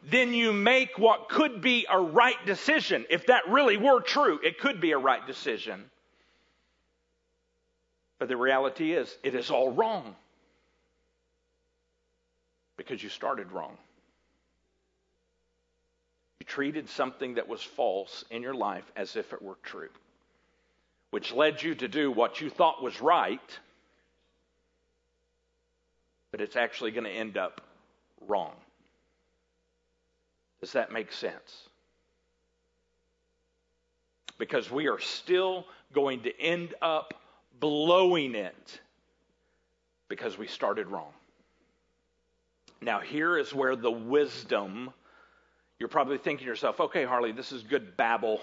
then 0.04 0.34
you 0.34 0.54
make 0.54 0.98
what 0.98 1.30
could 1.30 1.62
be 1.62 1.86
a 1.90 2.00
right 2.00 2.46
decision. 2.46 3.06
If 3.10 3.28
that 3.28 3.48
really 3.50 3.78
were 3.78 4.02
true, 4.02 4.40
it 4.44 4.60
could 4.60 4.80
be 4.80 4.92
a 4.92 4.98
right 4.98 5.26
decision. 5.26 5.90
But 8.20 8.30
the 8.30 8.38
reality 8.38 8.94
is, 8.94 9.16
it 9.24 9.36
is 9.36 9.52
all 9.52 9.72
wrong 9.72 10.16
because 12.76 13.02
you 13.02 13.10
started 13.10 13.52
wrong. 13.52 13.78
You 16.40 16.46
treated 16.46 16.90
something 16.90 17.36
that 17.36 17.48
was 17.48 17.62
false 17.62 18.24
in 18.30 18.42
your 18.42 18.54
life 18.54 18.90
as 18.96 19.16
if 19.16 19.34
it 19.34 19.42
were 19.42 19.58
true, 19.64 19.90
which 21.12 21.32
led 21.32 21.62
you 21.62 21.76
to 21.76 21.88
do 21.88 22.12
what 22.12 22.42
you 22.42 22.50
thought 22.50 22.82
was 22.82 23.02
right, 23.02 23.60
but 26.32 26.42
it's 26.42 26.56
actually 26.56 26.92
going 26.92 27.06
to 27.06 27.12
end 27.12 27.38
up 27.38 27.62
wrong. 28.28 28.54
Does 30.62 30.74
that 30.74 30.92
make 30.92 31.12
sense? 31.12 31.70
Because 34.40 34.70
we 34.72 34.88
are 34.88 35.00
still 35.00 35.66
going 35.94 36.22
to 36.24 36.42
end 36.42 36.74
up 36.82 37.14
blowing 37.60 38.36
it 38.36 38.80
because 40.10 40.38
we 40.38 40.48
started 40.48 40.88
wrong. 40.88 41.12
Now, 42.82 43.00
here 43.00 43.38
is 43.38 43.54
where 43.54 43.76
the 43.76 43.92
wisdom, 43.92 44.94
you're 45.80 45.90
probably 45.90 46.18
thinking 46.18 46.46
to 46.46 46.50
yourself, 46.50 46.80
okay, 46.80 47.06
Harley, 47.06 47.32
this 47.32 47.52
is 47.52 47.64
good 47.64 47.98
babble. 47.98 48.42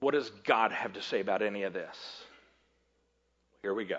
What 0.00 0.12
does 0.12 0.30
God 0.44 0.72
have 0.72 0.92
to 0.94 1.02
say 1.02 1.20
about 1.20 1.40
any 1.40 1.62
of 1.62 1.72
this? 1.72 1.96
Here 3.62 3.72
we 3.72 3.84
go. 3.84 3.98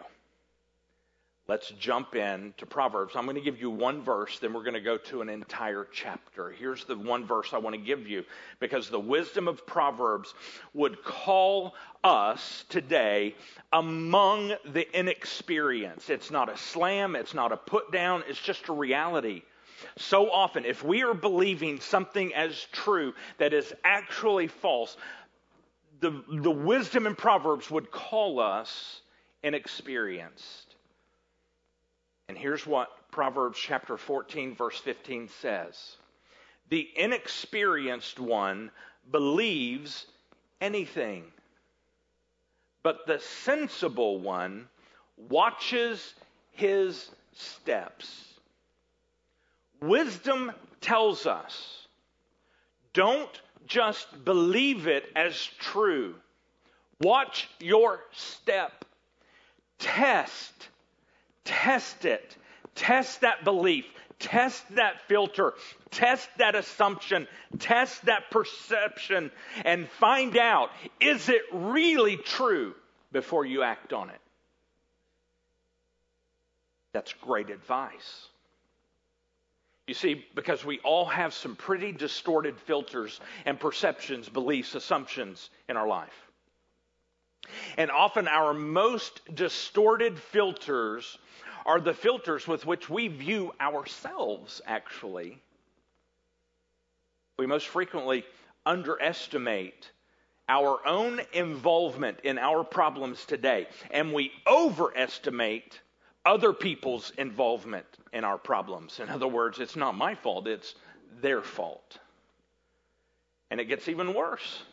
Let's 1.47 1.69
jump 1.79 2.15
in 2.15 2.55
to 2.57 2.65
Proverbs. 2.65 3.15
I'm 3.15 3.25
going 3.25 3.35
to 3.35 3.41
give 3.41 3.61
you 3.61 3.69
one 3.69 4.01
verse, 4.01 4.39
then 4.39 4.51
we're 4.51 4.63
going 4.63 4.73
to 4.73 4.79
go 4.81 4.97
to 4.97 5.21
an 5.21 5.29
entire 5.29 5.87
chapter. 5.93 6.49
Here's 6.49 6.85
the 6.85 6.97
one 6.97 7.23
verse 7.23 7.53
I 7.53 7.59
want 7.59 7.75
to 7.75 7.81
give 7.81 8.07
you 8.07 8.23
because 8.59 8.89
the 8.89 8.99
wisdom 8.99 9.47
of 9.47 9.67
Proverbs 9.67 10.33
would 10.73 11.03
call 11.03 11.75
us 12.03 12.65
today 12.69 13.35
among 13.71 14.55
the 14.65 14.87
inexperienced. 14.97 16.09
It's 16.09 16.31
not 16.31 16.49
a 16.49 16.57
slam, 16.57 17.15
it's 17.15 17.35
not 17.35 17.51
a 17.51 17.57
put 17.57 17.91
down, 17.91 18.23
it's 18.27 18.41
just 18.41 18.67
a 18.67 18.73
reality. 18.73 19.43
So 19.97 20.31
often, 20.31 20.65
if 20.65 20.83
we 20.83 21.03
are 21.03 21.13
believing 21.13 21.79
something 21.79 22.33
as 22.33 22.67
true 22.71 23.13
that 23.37 23.53
is 23.53 23.71
actually 23.83 24.47
false, 24.47 24.97
the, 25.99 26.23
the 26.27 26.49
wisdom 26.49 27.05
in 27.05 27.15
Proverbs 27.15 27.69
would 27.69 27.91
call 27.91 28.39
us 28.39 29.01
inexperienced. 29.43 30.74
And 32.27 32.37
here's 32.37 32.65
what 32.65 32.89
Proverbs 33.11 33.59
chapter 33.59 33.97
14, 33.97 34.55
verse 34.55 34.79
15 34.79 35.29
says 35.41 35.97
The 36.69 36.89
inexperienced 36.95 38.19
one 38.19 38.71
believes 39.11 40.05
anything, 40.59 41.25
but 42.83 43.05
the 43.05 43.19
sensible 43.19 44.19
one 44.19 44.67
watches 45.17 46.13
his 46.51 47.09
steps. 47.33 48.33
Wisdom 49.81 50.51
tells 50.81 51.25
us 51.27 51.85
don't 52.93 53.41
just 53.67 54.23
believe 54.23 54.87
it 54.87 55.05
as 55.15 55.35
true. 55.59 56.15
Watch 57.01 57.49
your 57.59 57.99
step. 58.13 58.85
Test 59.79 60.69
Test 61.45 62.05
it. 62.05 62.35
Test 62.75 63.21
that 63.21 63.43
belief. 63.43 63.85
Test 64.19 64.63
that 64.75 65.01
filter. 65.07 65.53
Test 65.91 66.27
that 66.37 66.55
assumption. 66.55 67.27
Test 67.59 68.05
that 68.05 68.29
perception 68.31 69.31
and 69.63 69.87
find 69.87 70.37
out 70.37 70.71
is 70.99 71.29
it 71.29 71.43
really 71.51 72.17
true 72.17 72.73
before 73.11 73.45
you 73.45 73.63
act 73.63 73.93
on 73.93 74.09
it? 74.09 74.19
That's 76.93 77.13
great 77.13 77.49
advice. 77.49 78.27
You 79.87 79.93
see, 79.93 80.25
because 80.33 80.65
we 80.65 80.79
all 80.79 81.05
have 81.05 81.33
some 81.33 81.55
pretty 81.55 81.91
distorted 81.91 82.57
filters 82.57 83.19
and 83.45 83.59
perceptions, 83.59 84.27
beliefs, 84.29 84.73
assumptions 84.73 85.49
in 85.69 85.77
our 85.77 85.87
life. 85.87 86.31
And 87.77 87.91
often 87.91 88.27
our 88.27 88.53
most 88.53 89.21
distorted 89.35 90.17
filters 90.17 91.17
are 91.65 91.79
the 91.79 91.93
filters 91.93 92.47
with 92.47 92.65
which 92.65 92.89
we 92.89 93.07
view 93.07 93.53
ourselves, 93.59 94.61
actually. 94.65 95.41
We 97.37 97.47
most 97.47 97.67
frequently 97.67 98.23
underestimate 98.65 99.91
our 100.47 100.85
own 100.85 101.21
involvement 101.33 102.19
in 102.23 102.37
our 102.37 102.63
problems 102.63 103.25
today, 103.25 103.67
and 103.89 104.13
we 104.13 104.31
overestimate 104.45 105.81
other 106.25 106.53
people's 106.53 107.11
involvement 107.17 107.85
in 108.13 108.23
our 108.23 108.37
problems. 108.37 108.99
In 108.99 109.09
other 109.09 109.27
words, 109.27 109.59
it's 109.59 109.75
not 109.75 109.95
my 109.95 110.15
fault, 110.15 110.47
it's 110.47 110.75
their 111.21 111.41
fault. 111.41 111.97
And 113.51 113.59
it 113.59 113.65
gets 113.65 113.87
even 113.87 114.13
worse. 114.13 114.63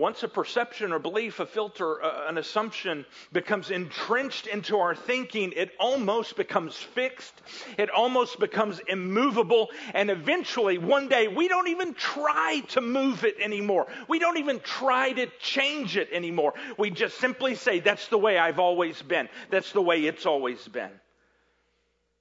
Once 0.00 0.22
a 0.22 0.28
perception 0.28 0.92
or 0.92 0.98
belief, 0.98 1.40
a 1.40 1.46
filter, 1.46 2.02
uh, 2.02 2.26
an 2.26 2.38
assumption 2.38 3.04
becomes 3.32 3.70
entrenched 3.70 4.46
into 4.46 4.78
our 4.78 4.94
thinking, 4.94 5.52
it 5.54 5.72
almost 5.78 6.36
becomes 6.36 6.74
fixed. 6.74 7.34
It 7.76 7.90
almost 7.90 8.40
becomes 8.40 8.80
immovable. 8.88 9.68
And 9.92 10.10
eventually, 10.10 10.78
one 10.78 11.08
day, 11.08 11.28
we 11.28 11.48
don't 11.48 11.68
even 11.68 11.92
try 11.92 12.62
to 12.68 12.80
move 12.80 13.24
it 13.24 13.36
anymore. 13.40 13.88
We 14.08 14.18
don't 14.18 14.38
even 14.38 14.60
try 14.60 15.12
to 15.12 15.26
change 15.38 15.98
it 15.98 16.08
anymore. 16.12 16.54
We 16.78 16.90
just 16.90 17.18
simply 17.18 17.54
say, 17.54 17.80
that's 17.80 18.08
the 18.08 18.16
way 18.16 18.38
I've 18.38 18.58
always 18.58 19.02
been. 19.02 19.28
That's 19.50 19.72
the 19.72 19.82
way 19.82 20.06
it's 20.06 20.24
always 20.24 20.66
been. 20.66 20.90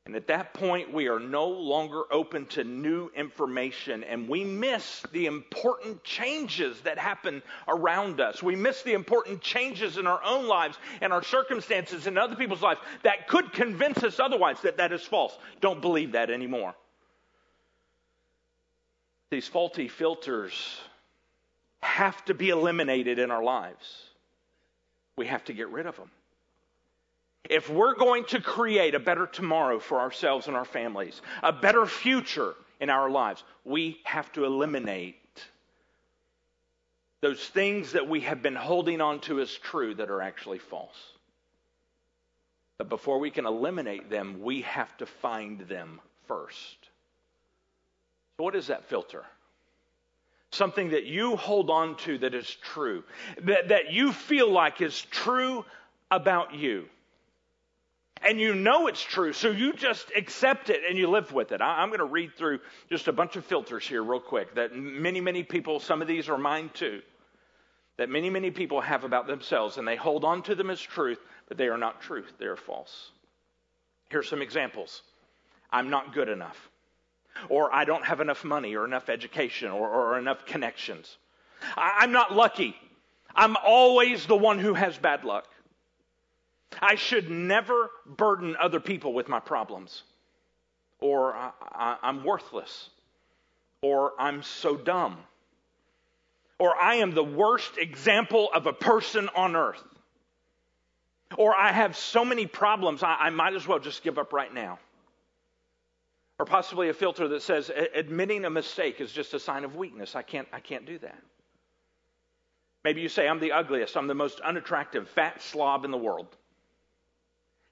And 0.05 0.15
at 0.15 0.27
that 0.27 0.53
point, 0.53 0.91
we 0.91 1.07
are 1.07 1.19
no 1.19 1.47
longer 1.47 2.03
open 2.11 2.47
to 2.47 2.63
new 2.63 3.11
information 3.15 4.03
and 4.03 4.27
we 4.27 4.43
miss 4.43 5.03
the 5.11 5.27
important 5.27 6.03
changes 6.03 6.81
that 6.81 6.97
happen 6.97 7.43
around 7.67 8.19
us. 8.19 8.41
We 8.41 8.55
miss 8.55 8.81
the 8.81 8.93
important 8.93 9.41
changes 9.41 9.97
in 9.97 10.07
our 10.07 10.23
own 10.23 10.47
lives 10.47 10.77
and 11.01 11.13
our 11.13 11.21
circumstances 11.21 12.07
and 12.07 12.17
other 12.17 12.35
people's 12.35 12.63
lives 12.63 12.79
that 13.03 13.27
could 13.27 13.53
convince 13.53 14.03
us 14.03 14.19
otherwise 14.19 14.59
that 14.61 14.77
that 14.77 14.91
is 14.91 15.03
false. 15.03 15.37
Don't 15.61 15.81
believe 15.81 16.13
that 16.13 16.31
anymore. 16.31 16.73
These 19.29 19.47
faulty 19.47 19.89
filters 19.89 20.79
have 21.81 22.23
to 22.25 22.33
be 22.33 22.49
eliminated 22.49 23.19
in 23.19 23.29
our 23.31 23.43
lives. 23.43 24.05
We 25.15 25.27
have 25.27 25.43
to 25.45 25.53
get 25.53 25.69
rid 25.69 25.85
of 25.85 25.95
them. 25.97 26.09
If 27.47 27.69
we're 27.69 27.95
going 27.95 28.25
to 28.25 28.41
create 28.41 28.95
a 28.95 28.99
better 28.99 29.25
tomorrow 29.25 29.79
for 29.79 29.99
ourselves 29.99 30.47
and 30.47 30.55
our 30.55 30.65
families, 30.65 31.21
a 31.41 31.53
better 31.53 31.85
future 31.85 32.55
in 32.79 32.89
our 32.89 33.09
lives, 33.09 33.43
we 33.63 33.99
have 34.03 34.31
to 34.33 34.45
eliminate 34.45 35.15
those 37.21 37.43
things 37.49 37.93
that 37.93 38.07
we 38.07 38.21
have 38.21 38.41
been 38.41 38.55
holding 38.55 39.01
on 39.01 39.19
to 39.21 39.39
as 39.41 39.53
true 39.53 39.93
that 39.95 40.09
are 40.09 40.21
actually 40.21 40.59
false. 40.59 40.95
But 42.77 42.87
before 42.87 43.19
we 43.19 43.29
can 43.29 43.45
eliminate 43.45 44.09
them, 44.09 44.41
we 44.41 44.61
have 44.61 44.95
to 44.97 45.05
find 45.05 45.59
them 45.61 45.99
first. 46.27 46.77
So, 48.37 48.45
what 48.45 48.55
is 48.55 48.67
that 48.67 48.85
filter? 48.85 49.25
Something 50.51 50.91
that 50.91 51.05
you 51.05 51.35
hold 51.35 51.69
on 51.69 51.97
to 51.97 52.17
that 52.19 52.33
is 52.33 52.49
true, 52.73 53.03
that, 53.43 53.67
that 53.67 53.91
you 53.91 54.13
feel 54.13 54.49
like 54.49 54.81
is 54.81 55.01
true 55.11 55.65
about 56.09 56.55
you 56.55 56.85
and 58.21 58.39
you 58.39 58.53
know 58.53 58.87
it's 58.87 59.01
true, 59.01 59.33
so 59.33 59.49
you 59.49 59.73
just 59.73 60.11
accept 60.15 60.69
it 60.69 60.81
and 60.87 60.97
you 60.97 61.07
live 61.09 61.31
with 61.31 61.51
it. 61.51 61.61
I'm 61.61 61.89
going 61.89 61.99
to 61.99 62.05
read 62.05 62.35
through 62.35 62.59
just 62.89 63.07
a 63.07 63.13
bunch 63.13 63.35
of 63.35 63.45
filters 63.45 63.87
here, 63.87 64.03
real 64.03 64.19
quick, 64.19 64.55
that 64.55 64.75
many, 64.75 65.21
many 65.21 65.43
people, 65.43 65.79
some 65.79 66.01
of 66.01 66.07
these 66.07 66.29
are 66.29 66.37
mine 66.37 66.69
too, 66.73 67.01
that 67.97 68.09
many, 68.09 68.29
many 68.29 68.51
people 68.51 68.81
have 68.81 69.03
about 69.03 69.27
themselves, 69.27 69.77
and 69.77 69.87
they 69.87 69.95
hold 69.95 70.23
on 70.23 70.41
to 70.43 70.55
them 70.55 70.69
as 70.69 70.79
truth, 70.79 71.19
but 71.47 71.57
they 71.57 71.67
are 71.67 71.77
not 71.77 72.01
truth, 72.01 72.31
they 72.39 72.45
are 72.45 72.55
false. 72.55 73.11
Here's 74.09 74.29
some 74.29 74.41
examples 74.41 75.01
I'm 75.71 75.89
not 75.89 76.13
good 76.13 76.29
enough, 76.29 76.69
or 77.47 77.73
I 77.73 77.85
don't 77.85 78.05
have 78.05 78.21
enough 78.21 78.43
money, 78.43 78.75
or 78.75 78.85
enough 78.85 79.09
education, 79.09 79.71
or, 79.71 79.89
or 79.89 80.17
enough 80.17 80.45
connections. 80.45 81.17
I, 81.75 81.99
I'm 81.99 82.11
not 82.11 82.33
lucky. 82.33 82.75
I'm 83.35 83.55
always 83.57 84.25
the 84.25 84.35
one 84.35 84.59
who 84.59 84.73
has 84.73 84.97
bad 84.97 85.23
luck. 85.23 85.45
I 86.81 86.95
should 86.95 87.29
never 87.29 87.89
burden 88.05 88.55
other 88.59 88.79
people 88.79 89.13
with 89.13 89.27
my 89.27 89.39
problems. 89.39 90.03
Or 90.99 91.33
I, 91.33 91.97
am 92.03 92.23
worthless. 92.23 92.89
Or 93.81 94.13
I'm 94.19 94.43
so 94.43 94.75
dumb. 94.75 95.17
Or 96.59 96.75
I 96.75 96.95
am 96.95 97.13
the 97.13 97.23
worst 97.23 97.77
example 97.77 98.49
of 98.53 98.67
a 98.67 98.73
person 98.73 99.29
on 99.35 99.55
earth. 99.55 99.83
Or 101.37 101.55
I 101.55 101.71
have 101.71 101.95
so 101.95 102.25
many 102.25 102.47
problems, 102.47 103.03
I, 103.03 103.15
I 103.19 103.29
might 103.29 103.53
as 103.53 103.67
well 103.67 103.79
just 103.79 104.03
give 104.03 104.17
up 104.17 104.33
right 104.33 104.53
now. 104.53 104.79
Or 106.39 106.45
possibly 106.45 106.89
a 106.89 106.93
filter 106.93 107.27
that 107.29 107.41
says 107.41 107.69
admitting 107.93 108.45
a 108.45 108.49
mistake 108.49 109.01
is 109.01 109.11
just 109.11 109.33
a 109.33 109.39
sign 109.39 109.63
of 109.63 109.75
weakness. 109.75 110.15
I 110.15 110.21
can't, 110.21 110.47
I 110.51 110.59
can't 110.59 110.85
do 110.85 110.97
that. 110.99 111.21
Maybe 112.83 113.01
you 113.01 113.09
say, 113.09 113.27
I'm 113.27 113.39
the 113.39 113.51
ugliest, 113.51 113.97
I'm 113.97 114.07
the 114.07 114.15
most 114.15 114.39
unattractive, 114.39 115.09
fat 115.09 115.41
slob 115.41 115.83
in 115.83 115.91
the 115.91 115.97
world. 115.97 116.35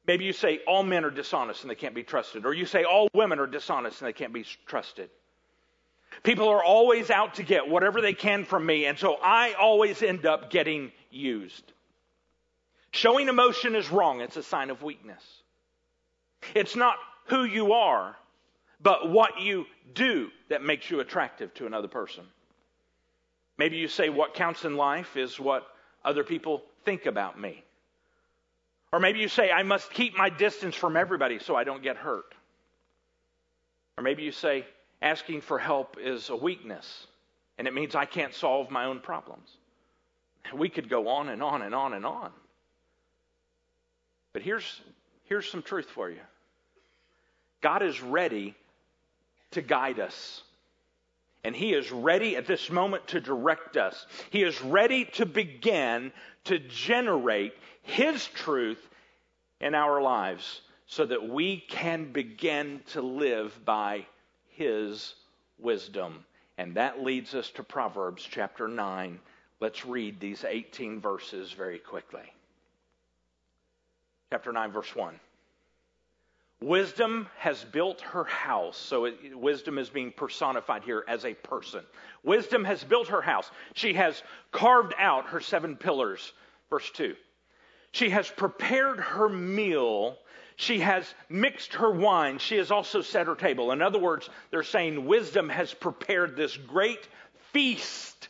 Maybe 0.08 0.24
you 0.24 0.32
say, 0.32 0.60
all 0.66 0.84
men 0.84 1.04
are 1.04 1.12
dishonest 1.12 1.62
and 1.62 1.70
they 1.70 1.76
can't 1.76 1.94
be 1.94 2.04
trusted. 2.04 2.46
Or 2.46 2.54
you 2.54 2.66
say, 2.66 2.86
all 2.86 3.10
women 3.14 3.40
are 3.40 3.48
dishonest 3.48 4.02
and 4.02 4.08
they 4.08 4.14
can't 4.14 4.34
be 4.34 4.46
trusted. 4.66 5.10
People 6.24 6.48
are 6.48 6.64
always 6.64 7.10
out 7.10 7.36
to 7.36 7.44
get 7.44 7.68
whatever 7.68 8.00
they 8.00 8.14
can 8.14 8.46
from 8.46 8.66
me, 8.66 8.86
and 8.86 8.98
so 8.98 9.18
I 9.22 9.54
always 9.54 10.02
end 10.02 10.26
up 10.26 10.50
getting 10.50 10.92
used. 11.12 11.74
Showing 12.92 13.28
emotion 13.28 13.76
is 13.76 13.92
wrong, 13.92 14.22
it's 14.22 14.38
a 14.38 14.44
sign 14.44 14.70
of 14.70 14.82
weakness. 14.82 15.24
It's 16.56 16.76
not 16.76 16.96
who 17.26 17.44
you 17.44 17.74
are, 17.74 18.16
but 18.82 19.10
what 19.10 19.42
you 19.42 19.66
do 19.94 20.30
that 20.50 20.64
makes 20.64 20.90
you 20.90 21.02
attractive 21.02 21.54
to 21.56 21.66
another 21.66 21.90
person. 21.90 22.24
Maybe 23.58 23.78
you 23.78 23.88
say, 23.88 24.10
What 24.10 24.34
counts 24.34 24.66
in 24.66 24.78
life 24.78 25.18
is 25.18 25.40
what 25.40 25.68
other 26.06 26.24
people 26.24 26.64
think 26.86 27.06
about 27.06 27.40
me. 27.40 27.64
Or 28.92 29.00
maybe 29.00 29.20
you 29.20 29.28
say, 29.28 29.52
I 29.52 29.64
must 29.64 29.92
keep 29.92 30.16
my 30.16 30.30
distance 30.30 30.76
from 30.76 30.96
everybody 30.96 31.40
so 31.40 31.56
I 31.56 31.64
don't 31.64 31.84
get 31.84 31.98
hurt. 31.98 32.34
Or 33.98 34.04
maybe 34.04 34.24
you 34.24 34.32
say, 34.32 34.66
asking 35.02 35.42
for 35.42 35.60
help 35.60 35.98
is 36.00 36.30
a 36.30 36.36
weakness 36.36 37.08
and 37.58 37.68
it 37.68 37.74
means 37.74 37.96
I 37.96 38.06
can't 38.06 38.34
solve 38.34 38.70
my 38.70 38.86
own 38.86 39.00
problems. 39.00 39.50
We 40.54 40.70
could 40.70 40.90
go 40.90 41.10
on 41.10 41.30
and 41.30 41.44
on 41.44 41.62
and 41.62 41.76
on 41.76 41.94
and 41.94 42.06
on. 42.06 42.32
But 44.34 44.42
here's, 44.44 44.82
here's 45.24 45.50
some 45.50 45.62
truth 45.62 45.88
for 45.90 46.10
you 46.10 46.20
God 47.62 47.82
is 47.82 48.02
ready 48.02 48.56
to 49.52 49.62
guide 49.62 50.00
us. 50.00 50.44
And 51.48 51.56
He 51.56 51.74
is 51.74 51.94
ready 51.94 52.36
at 52.36 52.46
this 52.46 52.70
moment 52.70 53.08
to 53.08 53.22
direct 53.22 53.78
us. 53.78 54.06
He 54.32 54.44
is 54.44 54.62
ready 54.62 55.06
to 55.14 55.26
begin 55.26 56.12
to 56.44 56.60
generate 56.60 57.54
His 57.84 58.28
truth 58.28 58.86
in 59.62 59.74
our 59.74 60.02
lives 60.02 60.60
so 60.88 61.06
that 61.06 61.30
we 61.30 61.64
can 61.70 62.12
begin 62.12 62.82
to 62.88 63.02
live 63.02 63.58
by 63.64 64.06
His 64.50 65.16
wisdom. 65.58 66.26
And 66.58 66.76
that 66.76 67.02
leads 67.02 67.34
us 67.34 67.50
to 67.52 67.64
Proverbs 67.64 68.28
chapter 68.30 68.68
9. 68.68 69.18
Let's 69.62 69.86
read 69.86 70.20
these 70.20 70.44
18 70.44 71.00
verses 71.00 71.54
very 71.54 71.80
quickly. 71.80 72.30
Chapter 74.32 74.52
9, 74.52 74.70
verse 74.74 74.94
1. 74.94 75.18
Wisdom 76.60 77.30
has 77.38 77.64
built 77.64 78.02
her 78.02 78.24
house. 78.24 78.78
So 78.78 79.06
it, 79.06 79.38
wisdom 79.38 79.78
is 79.78 79.90
being 79.90 80.12
personified 80.12 80.84
here 80.84 81.04
as 81.08 81.24
a 81.24 81.34
person. 81.34 81.84
Wisdom 82.24 82.66
has 82.66 82.84
built 82.84 83.10
her 83.10 83.22
house. 83.22 83.50
She 83.74 83.94
has 83.94 84.22
carved 84.52 84.94
out 84.98 85.28
her 85.28 85.40
seven 85.40 85.76
pillars. 85.76 86.34
Verse 86.70 86.90
2. 86.92 87.16
She 87.92 88.10
has 88.10 88.30
prepared 88.30 89.00
her 89.00 89.30
meal. 89.30 90.18
She 90.56 90.80
has 90.80 91.14
mixed 91.30 91.76
her 91.76 91.92
wine. 91.92 92.40
She 92.40 92.58
has 92.58 92.72
also 92.72 93.02
set 93.02 93.28
her 93.28 93.36
table. 93.36 93.72
In 93.72 93.84
other 93.84 94.00
words, 94.00 94.28
they're 94.50 94.64
saying 94.64 95.06
wisdom 95.06 95.50
has 95.50 95.74
prepared 95.74 96.36
this 96.36 96.58
great 96.58 97.08
feast. 97.54 98.30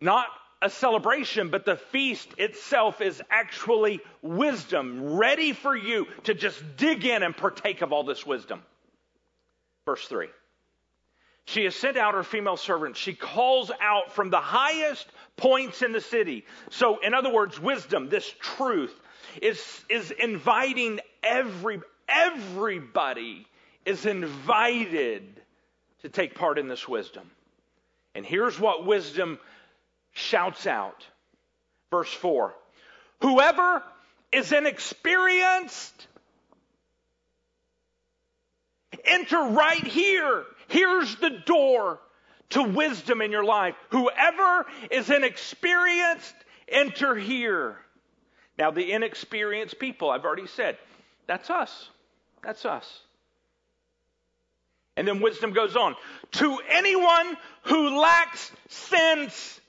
Not 0.00 0.26
a 0.62 0.70
celebration, 0.70 1.50
but 1.50 1.64
the 1.64 1.76
feast 1.76 2.28
itself 2.38 3.00
is 3.00 3.20
actually 3.30 4.00
wisdom, 4.22 5.16
ready 5.16 5.52
for 5.52 5.76
you 5.76 6.06
to 6.24 6.34
just 6.34 6.62
dig 6.76 7.04
in 7.04 7.22
and 7.22 7.36
partake 7.36 7.82
of 7.82 7.92
all 7.92 8.04
this 8.04 8.24
wisdom. 8.24 8.62
Verse 9.84 10.06
3. 10.06 10.28
She 11.44 11.64
has 11.64 11.74
sent 11.74 11.96
out 11.96 12.14
her 12.14 12.22
female 12.22 12.56
servants. 12.56 13.00
She 13.00 13.14
calls 13.14 13.72
out 13.80 14.12
from 14.12 14.30
the 14.30 14.40
highest 14.40 15.06
points 15.36 15.82
in 15.82 15.92
the 15.92 16.00
city. 16.00 16.44
So, 16.70 16.98
in 17.00 17.14
other 17.14 17.32
words, 17.32 17.60
wisdom, 17.60 18.08
this 18.08 18.32
truth, 18.38 18.94
is, 19.40 19.60
is 19.88 20.12
inviting 20.12 21.00
every, 21.22 21.80
everybody 22.08 23.46
is 23.84 24.06
invited 24.06 25.24
to 26.02 26.08
take 26.08 26.34
part 26.36 26.58
in 26.58 26.68
this 26.68 26.86
wisdom. 26.86 27.28
And 28.14 28.24
here's 28.24 28.60
what 28.60 28.86
wisdom 28.86 29.38
shouts 30.12 30.66
out. 30.66 31.06
Verse 31.90 32.12
4 32.12 32.54
Whoever 33.20 33.82
is 34.32 34.52
inexperienced, 34.52 36.06
enter 39.04 39.40
right 39.40 39.84
here. 39.84 40.44
Here's 40.68 41.16
the 41.16 41.30
door 41.30 42.00
to 42.50 42.62
wisdom 42.62 43.20
in 43.20 43.30
your 43.30 43.44
life. 43.44 43.74
Whoever 43.90 44.66
is 44.90 45.10
inexperienced, 45.10 46.34
enter 46.68 47.14
here. 47.14 47.78
Now, 48.58 48.70
the 48.70 48.92
inexperienced 48.92 49.78
people, 49.78 50.10
I've 50.10 50.24
already 50.24 50.46
said, 50.46 50.76
that's 51.26 51.50
us. 51.50 51.88
That's 52.42 52.64
us. 52.64 53.00
And 54.96 55.08
then 55.08 55.20
wisdom 55.20 55.52
goes 55.52 55.76
on. 55.76 55.96
To 56.32 56.58
anyone 56.68 57.36
who 57.62 57.98
lacks 58.00 58.52
sense, 58.68 59.60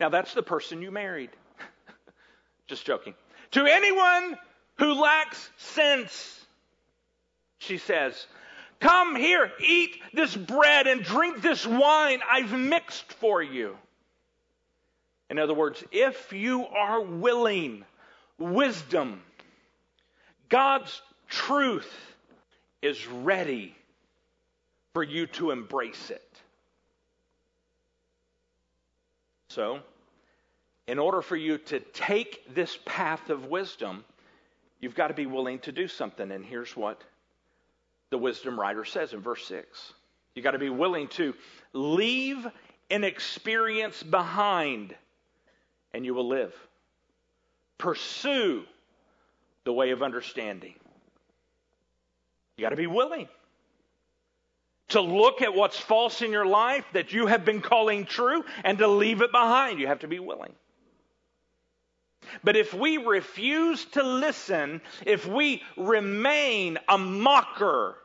now, 0.00 0.08
that's 0.08 0.34
the 0.34 0.42
person 0.42 0.82
you 0.82 0.90
married. 0.90 1.30
Just 2.66 2.84
joking. 2.84 3.14
To 3.52 3.66
anyone 3.66 4.38
who 4.78 4.94
lacks 4.94 5.50
sense, 5.56 6.44
she 7.58 7.78
says, 7.78 8.26
Come 8.80 9.14
here, 9.14 9.52
eat 9.64 9.96
this 10.12 10.36
bread 10.36 10.88
and 10.88 11.04
drink 11.04 11.40
this 11.40 11.64
wine 11.64 12.20
I've 12.28 12.52
mixed 12.52 13.12
for 13.14 13.40
you. 13.40 13.76
In 15.30 15.38
other 15.38 15.54
words, 15.54 15.84
if 15.92 16.32
you 16.32 16.66
are 16.66 17.00
willing, 17.00 17.84
wisdom, 18.38 19.22
God's 20.48 21.00
truth 21.28 21.90
is 22.82 23.06
ready 23.06 23.76
for 24.94 25.02
you 25.02 25.26
to 25.28 25.52
embrace 25.52 26.10
it. 26.10 26.31
So, 29.52 29.80
in 30.86 30.98
order 30.98 31.20
for 31.20 31.36
you 31.36 31.58
to 31.58 31.80
take 31.80 32.54
this 32.54 32.78
path 32.86 33.28
of 33.28 33.46
wisdom, 33.46 34.02
you've 34.80 34.94
got 34.94 35.08
to 35.08 35.14
be 35.14 35.26
willing 35.26 35.58
to 35.60 35.72
do 35.72 35.88
something. 35.88 36.30
And 36.30 36.42
here's 36.42 36.74
what 36.74 37.02
the 38.08 38.16
wisdom 38.16 38.58
writer 38.58 38.86
says 38.86 39.12
in 39.12 39.20
verse 39.20 39.46
6 39.46 39.92
you've 40.34 40.42
got 40.42 40.52
to 40.52 40.58
be 40.58 40.70
willing 40.70 41.08
to 41.08 41.34
leave 41.74 42.46
an 42.90 43.04
experience 43.04 44.02
behind, 44.02 44.94
and 45.92 46.06
you 46.06 46.14
will 46.14 46.28
live. 46.28 46.54
Pursue 47.76 48.64
the 49.64 49.72
way 49.72 49.90
of 49.90 50.02
understanding. 50.02 50.74
You've 52.56 52.64
got 52.64 52.70
to 52.70 52.76
be 52.76 52.86
willing 52.86 53.28
to 54.92 55.00
look 55.00 55.42
at 55.42 55.54
what's 55.54 55.78
false 55.78 56.22
in 56.22 56.30
your 56.30 56.46
life 56.46 56.84
that 56.92 57.12
you 57.12 57.26
have 57.26 57.44
been 57.44 57.60
calling 57.60 58.04
true 58.04 58.44
and 58.64 58.78
to 58.78 58.88
leave 58.88 59.20
it 59.20 59.32
behind. 59.32 59.78
You 59.78 59.86
have 59.88 60.00
to 60.00 60.08
be 60.08 60.18
willing. 60.18 60.52
But 62.44 62.56
if 62.56 62.72
we 62.72 62.96
refuse 62.96 63.84
to 63.86 64.02
listen, 64.02 64.80
if 65.04 65.26
we 65.26 65.62
remain 65.76 66.78
a 66.88 66.96
mocker 66.96 67.96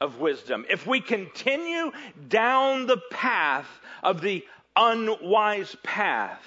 of 0.00 0.18
wisdom, 0.18 0.66
if 0.68 0.86
we 0.86 1.00
continue 1.00 1.92
down 2.28 2.86
the 2.86 3.00
path 3.10 3.68
of 4.02 4.20
the 4.20 4.44
unwise 4.76 5.76
path, 5.82 6.42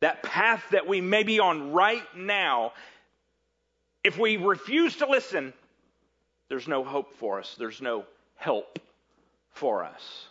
that 0.00 0.22
path 0.22 0.62
that 0.70 0.86
we 0.86 1.00
may 1.00 1.22
be 1.22 1.40
on 1.40 1.72
right 1.72 2.04
now, 2.16 2.72
if 4.04 4.18
we 4.18 4.36
refuse 4.36 4.96
to 4.96 5.06
listen, 5.06 5.52
there's 6.48 6.68
no 6.68 6.84
hope 6.84 7.14
for 7.16 7.38
us, 7.38 7.56
there's 7.58 7.80
no 7.80 8.04
help 8.36 8.78
for 9.52 9.84
us. 9.84 10.26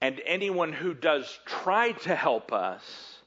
And 0.00 0.20
anyone 0.26 0.72
who 0.72 0.94
does 0.94 1.38
try 1.44 1.92
to 1.92 2.14
help 2.14 2.52
us, 2.52 3.18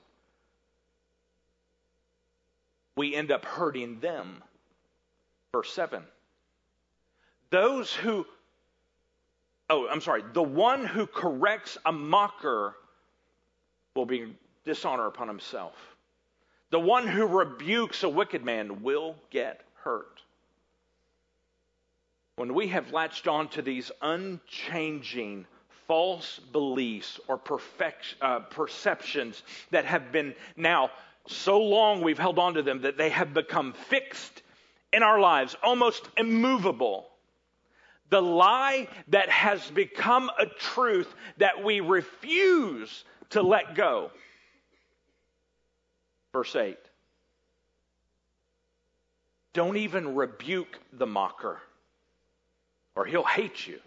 we 2.95 3.15
end 3.15 3.31
up 3.31 3.45
hurting 3.45 3.99
them. 3.99 4.41
Verse 5.51 5.71
7. 5.71 6.03
Those 7.51 7.93
who, 7.93 8.25
oh, 9.69 9.87
I'm 9.87 10.01
sorry, 10.01 10.23
the 10.33 10.41
one 10.41 10.85
who 10.85 11.05
corrects 11.05 11.77
a 11.85 11.91
mocker 11.91 12.75
will 13.95 14.07
be 14.07 14.35
dishonor 14.65 15.05
upon 15.05 15.27
himself. 15.27 15.75
The 16.71 16.79
one 16.79 17.07
who 17.07 17.27
rebukes 17.27 18.01
a 18.01 18.09
wicked 18.09 18.43
man 18.43 18.81
will 18.81 19.15
get 19.29 19.61
hurt. 19.75 20.22
When 22.35 22.53
we 22.53 22.67
have 22.67 22.91
latched 22.91 23.27
on 23.27 23.47
to 23.49 23.61
these 23.61 23.91
unchanging 24.01 25.45
false 25.87 26.39
beliefs 26.51 27.19
or 27.27 27.39
uh, 28.21 28.39
perceptions 28.39 29.43
that 29.71 29.85
have 29.85 30.11
been 30.11 30.33
now 30.55 30.91
so 31.27 31.59
long 31.59 32.01
we've 32.01 32.17
held 32.17 32.39
on 32.39 32.55
to 32.55 32.61
them 32.61 32.81
that 32.81 32.97
they 32.97 33.09
have 33.09 33.33
become 33.33 33.73
fixed 33.73 34.41
in 34.91 35.03
our 35.03 35.19
lives, 35.19 35.55
almost 35.63 36.07
immovable. 36.17 37.07
The 38.09 38.21
lie 38.21 38.87
that 39.09 39.29
has 39.29 39.69
become 39.71 40.29
a 40.37 40.45
truth 40.45 41.13
that 41.37 41.63
we 41.63 41.79
refuse 41.79 43.03
to 43.31 43.41
let 43.41 43.75
go. 43.75 44.11
Verse 46.31 46.55
8. 46.55 46.77
Don't 49.53 49.77
even 49.77 50.15
rebuke 50.15 50.79
the 50.91 51.05
mocker, 51.05 51.61
or 52.95 53.05
he'll 53.05 53.23
hate 53.23 53.65
you. 53.67 53.79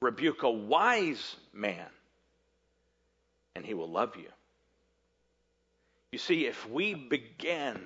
Rebuke 0.00 0.42
a 0.42 0.50
wise 0.50 1.36
man, 1.52 1.86
and 3.54 3.64
he 3.64 3.74
will 3.74 3.90
love 3.90 4.16
you. 4.16 4.28
You 6.12 6.18
see, 6.18 6.46
if 6.46 6.68
we 6.68 6.94
begin, 6.94 7.80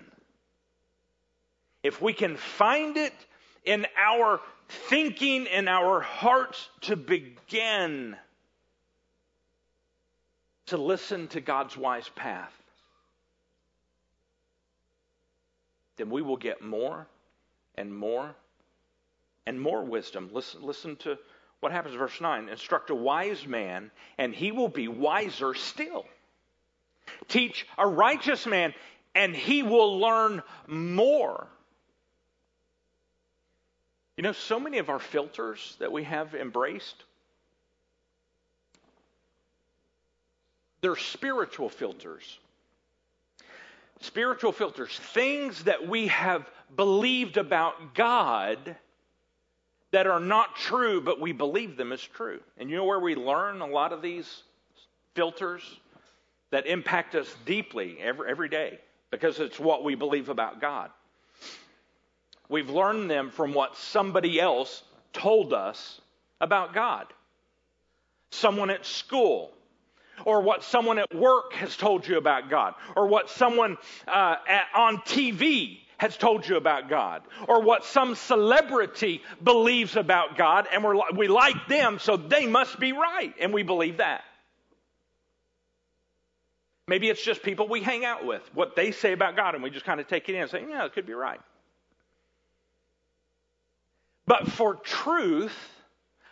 if 1.83 2.03
we 2.03 2.13
can 2.13 2.37
find 2.37 2.97
it 2.97 3.15
in 3.65 3.87
our 3.97 4.41
thinking, 4.69 5.47
in 5.47 5.69
our 5.69 6.01
hearts 6.01 6.69
to 6.83 6.97
begin 6.97 8.17
to 10.67 10.77
listen 10.77 11.29
to 11.29 11.41
God's 11.41 11.77
wise 11.77 12.11
path, 12.15 12.53
then 15.97 16.11
we 16.11 16.21
will 16.21 16.37
get 16.37 16.61
more 16.61 17.07
and 17.77 17.95
more 17.95 18.35
and 19.49 19.59
more 19.59 19.83
wisdom. 19.83 20.29
Listen, 20.31 20.61
listen 20.63 20.95
to 20.97 21.17
what 21.61 21.73
happens 21.73 21.95
in 21.95 21.99
verse 21.99 22.21
9. 22.21 22.51
Instruct 22.51 22.91
a 22.91 22.95
wise 22.95 23.47
man, 23.47 23.91
and 24.19 24.35
he 24.35 24.53
will 24.53 24.69
be 24.69 24.89
wiser 24.89 25.55
still. 25.55 26.05
Teach 27.29 27.67
a 27.79 27.89
righteous 27.89 28.45
man, 28.47 28.75
and 29.15 29.35
he 29.35 29.63
will 29.63 29.99
learn 29.99 30.43
more. 30.67 31.47
You 34.19 34.23
know, 34.23 34.33
so 34.33 34.61
many 34.61 34.79
of 34.79 34.91
our 34.91 34.99
filters 34.99 35.77
that 35.79 35.91
we 35.91 36.05
have 36.05 36.35
embraced, 36.35 37.05
they're 40.83 40.95
spiritual 40.95 41.71
filters. 41.71 42.39
Spiritual 44.01 44.53
filters, 44.53 44.97
things 45.15 45.65
that 45.65 45.89
we 45.89 46.09
have 46.09 46.47
believed 46.77 47.39
about 47.39 47.95
God 47.95 48.77
that 49.91 50.07
are 50.07 50.21
not 50.21 50.57
true, 50.57 51.01
but 51.01 51.21
we 51.21 51.33
believe 51.33 51.77
them 51.77 51.93
as 51.93 52.03
true. 52.03 52.41
And 52.59 52.71
you 52.71 52.77
know 52.77 52.85
where 52.85 53.01
we 53.01 53.15
learn 53.15 53.61
a 53.61 53.67
lot 53.67 53.93
of 53.93 54.03
these 54.03 54.43
filters 55.15 55.63
that 56.51 56.67
impact 56.67 57.15
us 57.15 57.35
deeply 57.47 57.99
every, 58.01 58.31
every 58.31 58.49
day? 58.49 58.79
Because 59.11 59.41
it's 59.41 59.59
what 59.59 59.85
we 59.85 59.95
believe 59.95 60.29
about 60.29 60.61
God. 60.61 60.91
We've 62.49 62.71
learned 62.71 63.11
them 63.11 63.31
from 63.31 63.53
what 63.53 63.77
somebody 63.77 64.41
else 64.41 64.83
told 65.13 65.53
us 65.53 66.01
about 66.41 66.75
God. 66.75 67.07
Someone 68.31 68.71
at 68.71 68.85
school, 68.85 69.53
or 70.25 70.43
what 70.43 70.63
someone 70.65 70.99
at 70.99 71.15
work 71.15 71.53
has 71.55 71.77
told 71.77 72.07
you 72.07 72.19
about 72.19 72.51
God, 72.51 72.75
or 72.97 73.07
what 73.07 73.31
someone 73.31 73.79
uh, 74.07 74.37
at, 74.47 74.67
on 74.75 74.99
TV 74.99 75.79
has 75.99 76.17
told 76.17 76.49
you 76.49 76.57
about 76.57 76.89
God, 76.89 77.23
or 77.47 77.61
what 77.61 77.85
some 77.85 78.15
celebrity 78.15 79.21
believes 79.43 79.97
about 79.97 80.37
God, 80.37 80.67
and 80.73 80.83
we're, 80.83 80.97
we 81.15 81.29
like 81.29 81.69
them, 81.69 81.99
so 81.99 82.17
they 82.17 82.47
must 82.47 82.79
be 82.81 82.93
right, 82.93 83.35
and 83.41 83.53
we 83.53 83.63
believe 83.65 83.99
that. 83.99 84.23
Maybe 86.87 87.11
it's 87.11 87.23
just 87.23 87.43
people 87.43 87.69
we 87.69 87.83
hang 87.83 88.05
out 88.05 88.25
with, 88.25 88.43
what 88.55 88.75
they 88.75 88.93
say 88.93 89.13
about 89.13 89.37
God, 89.37 89.55
and 89.55 89.63
we 89.63 89.71
just 89.71 89.85
kind 89.85 90.01
of 90.01 90.09
take 90.09 90.29
it 90.29 90.35
in 90.35 90.43
and 90.43 90.51
say, 90.51 90.65
yeah, 90.69 90.87
it 90.87 90.95
could 90.95 91.07
be 91.07 91.13
right. 91.13 91.41
But 94.27 94.49
for 94.53 94.77
truth 94.77 95.57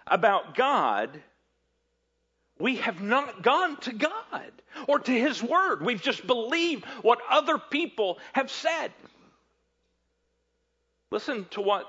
about 0.06 0.54
God, 0.54 1.10
we 2.58 2.76
have 2.76 3.02
not 3.02 3.42
gone 3.42 3.76
to 3.78 3.92
God 3.92 4.52
or 4.86 4.98
to 5.00 5.12
His 5.12 5.42
Word. 5.42 5.84
We've 5.84 6.00
just 6.00 6.26
believed 6.26 6.84
what 7.02 7.18
other 7.30 7.58
people 7.58 8.18
have 8.32 8.50
said. 8.50 8.92
Listen 11.16 11.46
to 11.52 11.62
what 11.62 11.86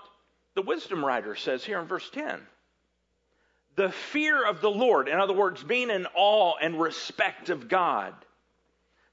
the 0.56 0.62
wisdom 0.62 1.04
writer 1.04 1.36
says 1.36 1.62
here 1.62 1.82
in 1.82 1.86
verse 1.86 2.10
10. 2.12 2.40
The 3.76 3.92
fear 3.92 4.48
of 4.48 4.62
the 4.62 4.72
Lord, 4.72 5.10
in 5.10 5.20
other 5.20 5.34
words, 5.34 5.62
being 5.62 5.90
in 5.90 6.08
awe 6.16 6.54
and 6.62 6.80
respect 6.80 7.50
of 7.50 7.68
God. 7.68 8.14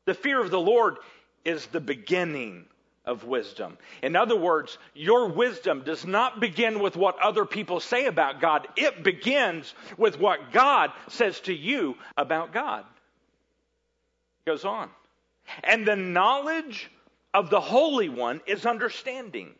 The 0.05 0.15
fear 0.15 0.41
of 0.41 0.53
the 0.53 0.61
Lord 0.61 0.99
is 1.45 1.67
the 1.67 1.81
beginning 1.81 2.67
of 3.05 3.25
wisdom. 3.25 3.77
In 4.05 4.15
other 4.15 4.37
words, 4.37 4.79
your 4.95 5.31
wisdom 5.31 5.83
does 5.85 6.07
not 6.07 6.39
begin 6.39 6.79
with 6.79 6.95
what 6.95 7.19
other 7.19 7.45
people 7.45 7.81
say 7.81 8.07
about 8.07 8.41
God, 8.41 8.69
it 8.77 9.03
begins 9.03 9.75
with 9.99 10.21
what 10.21 10.53
God 10.53 10.93
says 11.09 11.41
to 11.41 11.53
you 11.53 11.97
about 12.17 12.53
God. 12.53 12.85
It 14.47 14.51
goes 14.51 14.65
on. 14.65 14.91
And 15.65 15.85
the 15.85 15.97
knowledge 15.97 16.89
of 17.35 17.51
the 17.51 17.61
Holy 17.61 18.09
One 18.09 18.43
is 18.47 18.65
understanding. 18.65 19.57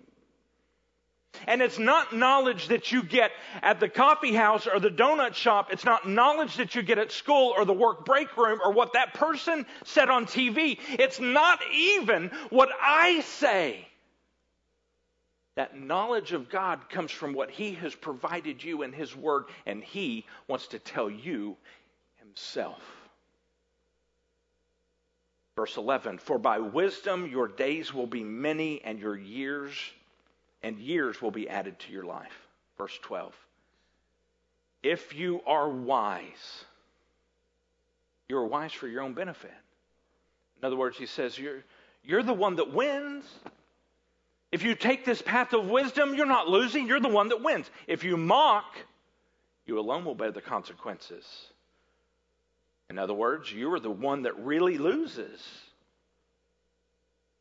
And 1.47 1.63
it's 1.63 1.79
not 1.79 2.15
knowledge 2.15 2.69
that 2.69 2.93
you 2.93 3.03
get 3.03 3.33
at 3.63 3.81
the 3.81 3.89
coffee 3.89 4.35
house 4.35 4.67
or 4.67 4.81
the 4.81 4.91
donut 4.91 5.35
shop. 5.35 5.73
It's 5.73 5.85
not 5.85 6.09
knowledge 6.09 6.57
that 6.57 6.75
you 6.75 6.83
get 6.83 6.99
at 6.99 7.13
school 7.13 7.55
or 7.57 7.65
the 7.65 7.73
work 7.73 8.05
break 8.05 8.37
room 8.37 8.61
or 8.65 8.73
what 8.73 8.95
that 8.95 9.15
person 9.15 9.67
said 9.85 10.09
on 10.09 10.27
TV. 10.27 10.79
It's 10.99 11.21
not 11.21 11.61
even 11.73 12.31
what 12.51 12.71
I 12.81 13.21
say. 13.21 13.87
That 15.57 15.79
knowledge 15.79 16.33
of 16.33 16.49
God 16.49 16.91
comes 16.91 17.13
from 17.13 17.33
what 17.33 17.51
He 17.51 17.75
has 17.75 17.95
provided 17.95 18.63
you 18.63 18.83
in 18.83 18.93
His 18.93 19.15
Word, 19.15 19.45
and 19.67 19.85
He 19.85 20.27
wants 20.49 20.69
to 20.69 20.81
tell 20.81 21.09
you 21.09 21.57
Himself. 22.17 22.83
Verse 25.57 25.77
11 25.77 26.19
For 26.19 26.39
by 26.39 26.59
wisdom 26.59 27.29
your 27.29 27.47
days 27.47 27.95
will 27.95 28.09
be 28.09 28.25
many, 28.25 28.83
and 28.83 28.99
your 28.99 29.17
years 29.17 29.75
and 30.65 30.79
years 30.79 31.21
will 31.21 31.31
be 31.31 31.49
added 31.49 31.79
to 31.79 31.93
your 31.93 32.05
life. 32.05 32.49
Verse 32.79 32.99
12. 33.03 33.35
If 34.83 35.15
you 35.15 35.43
are 35.47 35.69
wise, 35.69 36.65
you're 38.31 38.47
wise 38.47 38.73
for 38.73 38.89
your 38.89 39.03
own 39.03 39.13
benefit. 39.13 39.53
In 40.59 40.67
other 40.67 40.77
words, 40.77 40.97
he 40.97 41.05
says, 41.05 41.39
you're, 41.39 41.63
you're 42.03 42.23
the 42.23 42.33
one 42.33 42.57
that 42.57 42.73
wins. 42.73 43.27
If 44.51 44.63
you 44.63 44.75
take 44.75 45.05
this 45.05 45.21
path 45.21 45.53
of 45.53 45.69
wisdom, 45.69 46.15
you're 46.15 46.25
not 46.25 46.49
losing, 46.49 46.89
you're 46.89 46.99
the 46.99 47.09
one 47.09 47.29
that 47.29 47.43
wins. 47.43 47.71
If 47.87 48.03
you 48.03 48.17
mock, 48.17 48.75
you 49.67 49.79
alone 49.79 50.07
will 50.07 50.15
bear 50.15 50.33
the 50.33 50.41
consequences. 50.41 51.27
In 52.89 52.99
other 52.99 53.15
words, 53.15 53.53
you 53.53 53.71
are 53.75 53.81
the 53.81 53.91
one 53.91 54.23
that 54.23 54.39
really 54.39 54.79
loses 54.79 55.43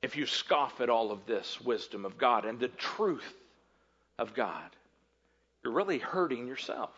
if 0.03 0.17
you 0.17 0.25
scoff 0.25 0.81
at 0.81 0.89
all 0.89 1.11
of 1.11 1.25
this 1.25 1.59
wisdom 1.61 2.05
of 2.05 2.17
God 2.17 2.45
and 2.45 2.59
the 2.59 2.67
truth 2.67 3.33
of 4.19 4.33
God, 4.33 4.69
you're 5.63 5.73
really 5.73 5.97
hurting 5.97 6.45
yourself. 6.45 6.91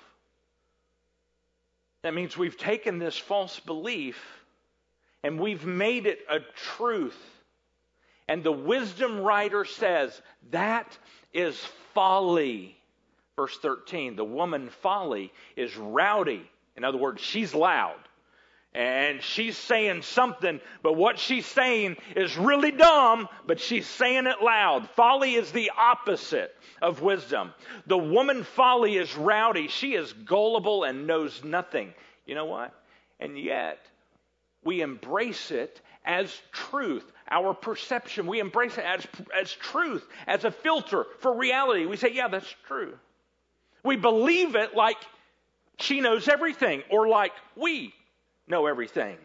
That 2.02 2.16
means 2.16 2.36
we've 2.36 2.58
taken 2.58 2.98
this 2.98 3.16
false 3.16 3.60
belief 3.60 4.20
and 5.24 5.40
we've 5.40 5.66
made 5.66 6.08
it 6.08 6.20
a 6.30 6.40
truth. 6.76 7.18
And 8.28 8.44
the 8.44 8.52
wisdom 8.52 9.22
writer 9.22 9.66
says 9.66 10.20
that 10.50 10.98
is 11.32 11.56
folly. 11.94 12.76
Verse 13.36 13.58
13 13.60 14.16
the 14.16 14.24
woman 14.24 14.70
folly 14.82 15.32
is 15.56 15.76
rowdy. 15.78 16.50
In 16.76 16.84
other 16.84 16.98
words, 16.98 17.22
she's 17.22 17.54
loud 17.54 18.00
and 18.76 19.24
she's 19.24 19.58
saying 19.58 20.02
something, 20.02 20.60
but 20.84 20.98
what 20.98 21.18
she's 21.18 21.46
saying 21.46 21.96
is 22.14 22.38
really 22.38 22.72
dumb, 22.72 23.30
but 23.48 23.62
she's 23.62 23.88
saying 23.88 24.28
it 24.28 24.42
loud. 24.44 24.90
Folly 24.90 25.36
is 25.36 25.50
the 25.54 25.72
opposite 25.78 26.54
of 26.82 27.02
wisdom. 27.02 27.54
The 27.88 27.98
woman 27.98 28.44
folly 28.44 28.98
is 28.98 29.16
rowdy. 29.16 29.70
She 29.70 29.94
is 29.94 30.12
gullible 30.12 30.84
and 30.84 31.08
knows 31.08 31.42
nothing. 31.42 31.94
You 32.26 32.36
know 32.36 32.46
what? 32.46 32.74
And 33.18 33.40
yet, 33.40 33.80
we 34.66 34.82
embrace 34.82 35.52
it 35.52 35.80
as 36.04 36.38
truth, 36.52 37.10
our 37.32 37.54
perception. 37.54 38.28
We 38.28 38.42
embrace 38.42 38.78
it 38.78 38.84
as, 38.84 39.08
as 39.34 39.54
truth, 39.54 40.06
as 40.28 40.44
a 40.44 40.52
filter 40.52 41.06
for 41.20 41.34
reality. 41.34 41.86
We 41.86 41.96
say, 41.96 42.12
yeah, 42.12 42.28
that's 42.28 42.54
true. 42.68 42.94
We 43.86 43.96
believe 43.96 44.56
it 44.56 44.76
like 44.76 44.98
she 45.80 46.02
knows 46.02 46.28
everything 46.28 46.84
or 46.90 47.08
like 47.08 47.32
we 47.56 47.94
know 48.48 48.68
everything. 48.68 49.18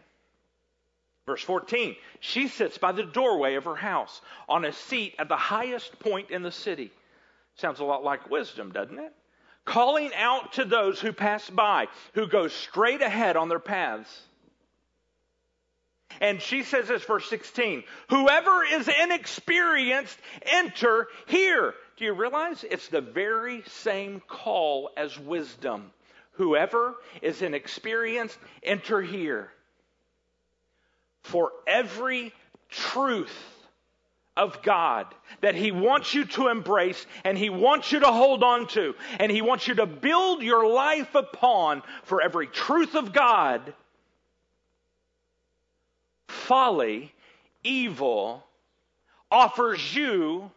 Verse 1.27 1.43
14, 1.43 1.97
she 2.21 2.49
sits 2.49 2.79
by 2.79 2.93
the 2.93 3.05
doorway 3.05 3.55
of 3.55 3.65
her 3.65 3.77
house 3.77 4.21
on 4.49 4.65
a 4.65 4.73
seat 4.73 5.15
at 5.19 5.29
the 5.29 5.37
highest 5.37 5.99
point 6.01 6.31
in 6.31 6.43
the 6.43 6.51
city. 6.51 6.91
Sounds 7.57 7.81
a 7.81 7.85
lot 7.85 8.03
like 8.03 8.31
wisdom, 8.31 8.73
doesn't 8.73 8.99
it? 8.99 9.13
Calling 9.65 10.11
out 10.17 10.55
to 10.55 10.65
those 10.65 11.01
who 11.01 11.13
pass 11.13 11.49
by, 11.49 11.87
who 12.15 12.27
go 12.27 12.49
straight 12.49 13.03
ahead 13.03 13.37
on 13.37 13.49
their 13.49 13.61
paths. 13.61 14.23
And 16.21 16.43
she 16.43 16.65
says 16.65 16.89
this, 16.89 17.05
verse 17.05 17.29
16 17.29 17.85
Whoever 18.09 18.65
is 18.65 18.89
inexperienced, 18.89 20.19
enter 20.43 21.07
here. 21.27 21.75
Do 21.97 22.05
you 22.05 22.15
realize 22.15 22.65
it's 22.69 22.89
the 22.89 23.03
very 23.03 23.63
same 23.67 24.21
call 24.27 24.91
as 24.97 25.19
wisdom? 25.19 25.93
Whoever 26.41 26.95
is 27.21 27.43
inexperienced, 27.43 28.39
enter 28.63 29.03
here. 29.03 29.53
For 31.23 31.53
every 31.67 32.33
truth 32.71 33.37
of 34.39 34.63
God 34.63 35.15
that 35.43 35.55
He 35.55 35.71
wants 35.71 36.15
you 36.15 36.25
to 36.25 36.49
embrace 36.49 37.05
and 37.25 37.37
He 37.37 37.51
wants 37.51 37.93
you 37.93 38.01
to 38.01 38.07
hold 38.07 38.43
on 38.43 38.69
to 38.69 38.95
and 39.19 39.31
He 39.31 39.43
wants 39.43 39.69
you 39.69 39.75
to 39.75 39.85
build 39.85 40.43
your 40.43 40.67
life 40.67 41.15
upon 41.15 41.83
for 42.05 42.23
every 42.23 42.47
truth 42.47 42.95
of 42.95 43.13
God, 43.13 43.75
folly, 46.27 47.13
evil 47.63 48.47
offers 49.31 49.95
you 49.95 50.51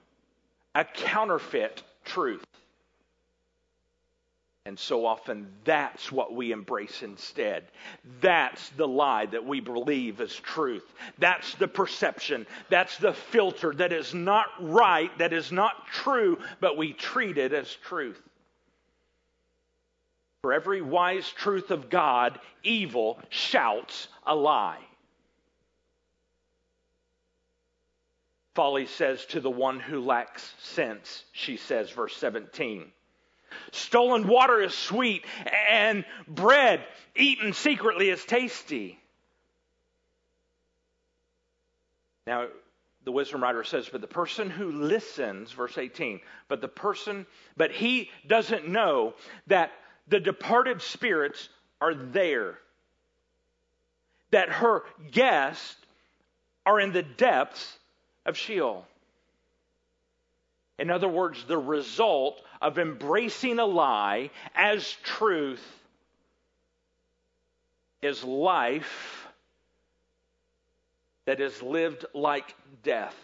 a 0.74 0.86
counterfeit 0.86 1.84
truth. 2.06 2.46
And 4.66 4.80
so 4.80 5.06
often 5.06 5.48
that's 5.66 6.10
what 6.10 6.34
we 6.34 6.54
embrace 6.54 7.04
instead. 7.04 7.66
That's 8.22 8.70
the 8.70 8.88
lie 8.88 9.26
that 9.26 9.46
we 9.46 9.60
believe 9.60 10.22
is 10.22 10.34
truth. 10.34 10.86
That's 11.18 11.54
the 11.56 11.68
perception. 11.68 12.48
That's 12.70 12.98
the 12.98 13.14
filter 13.14 13.74
that 13.74 13.92
is 13.92 14.14
not 14.14 14.48
right, 14.62 15.16
that 15.18 15.34
is 15.34 15.52
not 15.52 15.88
true, 15.88 16.40
but 16.62 16.78
we 16.78 16.94
treat 16.94 17.38
it 17.38 17.52
as 17.52 17.76
truth. 17.88 18.22
For 20.44 20.54
every 20.54 20.82
wise 20.82 21.30
truth 21.30 21.70
of 21.70 21.90
God, 21.90 22.40
evil 22.64 23.20
shouts 23.30 24.08
a 24.26 24.34
lie. 24.34 24.80
Folly 28.56 28.86
says 28.86 29.26
to 29.26 29.42
the 29.42 29.50
one 29.50 29.82
who 29.82 30.00
lacks 30.00 30.54
sense, 30.60 31.26
she 31.34 31.58
says, 31.58 31.90
verse 31.90 32.16
17. 32.16 32.92
Stolen 33.72 34.28
water 34.28 34.62
is 34.62 34.74
sweet, 34.74 35.26
and 35.70 36.06
bread 36.28 36.86
eaten 37.16 37.54
secretly 37.54 38.10
is 38.10 38.24
tasty. 38.26 39.00
Now, 42.26 42.48
the 43.04 43.12
wisdom 43.12 43.44
writer 43.44 43.64
says, 43.64 43.90
but 43.92 44.02
the 44.02 44.08
person 44.08 44.50
who 44.50 44.72
listens, 44.72 45.52
verse 45.52 45.78
18, 45.78 46.22
but 46.48 46.62
the 46.62 46.68
person, 46.68 47.26
but 47.58 47.72
he 47.72 48.10
doesn't 48.28 48.68
know 48.68 49.14
that 49.48 49.72
the 50.08 50.20
departed 50.20 50.82
spirits 50.82 51.50
are 51.82 51.94
there, 51.94 52.60
that 54.32 54.50
her 54.50 54.84
guests 55.12 55.76
are 56.66 56.80
in 56.80 56.94
the 56.94 57.04
depths 57.04 57.78
of 58.26 58.38
Sheol. 58.38 58.86
In 60.80 60.90
other 60.90 61.08
words, 61.08 61.44
the 61.46 61.58
result 61.58 62.42
of 62.64 62.80
embracing 62.80 63.60
a 63.60 63.66
lie 63.66 64.32
as 64.56 64.96
truth 65.04 65.64
is 68.02 68.24
life 68.24 69.28
that 71.26 71.42
is 71.42 71.62
lived 71.62 72.06
like 72.14 72.56
death. 72.84 73.16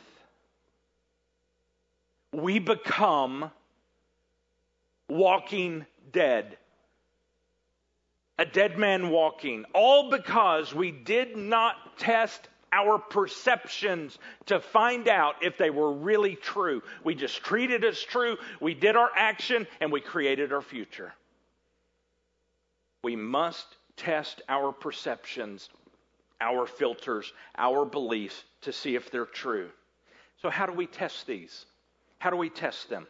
We 2.33 2.59
become 2.59 3.49
walking 5.07 5.85
dead. 6.11 6.57
A 8.37 8.45
dead 8.45 8.77
man 8.77 9.09
walking, 9.09 9.65
all 9.73 10.09
because 10.09 10.73
we 10.73 10.91
did 10.91 11.35
not 11.35 11.97
test 11.97 12.47
our 12.71 12.97
perceptions 12.97 14.17
to 14.47 14.59
find 14.59 15.07
out 15.07 15.35
if 15.41 15.57
they 15.57 15.69
were 15.69 15.91
really 15.91 16.35
true. 16.35 16.81
We 17.03 17.15
just 17.15 17.43
treated 17.43 17.83
as 17.83 17.99
true, 18.01 18.37
we 18.59 18.73
did 18.73 18.95
our 18.95 19.09
action, 19.15 19.67
and 19.81 19.91
we 19.91 20.01
created 20.01 20.53
our 20.53 20.61
future. 20.61 21.13
We 23.03 23.15
must 23.15 23.65
test 23.95 24.41
our 24.49 24.71
perceptions, 24.71 25.69
our 26.41 26.65
filters, 26.65 27.31
our 27.57 27.85
beliefs 27.85 28.43
to 28.61 28.73
see 28.73 28.95
if 28.95 29.11
they're 29.11 29.25
true. 29.25 29.69
So, 30.41 30.49
how 30.49 30.65
do 30.65 30.73
we 30.73 30.87
test 30.87 31.27
these? 31.27 31.65
How 32.19 32.29
do 32.29 32.35
we 32.35 32.49
test 32.49 32.89
them? 32.89 33.07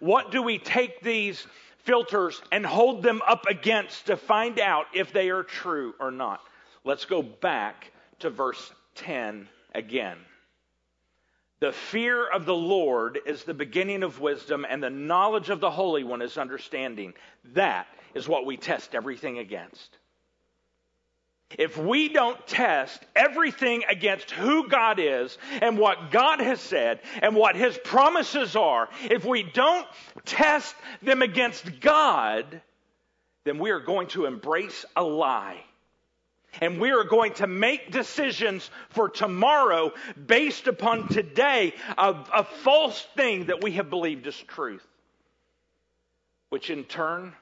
What 0.00 0.30
do 0.30 0.42
we 0.42 0.58
take 0.58 1.00
these 1.02 1.46
filters 1.78 2.40
and 2.50 2.64
hold 2.64 3.02
them 3.02 3.20
up 3.26 3.44
against 3.46 4.06
to 4.06 4.16
find 4.16 4.58
out 4.58 4.86
if 4.94 5.12
they 5.12 5.30
are 5.30 5.42
true 5.42 5.94
or 6.00 6.10
not? 6.10 6.40
Let's 6.84 7.06
go 7.06 7.22
back 7.22 7.90
to 8.20 8.30
verse 8.30 8.72
10 8.96 9.48
again. 9.74 10.18
The 11.60 11.72
fear 11.72 12.28
of 12.28 12.44
the 12.44 12.54
Lord 12.54 13.18
is 13.24 13.44
the 13.44 13.54
beginning 13.54 14.02
of 14.02 14.20
wisdom, 14.20 14.66
and 14.68 14.82
the 14.82 14.90
knowledge 14.90 15.48
of 15.48 15.60
the 15.60 15.70
Holy 15.70 16.04
One 16.04 16.20
is 16.20 16.36
understanding. 16.36 17.14
That 17.54 17.86
is 18.14 18.28
what 18.28 18.44
we 18.44 18.58
test 18.58 18.94
everything 18.94 19.38
against. 19.38 19.96
If 21.58 21.78
we 21.78 22.08
don't 22.08 22.44
test 22.46 23.00
everything 23.14 23.84
against 23.88 24.30
who 24.32 24.68
God 24.68 24.98
is 24.98 25.38
and 25.62 25.78
what 25.78 26.10
God 26.10 26.40
has 26.40 26.60
said 26.60 27.00
and 27.22 27.36
what 27.36 27.56
His 27.56 27.78
promises 27.78 28.56
are, 28.56 28.88
if 29.04 29.24
we 29.24 29.42
don't 29.42 29.86
test 30.24 30.74
them 31.02 31.22
against 31.22 31.80
God, 31.80 32.60
then 33.44 33.58
we 33.58 33.70
are 33.70 33.80
going 33.80 34.08
to 34.08 34.26
embrace 34.26 34.84
a 34.96 35.02
lie. 35.04 35.62
And 36.60 36.80
we 36.80 36.90
are 36.90 37.04
going 37.04 37.34
to 37.34 37.46
make 37.46 37.90
decisions 37.90 38.70
for 38.90 39.08
tomorrow 39.08 39.92
based 40.26 40.66
upon 40.66 41.08
today, 41.08 41.74
a, 41.96 42.14
a 42.32 42.44
false 42.44 43.00
thing 43.16 43.46
that 43.46 43.62
we 43.62 43.72
have 43.72 43.90
believed 43.90 44.26
is 44.26 44.36
truth. 44.36 44.86
Which 46.50 46.70
in 46.70 46.84
turn 46.84 47.34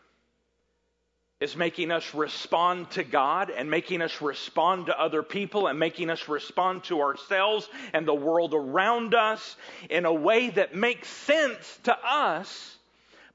is 1.43 1.57
making 1.57 1.91
us 1.91 2.15
respond 2.15 2.89
to 2.93 3.03
God 3.03 3.51
and 3.51 3.69
making 3.69 4.01
us 4.01 4.23
respond 4.23 4.87
to 4.87 4.99
other 4.99 5.25
people 5.25 5.67
and 5.67 5.77
making 5.77 6.09
us 6.09 6.29
respond 6.29 6.85
to 6.85 7.01
ourselves 7.01 7.69
and 7.93 8.07
the 8.07 8.15
world 8.15 8.55
around 8.55 9.13
us 9.13 9.57
in 9.91 10.05
a 10.05 10.15
way 10.15 10.51
that 10.51 10.77
makes 10.77 11.09
sense 11.09 11.81
to 11.83 11.99
us. 12.05 12.77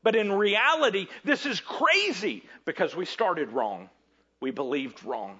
But 0.03 0.15
in 0.15 0.31
reality, 0.31 1.07
this 1.25 1.45
is 1.45 1.59
crazy 1.59 2.43
because 2.63 2.95
we 2.95 3.03
started 3.05 3.51
wrong. 3.51 3.89
We 4.39 4.51
believed 4.51 5.03
wrong. 5.03 5.37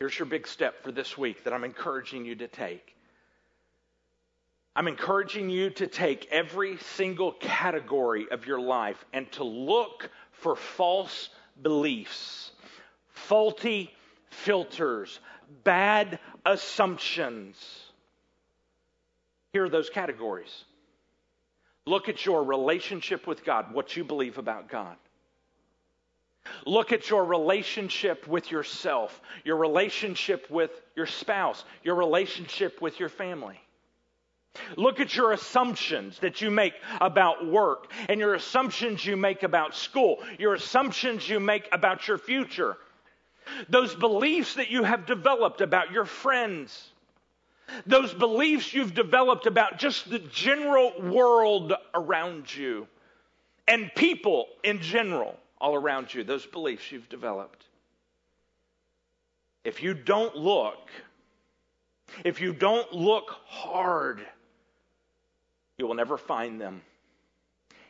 Here's 0.00 0.18
your 0.18 0.26
big 0.26 0.46
step 0.46 0.82
for 0.82 0.92
this 0.92 1.16
week 1.16 1.44
that 1.44 1.54
I'm 1.54 1.64
encouraging 1.64 2.26
you 2.26 2.34
to 2.36 2.48
take. 2.48 2.94
I'm 4.74 4.88
encouraging 4.88 5.48
you 5.48 5.70
to 5.70 5.86
take 5.86 6.28
every 6.30 6.76
single 6.76 7.32
category 7.32 8.26
of 8.30 8.46
your 8.46 8.60
life 8.60 9.02
and 9.14 9.30
to 9.32 9.44
look 9.44 10.10
for 10.32 10.54
false 10.54 11.30
beliefs, 11.62 12.50
faulty 13.08 13.90
filters, 14.28 15.18
bad 15.64 16.18
assumptions. 16.44 17.56
Here 19.54 19.64
are 19.64 19.70
those 19.70 19.88
categories. 19.88 20.64
Look 21.86 22.10
at 22.10 22.26
your 22.26 22.44
relationship 22.44 23.26
with 23.26 23.44
God, 23.44 23.72
what 23.72 23.96
you 23.96 24.04
believe 24.04 24.36
about 24.36 24.68
God. 24.68 24.96
Look 26.64 26.92
at 26.92 27.10
your 27.10 27.24
relationship 27.24 28.26
with 28.26 28.50
yourself, 28.50 29.20
your 29.44 29.56
relationship 29.56 30.50
with 30.50 30.70
your 30.94 31.06
spouse, 31.06 31.64
your 31.82 31.94
relationship 31.94 32.80
with 32.80 32.98
your 32.98 33.08
family. 33.08 33.60
Look 34.76 35.00
at 35.00 35.14
your 35.14 35.32
assumptions 35.32 36.18
that 36.20 36.40
you 36.40 36.50
make 36.50 36.74
about 37.00 37.46
work 37.46 37.92
and 38.08 38.18
your 38.18 38.34
assumptions 38.34 39.04
you 39.04 39.16
make 39.16 39.42
about 39.42 39.74
school, 39.74 40.18
your 40.38 40.54
assumptions 40.54 41.28
you 41.28 41.40
make 41.40 41.68
about 41.72 42.08
your 42.08 42.18
future. 42.18 42.76
Those 43.68 43.94
beliefs 43.94 44.54
that 44.54 44.70
you 44.70 44.82
have 44.82 45.06
developed 45.06 45.60
about 45.60 45.92
your 45.92 46.04
friends, 46.04 46.90
those 47.86 48.12
beliefs 48.12 48.72
you've 48.72 48.94
developed 48.94 49.46
about 49.46 49.78
just 49.78 50.08
the 50.08 50.18
general 50.18 50.92
world 51.00 51.72
around 51.94 52.54
you 52.54 52.88
and 53.68 53.90
people 53.94 54.46
in 54.62 54.80
general 54.80 55.38
all 55.58 55.74
around 55.74 56.12
you, 56.12 56.24
those 56.24 56.46
beliefs 56.46 56.90
you've 56.92 57.08
developed. 57.08 57.64
If 59.64 59.82
you 59.82 59.94
don't 59.94 60.36
look, 60.36 60.90
if 62.24 62.40
you 62.40 62.52
don't 62.52 62.92
look 62.92 63.30
hard, 63.46 64.24
you 65.78 65.86
will 65.86 65.94
never 65.94 66.16
find 66.16 66.60
them. 66.60 66.82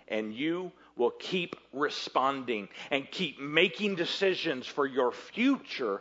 And 0.09 0.33
you 0.35 0.71
will 0.97 1.11
keep 1.11 1.57
responding 1.73 2.69
and 2.91 3.11
keep 3.11 3.41
making 3.41 3.97
decisions 3.97 4.67
for 4.67 4.87
your 4.87 5.11
future 5.11 6.01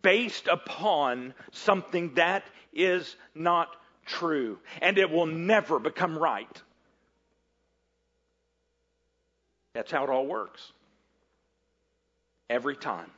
based 0.00 0.48
upon 0.48 1.34
something 1.52 2.14
that 2.14 2.44
is 2.72 3.14
not 3.34 3.68
true. 4.06 4.58
And 4.80 4.96
it 4.96 5.10
will 5.10 5.26
never 5.26 5.78
become 5.78 6.18
right. 6.18 6.62
That's 9.74 9.92
how 9.92 10.04
it 10.04 10.10
all 10.10 10.26
works 10.26 10.72
every 12.52 12.76
time. 12.76 13.10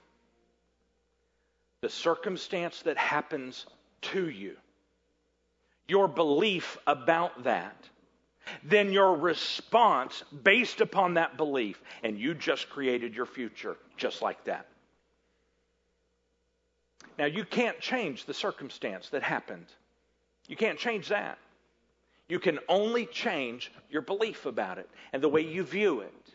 the 1.85 1.91
circumstance 1.91 2.81
that 2.81 2.97
happens 2.97 3.67
to 4.01 4.27
you, 4.27 4.57
your 5.87 6.09
belief 6.09 6.79
about 6.87 7.45
that, 7.45 7.77
then 8.63 8.91
your 8.91 9.15
response 9.15 10.25
based 10.43 10.81
upon 10.81 11.15
that 11.15 11.37
belief, 11.37 11.83
and 12.03 12.19
you 12.19 12.33
just 12.33 12.71
created 12.71 13.15
your 13.15 13.27
future 13.27 13.77
just 13.99 14.23
like 14.23 14.43
that. 14.45 14.67
Now, 17.19 17.27
you 17.27 17.45
can't 17.45 17.79
change 17.81 18.25
the 18.25 18.33
circumstance 18.33 19.11
that 19.11 19.23
happened. 19.23 19.67
You 20.49 20.57
can't 20.57 20.79
change 20.79 21.09
that. 21.09 21.37
You 22.31 22.39
can 22.41 22.61
only 22.67 23.05
change 23.05 23.71
your 23.91 24.01
belief 24.01 24.47
about 24.47 24.79
it 24.79 24.89
and 25.13 25.23
the 25.23 25.29
way 25.29 25.43
you 25.43 25.65
view 25.65 26.01
it. 26.01 26.34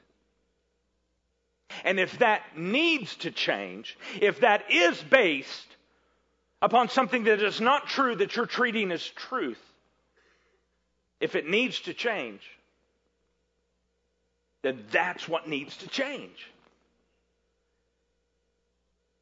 And 1.84 2.00
if 2.00 2.20
that 2.20 2.58
needs 2.58 3.16
to 3.18 3.32
change, 3.32 3.98
if 4.20 4.42
that 4.42 4.70
is 4.72 5.02
based 5.02 5.68
upon 6.62 6.90
something 6.90 7.24
that 7.26 7.42
is 7.42 7.62
not 7.62 7.88
true 7.88 8.16
that 8.16 8.36
you're 8.36 8.46
treating 8.46 8.92
as 8.92 9.04
truth, 9.04 9.62
if 11.20 11.36
it 11.36 11.48
needs 11.48 11.80
to 11.82 11.94
change, 11.94 12.42
then 14.62 14.84
that's 14.92 15.28
what 15.28 15.48
needs 15.48 15.78
to 15.78 15.88
change. 15.88 16.48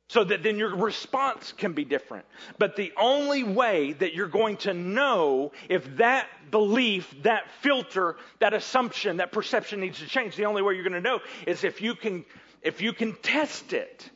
So 0.10 0.24
that 0.24 0.41
then 0.41 0.58
your 0.58 0.74
response 0.76 1.53
can 1.58 1.74
be 1.74 1.84
different. 1.84 2.26
But 2.58 2.78
the 2.78 2.93
only 2.97 3.43
way 3.43 3.91
that 3.93 4.14
you're 4.14 4.30
going 4.30 4.58
to 4.58 4.74
know 4.74 5.51
if 5.68 5.97
that 5.97 6.28
belief, 6.49 7.14
that 7.24 7.51
filter, 7.62 8.16
that 8.39 8.53
assumption, 8.53 9.18
that 9.18 9.34
perception 9.34 9.82
needs 9.82 9.99
to 9.99 10.08
change, 10.08 10.38
the 10.38 10.45
only 10.45 10.62
way 10.62 10.76
you're 10.76 10.84
going 10.84 10.93
to 10.93 11.01
know 11.01 11.20
is 11.45 11.66
if 11.66 11.82
you 11.82 11.93
can, 11.93 12.24
if 12.62 12.82
you 12.82 12.93
can 12.93 13.16
test 13.16 13.74
it. 13.74 14.10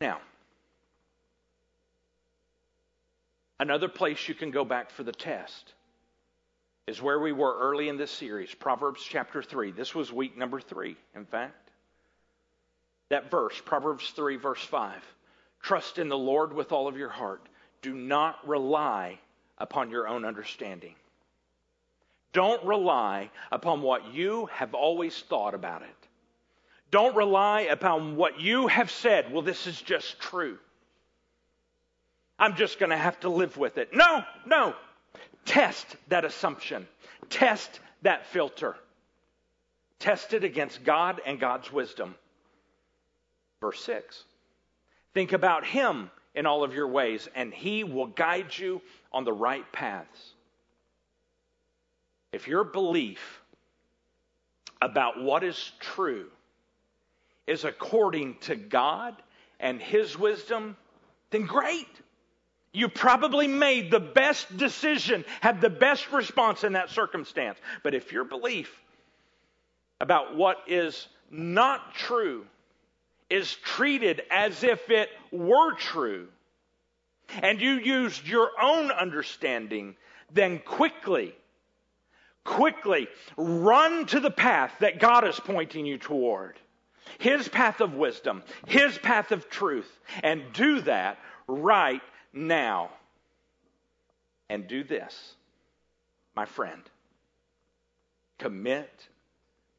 Now, 0.00 0.20
another 3.60 3.88
place 3.88 4.26
you 4.26 4.34
can 4.34 4.50
go 4.50 4.64
back 4.64 4.90
for 4.90 5.02
the 5.02 5.12
test 5.12 5.74
is 6.86 7.00
where 7.00 7.20
we 7.20 7.32
were 7.32 7.58
early 7.58 7.90
in 7.90 7.98
this 7.98 8.10
series, 8.10 8.54
Proverbs 8.54 9.02
chapter 9.02 9.42
3. 9.42 9.70
This 9.70 9.94
was 9.94 10.10
week 10.10 10.36
number 10.36 10.60
three, 10.60 10.96
in 11.14 11.26
fact 11.26 11.63
that 13.14 13.30
verse, 13.30 13.54
Proverbs 13.64 14.10
3, 14.10 14.36
verse 14.36 14.64
5. 14.64 15.00
Trust 15.62 15.98
in 15.98 16.08
the 16.08 16.18
Lord 16.18 16.52
with 16.52 16.72
all 16.72 16.88
of 16.88 16.96
your 16.96 17.08
heart. 17.08 17.48
Do 17.80 17.94
not 17.94 18.36
rely 18.46 19.20
upon 19.56 19.90
your 19.90 20.08
own 20.08 20.24
understanding. 20.24 20.96
Don't 22.32 22.64
rely 22.64 23.30
upon 23.52 23.82
what 23.82 24.12
you 24.12 24.46
have 24.46 24.74
always 24.74 25.16
thought 25.16 25.54
about 25.54 25.82
it. 25.82 26.08
Don't 26.90 27.14
rely 27.14 27.60
upon 27.60 28.16
what 28.16 28.40
you 28.40 28.66
have 28.66 28.90
said. 28.90 29.32
Well, 29.32 29.42
this 29.42 29.68
is 29.68 29.80
just 29.80 30.18
true. 30.18 30.58
I'm 32.36 32.56
just 32.56 32.80
going 32.80 32.90
to 32.90 32.96
have 32.96 33.20
to 33.20 33.28
live 33.28 33.56
with 33.56 33.78
it. 33.78 33.90
No, 33.94 34.24
no. 34.44 34.74
Test 35.44 35.86
that 36.08 36.24
assumption. 36.24 36.88
Test 37.30 37.78
that 38.02 38.26
filter. 38.26 38.74
Test 40.00 40.34
it 40.34 40.42
against 40.42 40.82
God 40.82 41.20
and 41.24 41.38
God's 41.38 41.72
wisdom. 41.72 42.16
Verse 43.64 43.82
6. 43.84 44.24
Think 45.14 45.32
about 45.32 45.64
him 45.64 46.10
in 46.34 46.44
all 46.44 46.64
of 46.64 46.74
your 46.74 46.86
ways, 46.86 47.30
and 47.34 47.50
he 47.50 47.82
will 47.82 48.08
guide 48.08 48.58
you 48.58 48.82
on 49.10 49.24
the 49.24 49.32
right 49.32 49.64
paths. 49.72 50.34
If 52.30 52.46
your 52.46 52.62
belief 52.62 53.40
about 54.82 55.22
what 55.22 55.42
is 55.42 55.72
true 55.80 56.26
is 57.46 57.64
according 57.64 58.36
to 58.40 58.54
God 58.54 59.16
and 59.58 59.80
his 59.80 60.18
wisdom, 60.18 60.76
then 61.30 61.46
great. 61.46 61.88
You 62.70 62.90
probably 62.90 63.46
made 63.46 63.90
the 63.90 63.98
best 63.98 64.54
decision, 64.58 65.24
had 65.40 65.62
the 65.62 65.70
best 65.70 66.12
response 66.12 66.64
in 66.64 66.74
that 66.74 66.90
circumstance. 66.90 67.58
But 67.82 67.94
if 67.94 68.12
your 68.12 68.24
belief 68.24 68.70
about 70.02 70.36
what 70.36 70.58
is 70.66 71.08
not 71.30 71.94
true 71.94 72.44
is 73.34 73.52
treated 73.56 74.22
as 74.30 74.62
if 74.62 74.90
it 74.90 75.08
were 75.32 75.74
true, 75.74 76.28
and 77.42 77.60
you 77.60 77.72
used 77.72 78.24
your 78.28 78.50
own 78.62 78.92
understanding, 78.92 79.96
then 80.32 80.60
quickly, 80.60 81.34
quickly 82.44 83.08
run 83.36 84.06
to 84.06 84.20
the 84.20 84.30
path 84.30 84.72
that 84.78 85.00
God 85.00 85.26
is 85.26 85.40
pointing 85.40 85.84
you 85.84 85.98
toward. 85.98 86.60
His 87.18 87.48
path 87.48 87.80
of 87.80 87.94
wisdom, 87.94 88.44
His 88.68 88.96
path 88.98 89.32
of 89.32 89.50
truth, 89.50 89.90
and 90.22 90.40
do 90.52 90.80
that 90.82 91.18
right 91.48 92.02
now. 92.32 92.90
And 94.48 94.68
do 94.68 94.84
this, 94.84 95.34
my 96.36 96.44
friend. 96.44 96.82
Commit 98.38 99.08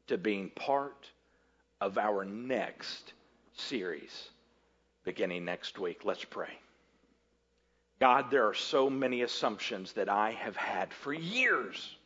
to 0.08 0.18
being 0.18 0.50
part 0.50 1.08
of 1.80 1.96
our 1.96 2.24
next 2.26 3.14
series 3.56 4.28
beginning 5.04 5.44
next 5.44 5.78
week. 5.78 6.04
Let's 6.04 6.24
pray. 6.24 6.58
God, 7.98 8.30
there 8.30 8.46
are 8.46 8.54
so 8.54 8.90
many 8.90 9.22
assumptions 9.22 9.92
that 9.94 10.08
I 10.08 10.32
have 10.32 10.56
had 10.56 10.92
for 10.92 11.14
years. 11.14 11.96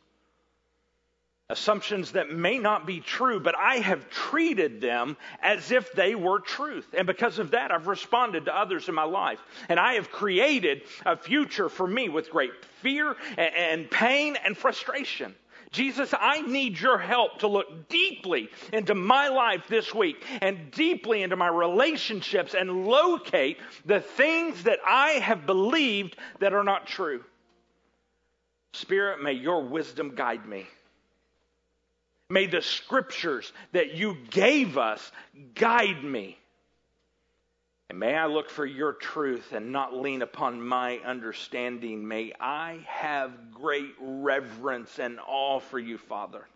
Assumptions 1.49 2.13
that 2.13 2.31
may 2.31 2.57
not 2.59 2.87
be 2.87 3.01
true, 3.01 3.41
but 3.41 3.57
I 3.57 3.77
have 3.77 4.09
treated 4.09 4.79
them 4.79 5.17
as 5.41 5.71
if 5.71 5.91
they 5.91 6.15
were 6.15 6.39
truth. 6.39 6.87
And 6.97 7.05
because 7.05 7.39
of 7.39 7.51
that, 7.51 7.71
I've 7.71 7.87
responded 7.87 8.45
to 8.45 8.57
others 8.57 8.87
in 8.87 8.95
my 8.95 9.03
life. 9.03 9.39
And 9.67 9.77
I 9.77 9.95
have 9.95 10.11
created 10.11 10.83
a 11.05 11.17
future 11.17 11.67
for 11.67 11.85
me 11.85 12.07
with 12.07 12.29
great 12.29 12.53
fear 12.81 13.17
and 13.37 13.91
pain 13.91 14.37
and 14.45 14.55
frustration. 14.55 15.35
Jesus, 15.71 16.13
I 16.17 16.41
need 16.41 16.79
your 16.79 16.97
help 16.97 17.39
to 17.39 17.47
look 17.47 17.87
deeply 17.87 18.49
into 18.73 18.93
my 18.93 19.29
life 19.29 19.67
this 19.69 19.93
week 19.93 20.21
and 20.41 20.69
deeply 20.71 21.23
into 21.23 21.37
my 21.37 21.47
relationships 21.47 22.53
and 22.53 22.85
locate 22.85 23.57
the 23.85 24.01
things 24.01 24.63
that 24.63 24.79
I 24.85 25.11
have 25.11 25.45
believed 25.45 26.17
that 26.39 26.53
are 26.53 26.65
not 26.65 26.87
true. 26.87 27.23
Spirit, 28.73 29.23
may 29.23 29.31
your 29.31 29.63
wisdom 29.63 30.13
guide 30.15 30.45
me. 30.45 30.67
May 32.29 32.47
the 32.47 32.61
scriptures 32.61 33.51
that 33.71 33.93
you 33.93 34.17
gave 34.29 34.77
us 34.77 35.11
guide 35.55 36.03
me. 36.03 36.37
And 37.91 37.99
may 37.99 38.15
I 38.15 38.27
look 38.27 38.49
for 38.49 38.65
your 38.65 38.93
truth 38.93 39.51
and 39.51 39.73
not 39.73 39.93
lean 39.93 40.21
upon 40.21 40.65
my 40.65 40.99
understanding. 40.99 42.07
May 42.07 42.31
I 42.39 42.79
have 42.87 43.51
great 43.53 43.93
reverence 43.99 44.97
and 44.97 45.19
awe 45.27 45.59
for 45.59 45.77
you, 45.77 45.97
Father. 45.97 46.47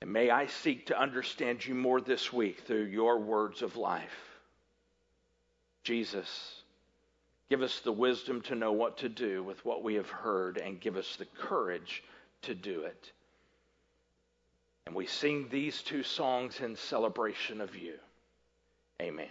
And 0.00 0.12
may 0.12 0.30
I 0.30 0.48
seek 0.48 0.86
to 0.86 1.00
understand 1.00 1.64
you 1.64 1.76
more 1.76 2.00
this 2.00 2.32
week 2.32 2.62
through 2.62 2.86
your 2.86 3.20
words 3.20 3.62
of 3.62 3.76
life. 3.76 4.40
Jesus, 5.84 6.62
give 7.48 7.62
us 7.62 7.78
the 7.84 7.92
wisdom 7.92 8.40
to 8.40 8.56
know 8.56 8.72
what 8.72 8.98
to 8.98 9.08
do 9.08 9.44
with 9.44 9.64
what 9.64 9.84
we 9.84 9.94
have 9.94 10.10
heard 10.10 10.58
and 10.58 10.80
give 10.80 10.96
us 10.96 11.14
the 11.14 11.26
courage 11.38 12.02
to 12.42 12.56
do 12.56 12.82
it. 12.82 13.12
And 14.86 14.96
we 14.96 15.06
sing 15.06 15.46
these 15.52 15.82
two 15.82 16.02
songs 16.02 16.58
in 16.58 16.74
celebration 16.74 17.60
of 17.60 17.76
you. 17.76 17.94
Amen. 19.00 19.28